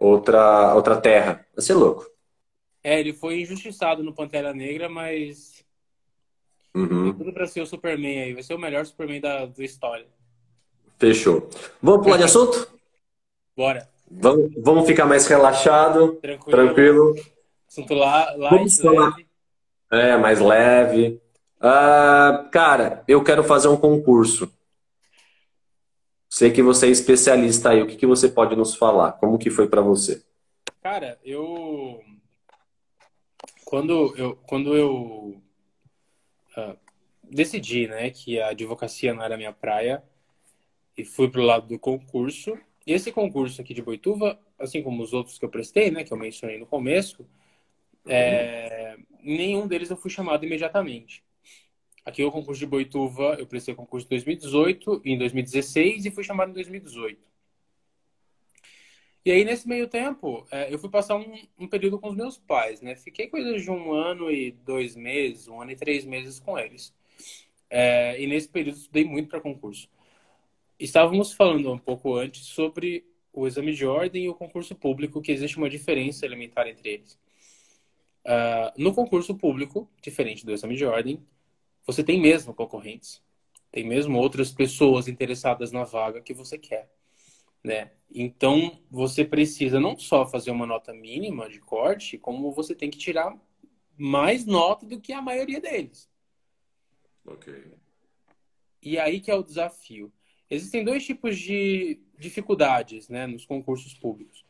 [0.00, 1.46] outra, outra terra.
[1.54, 2.06] Vai ser louco.
[2.82, 5.64] É, ele foi injustiçado no Pantera Negra, mas
[6.72, 7.12] tem Uhum.
[7.12, 8.32] tudo pra ser o Superman aí.
[8.34, 10.06] Vai ser o melhor Superman da, da história.
[10.98, 11.48] Fechou.
[11.82, 12.68] Vamos pular de assunto?
[13.56, 13.88] Bora.
[14.10, 16.50] Vamos, vamos ficar mais relaxado, Tranquilo.
[16.50, 17.14] tranquilo.
[17.68, 19.14] Assunto lá, lá Vamos falar.
[19.90, 21.20] É, mais leve.
[21.60, 24.50] Ah, cara, eu quero fazer um concurso.
[26.30, 27.82] Sei que você é especialista aí.
[27.82, 29.12] O que que você pode nos falar?
[29.14, 30.22] Como que foi pra você?
[30.80, 32.00] Cara, eu
[33.64, 35.42] quando eu quando eu
[36.56, 36.76] ah,
[37.24, 40.04] decidi, né, que a advocacia não era minha praia
[40.96, 42.56] e fui pro lado do concurso.
[42.86, 46.16] Esse concurso aqui de Boituva, assim como os outros que eu prestei, né, que eu
[46.16, 47.26] mencionei no começo,
[48.06, 51.24] é, nenhum deles eu fui chamado imediatamente.
[52.10, 56.24] Aqui o concurso de Boituva, eu prestei o concurso em 2018, em 2016 e fui
[56.24, 57.20] chamado em 2018.
[59.24, 62.36] E aí, nesse meio tempo, é, eu fui passar um, um período com os meus
[62.36, 62.96] pais, né?
[62.96, 66.92] Fiquei coisa de um ano e dois meses, um ano e três meses com eles.
[67.70, 69.88] É, e nesse período estudei muito para concurso.
[70.80, 75.30] Estávamos falando um pouco antes sobre o exame de ordem e o concurso público, que
[75.30, 77.16] existe uma diferença elementar entre eles.
[78.24, 81.24] Ah, no concurso público, diferente do exame de ordem,
[81.86, 83.22] você tem mesmo concorrentes,
[83.70, 86.90] tem mesmo outras pessoas interessadas na vaga que você quer
[87.62, 87.90] né?
[88.12, 92.98] Então, você precisa não só fazer uma nota mínima de corte, como você tem que
[92.98, 93.36] tirar
[93.96, 96.10] mais nota do que a maioria deles.
[97.24, 97.72] Ok.
[98.82, 100.12] E aí que é o desafio.
[100.48, 104.44] Existem dois tipos de dificuldades, né, nos concursos públicos.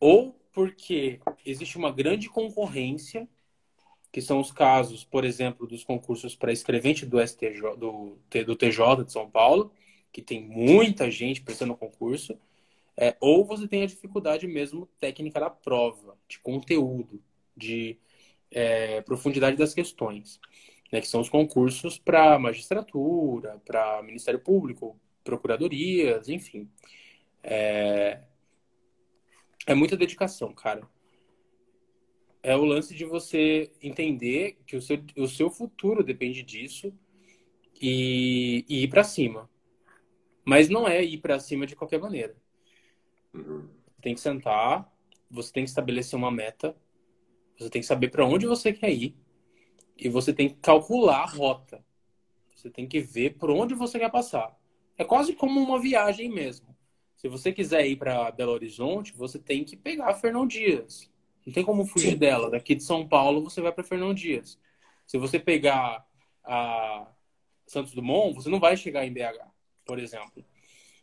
[0.00, 3.28] Ou porque existe uma grande concorrência,
[4.12, 9.04] que são os casos, por exemplo, dos concursos para escrevente do STJ, do, do TJ
[9.06, 9.72] de São Paulo,
[10.12, 12.38] que tem muita gente prestando concurso.
[12.94, 17.22] É, ou você tem a dificuldade mesmo técnica da prova, de conteúdo,
[17.56, 17.98] de
[18.50, 20.38] é, profundidade das questões,
[20.92, 24.94] né, que são os concursos para magistratura, para Ministério Público,
[25.24, 26.68] procuradorias, enfim.
[27.42, 28.20] É,
[29.66, 30.86] é muita dedicação, cara.
[32.42, 36.92] É o lance de você entender que o seu, o seu futuro depende disso
[37.80, 39.50] e, e ir para cima.
[40.44, 42.36] Mas não é ir para cima de qualquer maneira
[43.34, 43.68] Uhum.
[44.02, 44.92] tem que sentar,
[45.30, 46.76] você tem que estabelecer uma meta,
[47.58, 49.16] você tem que saber para onde você quer ir
[49.98, 51.84] e você tem que calcular a rota.
[52.54, 54.56] Você tem que ver por onde você quer passar.
[54.98, 56.76] É quase como uma viagem mesmo.
[57.16, 61.11] Se você quiser ir para Belo Horizonte, você tem que pegar Fernão Dias.
[61.46, 62.16] Não tem como fugir Sim.
[62.16, 62.50] dela.
[62.50, 64.58] Daqui de São Paulo, você vai para Fernão Dias.
[65.06, 66.06] Se você pegar
[66.44, 67.06] a
[67.66, 69.44] Santos Dumont, você não vai chegar em BH,
[69.84, 70.44] por exemplo.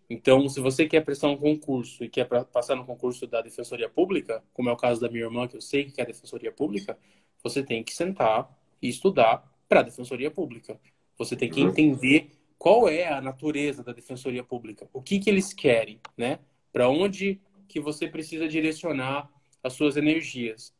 [0.09, 4.43] Então, se você quer prestar um concurso e quer passar no concurso da Defensoria Pública,
[4.53, 6.97] como é o caso da minha irmã, que eu sei que é a Defensoria Pública,
[7.43, 8.49] você tem que sentar
[8.81, 10.79] e estudar para a Defensoria Pública.
[11.17, 11.69] Você tem que Uhum.
[11.69, 16.39] entender qual é a natureza da Defensoria Pública, o que que eles querem, né?
[16.73, 19.29] Para onde que você precisa direcionar
[19.63, 20.73] as suas energias.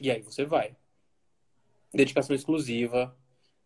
[0.00, 0.76] E aí você vai.
[1.92, 3.16] Dedicação exclusiva,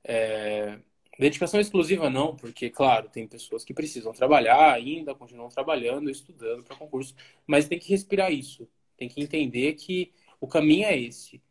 [0.05, 0.78] é,
[1.18, 6.76] Dedicação exclusiva não, porque, claro, tem pessoas que precisam trabalhar ainda, continuam trabalhando, estudando para
[6.76, 7.12] concurso,
[7.44, 8.68] mas tem que respirar isso.
[8.96, 11.42] Tem que entender que o caminho é esse.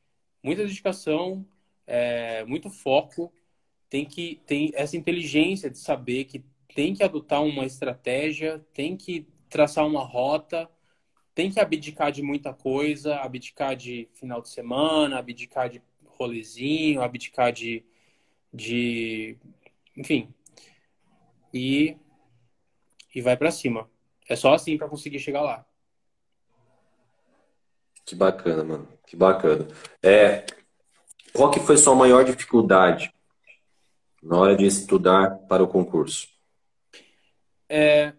[0.42, 1.46] Muita dedicação,
[1.86, 3.34] é, muito foco,
[3.90, 9.28] tem que tem essa inteligência de saber que tem que adotar uma estratégia, tem que
[9.50, 10.70] traçar uma rota,
[11.38, 17.54] tem que abdicar de muita coisa, abdicar de final de semana, abdicar de rolezinho, abdicar
[17.54, 17.86] de,
[18.52, 19.38] de
[19.96, 20.34] enfim,
[21.54, 21.96] e,
[23.14, 23.88] e vai para cima.
[24.28, 25.64] É só assim para conseguir chegar lá.
[28.04, 28.88] Que bacana, mano.
[29.06, 29.68] Que bacana.
[30.02, 30.44] É,
[31.32, 33.14] qual que foi sua maior dificuldade
[34.24, 36.30] na hora de estudar para o concurso?
[37.70, 38.16] É...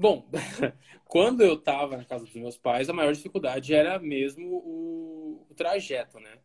[0.00, 0.26] Bom,
[1.04, 5.54] quando eu estava na casa dos meus pais, a maior dificuldade era mesmo o, o
[5.54, 6.38] trajeto, né?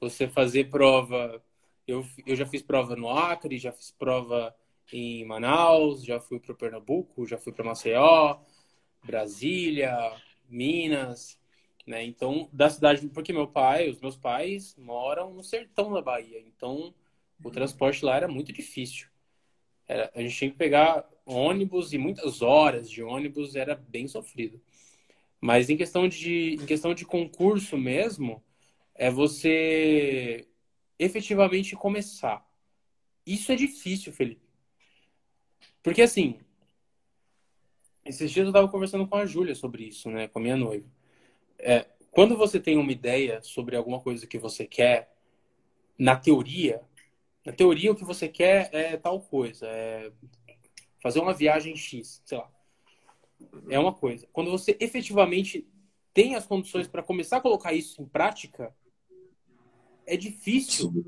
[0.00, 1.40] Você fazer prova.
[1.86, 4.52] Eu, eu já fiz prova no Acre, já fiz prova
[4.92, 8.40] em Manaus, já fui para Pernambuco, já fui para Maceió,
[9.04, 9.96] Brasília,
[10.48, 11.38] Minas.
[11.86, 12.04] né?
[12.04, 16.92] Então, da cidade, porque meu pai, os meus pais moram no sertão da Bahia, então
[17.44, 19.06] o transporte lá era muito difícil.
[19.86, 24.60] Era, a gente tinha que pegar ônibus e muitas horas de ônibus era bem sofrido.
[25.40, 28.42] Mas em questão de, em questão de concurso mesmo,
[28.94, 30.46] é você
[30.98, 32.46] efetivamente começar.
[33.26, 34.46] Isso é difícil, Felipe.
[35.82, 36.38] Porque assim,
[38.04, 40.86] esses dias eu estava conversando com a Júlia sobre isso, né, com a minha noiva.
[41.58, 45.14] É, quando você tem uma ideia sobre alguma coisa que você quer,
[45.98, 46.80] na teoria,
[47.44, 50.10] na teoria o que você quer é tal coisa, é
[51.06, 52.50] fazer uma viagem X, sei lá.
[53.70, 54.26] É uma coisa.
[54.32, 55.64] Quando você efetivamente
[56.12, 58.74] tem as condições para começar a colocar isso em prática,
[60.04, 61.06] é difícil.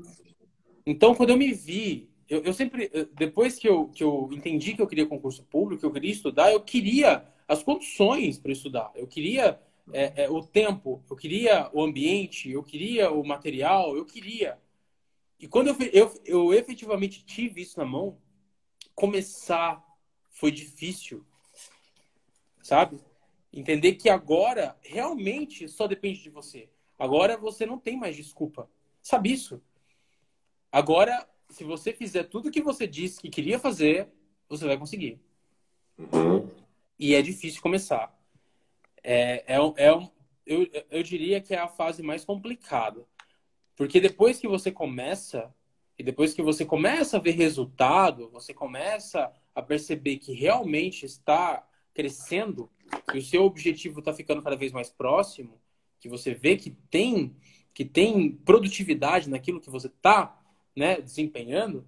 [0.85, 4.81] Então, quando eu me vi, eu, eu, sempre, depois que eu, que eu entendi que
[4.81, 8.93] eu queria concurso público, que eu queria estudar, eu queria as condições para estudar.
[8.95, 9.59] Eu queria
[9.91, 14.57] é, é, o tempo, eu queria o ambiente, eu queria o material, eu queria.
[15.37, 18.17] E quando eu, eu, eu efetivamente tive isso na mão,
[18.95, 19.88] começar
[20.39, 21.25] foi difícil,
[22.63, 22.97] sabe?
[23.51, 26.69] Entender que agora realmente só depende de você.
[26.97, 28.69] Agora você não tem mais desculpa.
[29.01, 29.61] Sabe isso?
[30.71, 34.07] Agora, se você fizer tudo que você disse que queria fazer,
[34.47, 35.19] você vai conseguir.
[35.97, 36.49] Uhum.
[36.97, 38.17] E é difícil começar.
[39.03, 39.89] É, é, é
[40.45, 43.05] eu, eu diria que é a fase mais complicada.
[43.75, 45.53] Porque depois que você começa,
[45.97, 49.29] e depois que você começa a ver resultado, você começa
[49.59, 52.69] a perceber que realmente está crescendo,
[53.11, 55.61] que o seu objetivo está ficando cada vez mais próximo,
[55.99, 57.35] que você vê que tem
[57.73, 60.37] que tem produtividade naquilo que você está
[60.75, 61.87] né, desempenhando,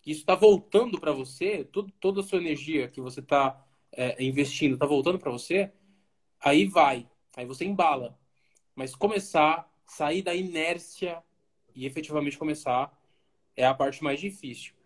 [0.00, 3.62] que isso está voltando para você, tudo, toda a sua energia que você está
[3.92, 5.72] é, investindo está voltando para você,
[6.40, 7.06] aí vai,
[7.36, 8.18] aí você embala.
[8.74, 11.22] Mas começar, sair da inércia
[11.74, 12.96] e efetivamente começar
[13.56, 14.79] é a parte mais difícil.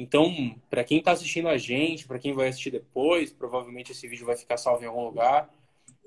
[0.00, 4.24] Então, para quem está assistindo a gente, para quem vai assistir depois, provavelmente esse vídeo
[4.24, 5.52] vai ficar salvo em algum lugar.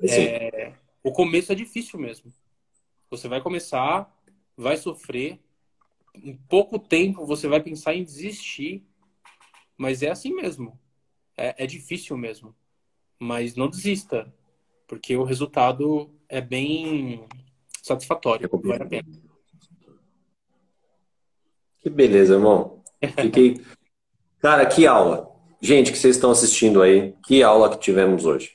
[0.02, 2.34] É, o começo é difícil mesmo.
[3.12, 4.12] Você vai começar,
[4.58, 5.40] vai sofrer.
[6.16, 8.84] Em pouco tempo você vai pensar em desistir.
[9.78, 10.80] Mas é assim mesmo.
[11.38, 12.56] É, é difícil mesmo.
[13.20, 14.34] Mas não desista.
[14.88, 17.28] Porque o resultado é bem
[17.84, 18.50] satisfatório.
[18.52, 19.08] É vale a pena.
[21.78, 22.84] Que beleza, irmão.
[23.22, 23.62] Fiquei.
[24.44, 25.32] Cara, que aula.
[25.60, 28.52] Gente que vocês estão assistindo aí, que aula que tivemos hoje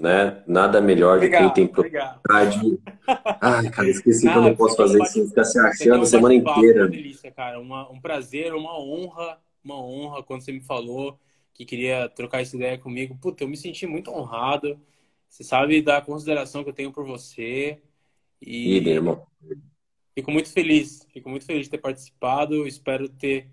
[0.00, 0.42] né?
[0.46, 2.78] Nada melhor obrigado, do que quem tem propriedade.
[3.40, 6.84] Ai, cara, esqueci que eu não posso fazer isso, ficar se achando a semana inteira.
[6.84, 7.60] Uma delícia, cara.
[7.60, 11.18] Uma, um prazer, uma honra, uma honra quando você me falou
[11.52, 13.16] que queria trocar essa ideia comigo.
[13.20, 14.80] Puta, eu me senti muito honrado.
[15.28, 17.78] Você sabe da consideração que eu tenho por você.
[18.40, 19.22] E, e irmão.
[20.14, 22.66] Fico muito feliz, fico muito feliz de ter participado.
[22.66, 23.48] Espero ter,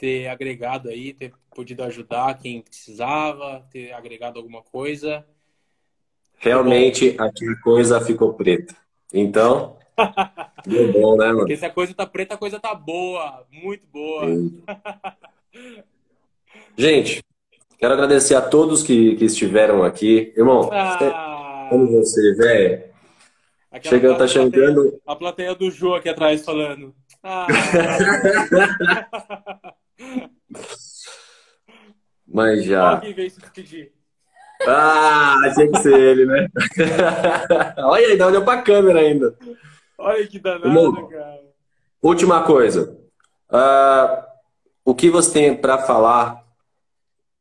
[0.00, 5.26] ter agregado aí, ter podido ajudar quem precisava, ter agregado alguma coisa.
[6.38, 8.74] Realmente aqui a coisa ficou preta.
[9.12, 9.76] Então,
[10.66, 11.40] deu bom, né, mano?
[11.40, 13.46] Porque se a coisa tá preta, a coisa tá boa.
[13.52, 14.24] Muito boa.
[16.78, 17.22] Gente,
[17.78, 20.32] quero agradecer a todos que, que estiveram aqui.
[20.34, 22.88] Irmão, ah, como você, velho?
[23.82, 24.98] Chegando, tá chegando.
[25.06, 26.94] A plateia do Jô aqui atrás falando.
[27.22, 27.46] Ah.
[32.26, 32.90] Mas já.
[32.90, 33.92] Alguém veio se despedir.
[34.66, 36.48] Ah, tinha que ser ele, né?
[37.78, 39.34] Olha aí, olhou pra câmera ainda.
[39.98, 41.40] Olha que danado, cara.
[42.02, 42.96] Última coisa.
[43.50, 44.22] Uh,
[44.84, 46.44] o que você tem para falar?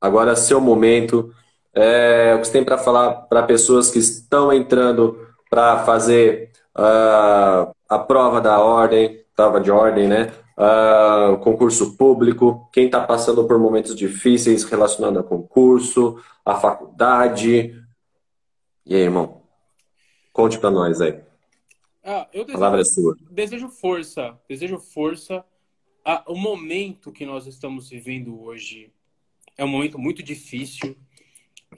[0.02, 1.34] Agora, seu momento.
[1.74, 7.72] É, o que você tem para falar para pessoas que estão entrando para fazer uh,
[7.88, 10.32] a prova da ordem, prova de ordem, né?
[10.60, 17.82] Uh, concurso público, quem está passando por momentos difíceis relacionado a concurso, a faculdade.
[18.86, 19.42] E aí, irmão?
[20.34, 21.22] Conte para nós aí.
[22.04, 23.16] Ah, desejo, a palavra é sua.
[23.32, 25.46] Desejo força, desejo força.
[26.04, 28.92] Ah, o momento que nós estamos vivendo hoje
[29.58, 30.98] é um momento muito difícil.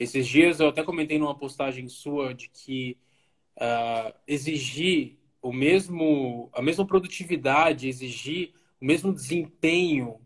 [0.00, 2.96] Esses dias eu até comentei numa postagem sua de que
[3.58, 10.20] uh, exigir o mesmo, a mesma produtividade, exigir o mesmo desempenho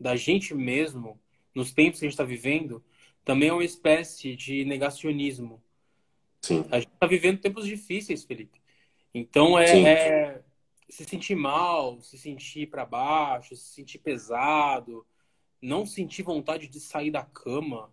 [0.00, 1.20] da gente mesmo
[1.54, 2.82] nos tempos que a gente está vivendo,
[3.22, 5.62] também é uma espécie de negacionismo.
[6.40, 6.64] Sim.
[6.70, 8.62] A gente está vivendo tempos difíceis, Felipe.
[9.12, 10.42] Então é, é
[10.88, 15.06] se sentir mal, se sentir para baixo, se sentir pesado,
[15.60, 17.92] não sentir vontade de sair da cama,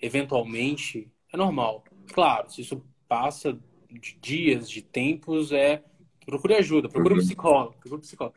[0.00, 1.84] eventualmente, é normal.
[2.14, 3.58] Claro, se isso passa
[3.90, 5.84] de dias, de tempos, é
[6.24, 7.22] procure ajuda, procure um uhum.
[7.22, 8.36] psicólogo, procure um psicólogo.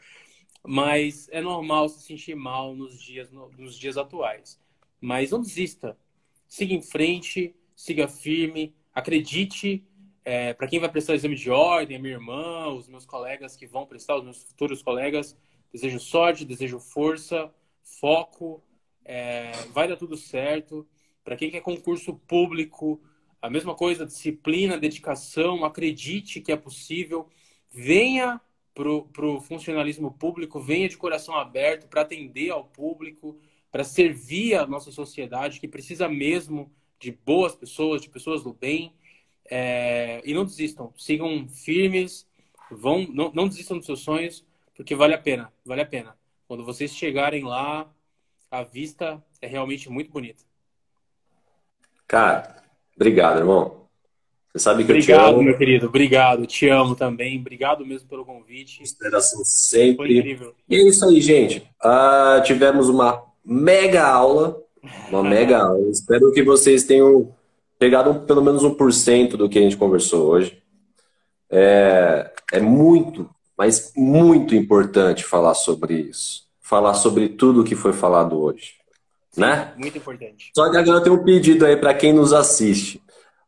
[0.70, 4.60] Mas é normal se sentir mal nos dias, nos dias atuais.
[5.00, 5.98] Mas não desista.
[6.46, 9.88] Siga em frente, siga firme, acredite.
[10.26, 13.66] É, para quem vai prestar exame de ordem, a minha irmã, os meus colegas que
[13.66, 15.38] vão prestar, os meus futuros colegas,
[15.72, 17.50] desejo sorte, desejo força,
[17.82, 18.62] foco,
[19.06, 20.86] é, vai dar tudo certo.
[21.24, 23.02] Para quem quer concurso público,
[23.42, 27.30] a mesma coisa, disciplina, dedicação, acredite que é possível.
[27.72, 28.42] Venha
[28.78, 33.36] para o funcionalismo público, venha de coração aberto para atender ao público,
[33.72, 38.94] para servir a nossa sociedade, que precisa mesmo de boas pessoas, de pessoas do bem.
[39.50, 42.28] É, e não desistam, sigam firmes,
[42.70, 44.46] vão, não, não desistam dos seus sonhos,
[44.76, 46.16] porque vale a pena, vale a pena.
[46.48, 47.90] Quando vocês chegarem lá,
[48.52, 50.44] a vista é realmente muito bonita.
[52.06, 52.62] Cara,
[52.96, 53.87] obrigado, irmão.
[54.58, 55.44] Você sabe que obrigado, eu te amo.
[55.44, 55.88] meu querido.
[55.88, 56.48] Obrigado.
[56.48, 57.40] Te amo também.
[57.40, 58.82] Obrigado mesmo pelo convite.
[58.82, 60.08] Inspiração sempre.
[60.08, 60.54] Foi incrível.
[60.68, 61.60] E é isso aí, gente.
[61.84, 64.60] Uh, tivemos uma mega aula.
[65.10, 65.90] Uma mega aula.
[65.92, 67.32] Espero que vocês tenham
[67.78, 70.58] pegado pelo menos um por cento do que a gente conversou hoje.
[71.52, 76.48] É, é muito, mas muito importante falar sobre isso.
[76.60, 78.74] Falar sobre tudo o que foi falado hoje.
[79.38, 79.72] Né?
[79.78, 80.52] Muito importante.
[80.56, 83.00] Só que agora eu tenho um pedido aí para quem nos assiste.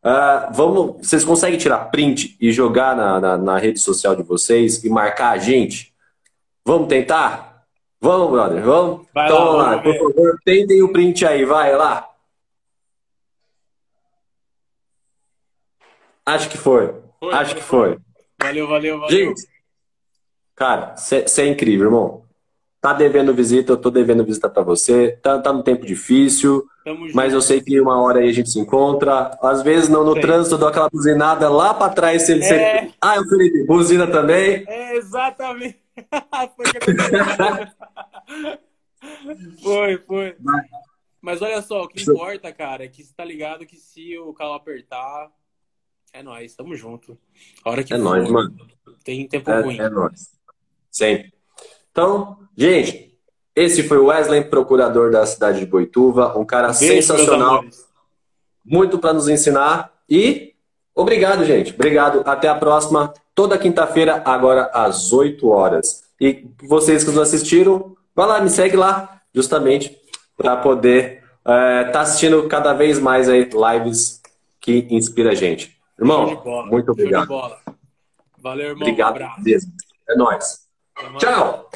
[0.02, 4.82] Uh, vamos, vocês conseguem tirar print e jogar na, na, na, rede social de vocês
[4.82, 5.94] e marcar a gente?
[6.64, 7.66] Vamos tentar?
[8.00, 9.06] Vamos, brother, vamos?
[9.12, 12.08] Vai então lá, vamos lá, por favor, tentem o print aí, vai lá.
[16.24, 16.94] Acho que foi.
[17.18, 17.98] foi Acho foi, que foi.
[18.42, 19.18] Valeu, valeu, valeu.
[19.26, 19.46] Gente,
[20.54, 22.29] cara, você é incrível, irmão.
[22.80, 25.18] Tá devendo visita, eu tô devendo visita para você.
[25.22, 26.66] Tá, tá no tempo difícil.
[27.14, 29.38] Mas eu sei que uma hora aí a gente se encontra.
[29.42, 30.20] Às vezes não no Sim.
[30.20, 32.22] trânsito, dou aquela buzinada lá para trás.
[32.22, 32.86] Se ele, é...
[32.86, 32.94] se...
[33.00, 34.64] Ah, o Felipe, buzina também.
[34.66, 35.78] É, exatamente.
[39.62, 40.36] foi, foi.
[41.20, 44.32] Mas olha só, o que importa, cara, é que você tá ligado que se o
[44.32, 45.30] carro apertar,
[46.12, 47.18] é nós, tamo junto.
[47.64, 48.56] A hora que é for, nóis, mano.
[49.04, 49.78] Tem tempo é, ruim.
[49.78, 50.30] É nóis.
[50.90, 51.34] Sempre.
[51.90, 53.10] Então, gente,
[53.54, 57.64] esse foi o Wesley, procurador da cidade de Boituva, um cara Beijo, sensacional,
[58.64, 60.54] muito para nos ensinar e
[60.94, 61.74] obrigado, gente.
[61.74, 62.22] Obrigado.
[62.24, 66.04] Até a próxima, toda quinta-feira, agora às 8 horas.
[66.20, 69.96] E vocês que nos assistiram, vai lá, me segue lá, justamente
[70.36, 74.20] para poder estar é, tá assistindo cada vez mais aí lives
[74.60, 75.76] que inspira a gente.
[75.98, 77.28] Irmão, muito obrigado.
[78.38, 78.88] Valeu, irmão.
[78.88, 79.20] Obrigado.
[79.20, 80.60] Um É nóis.
[81.18, 81.70] Tchau.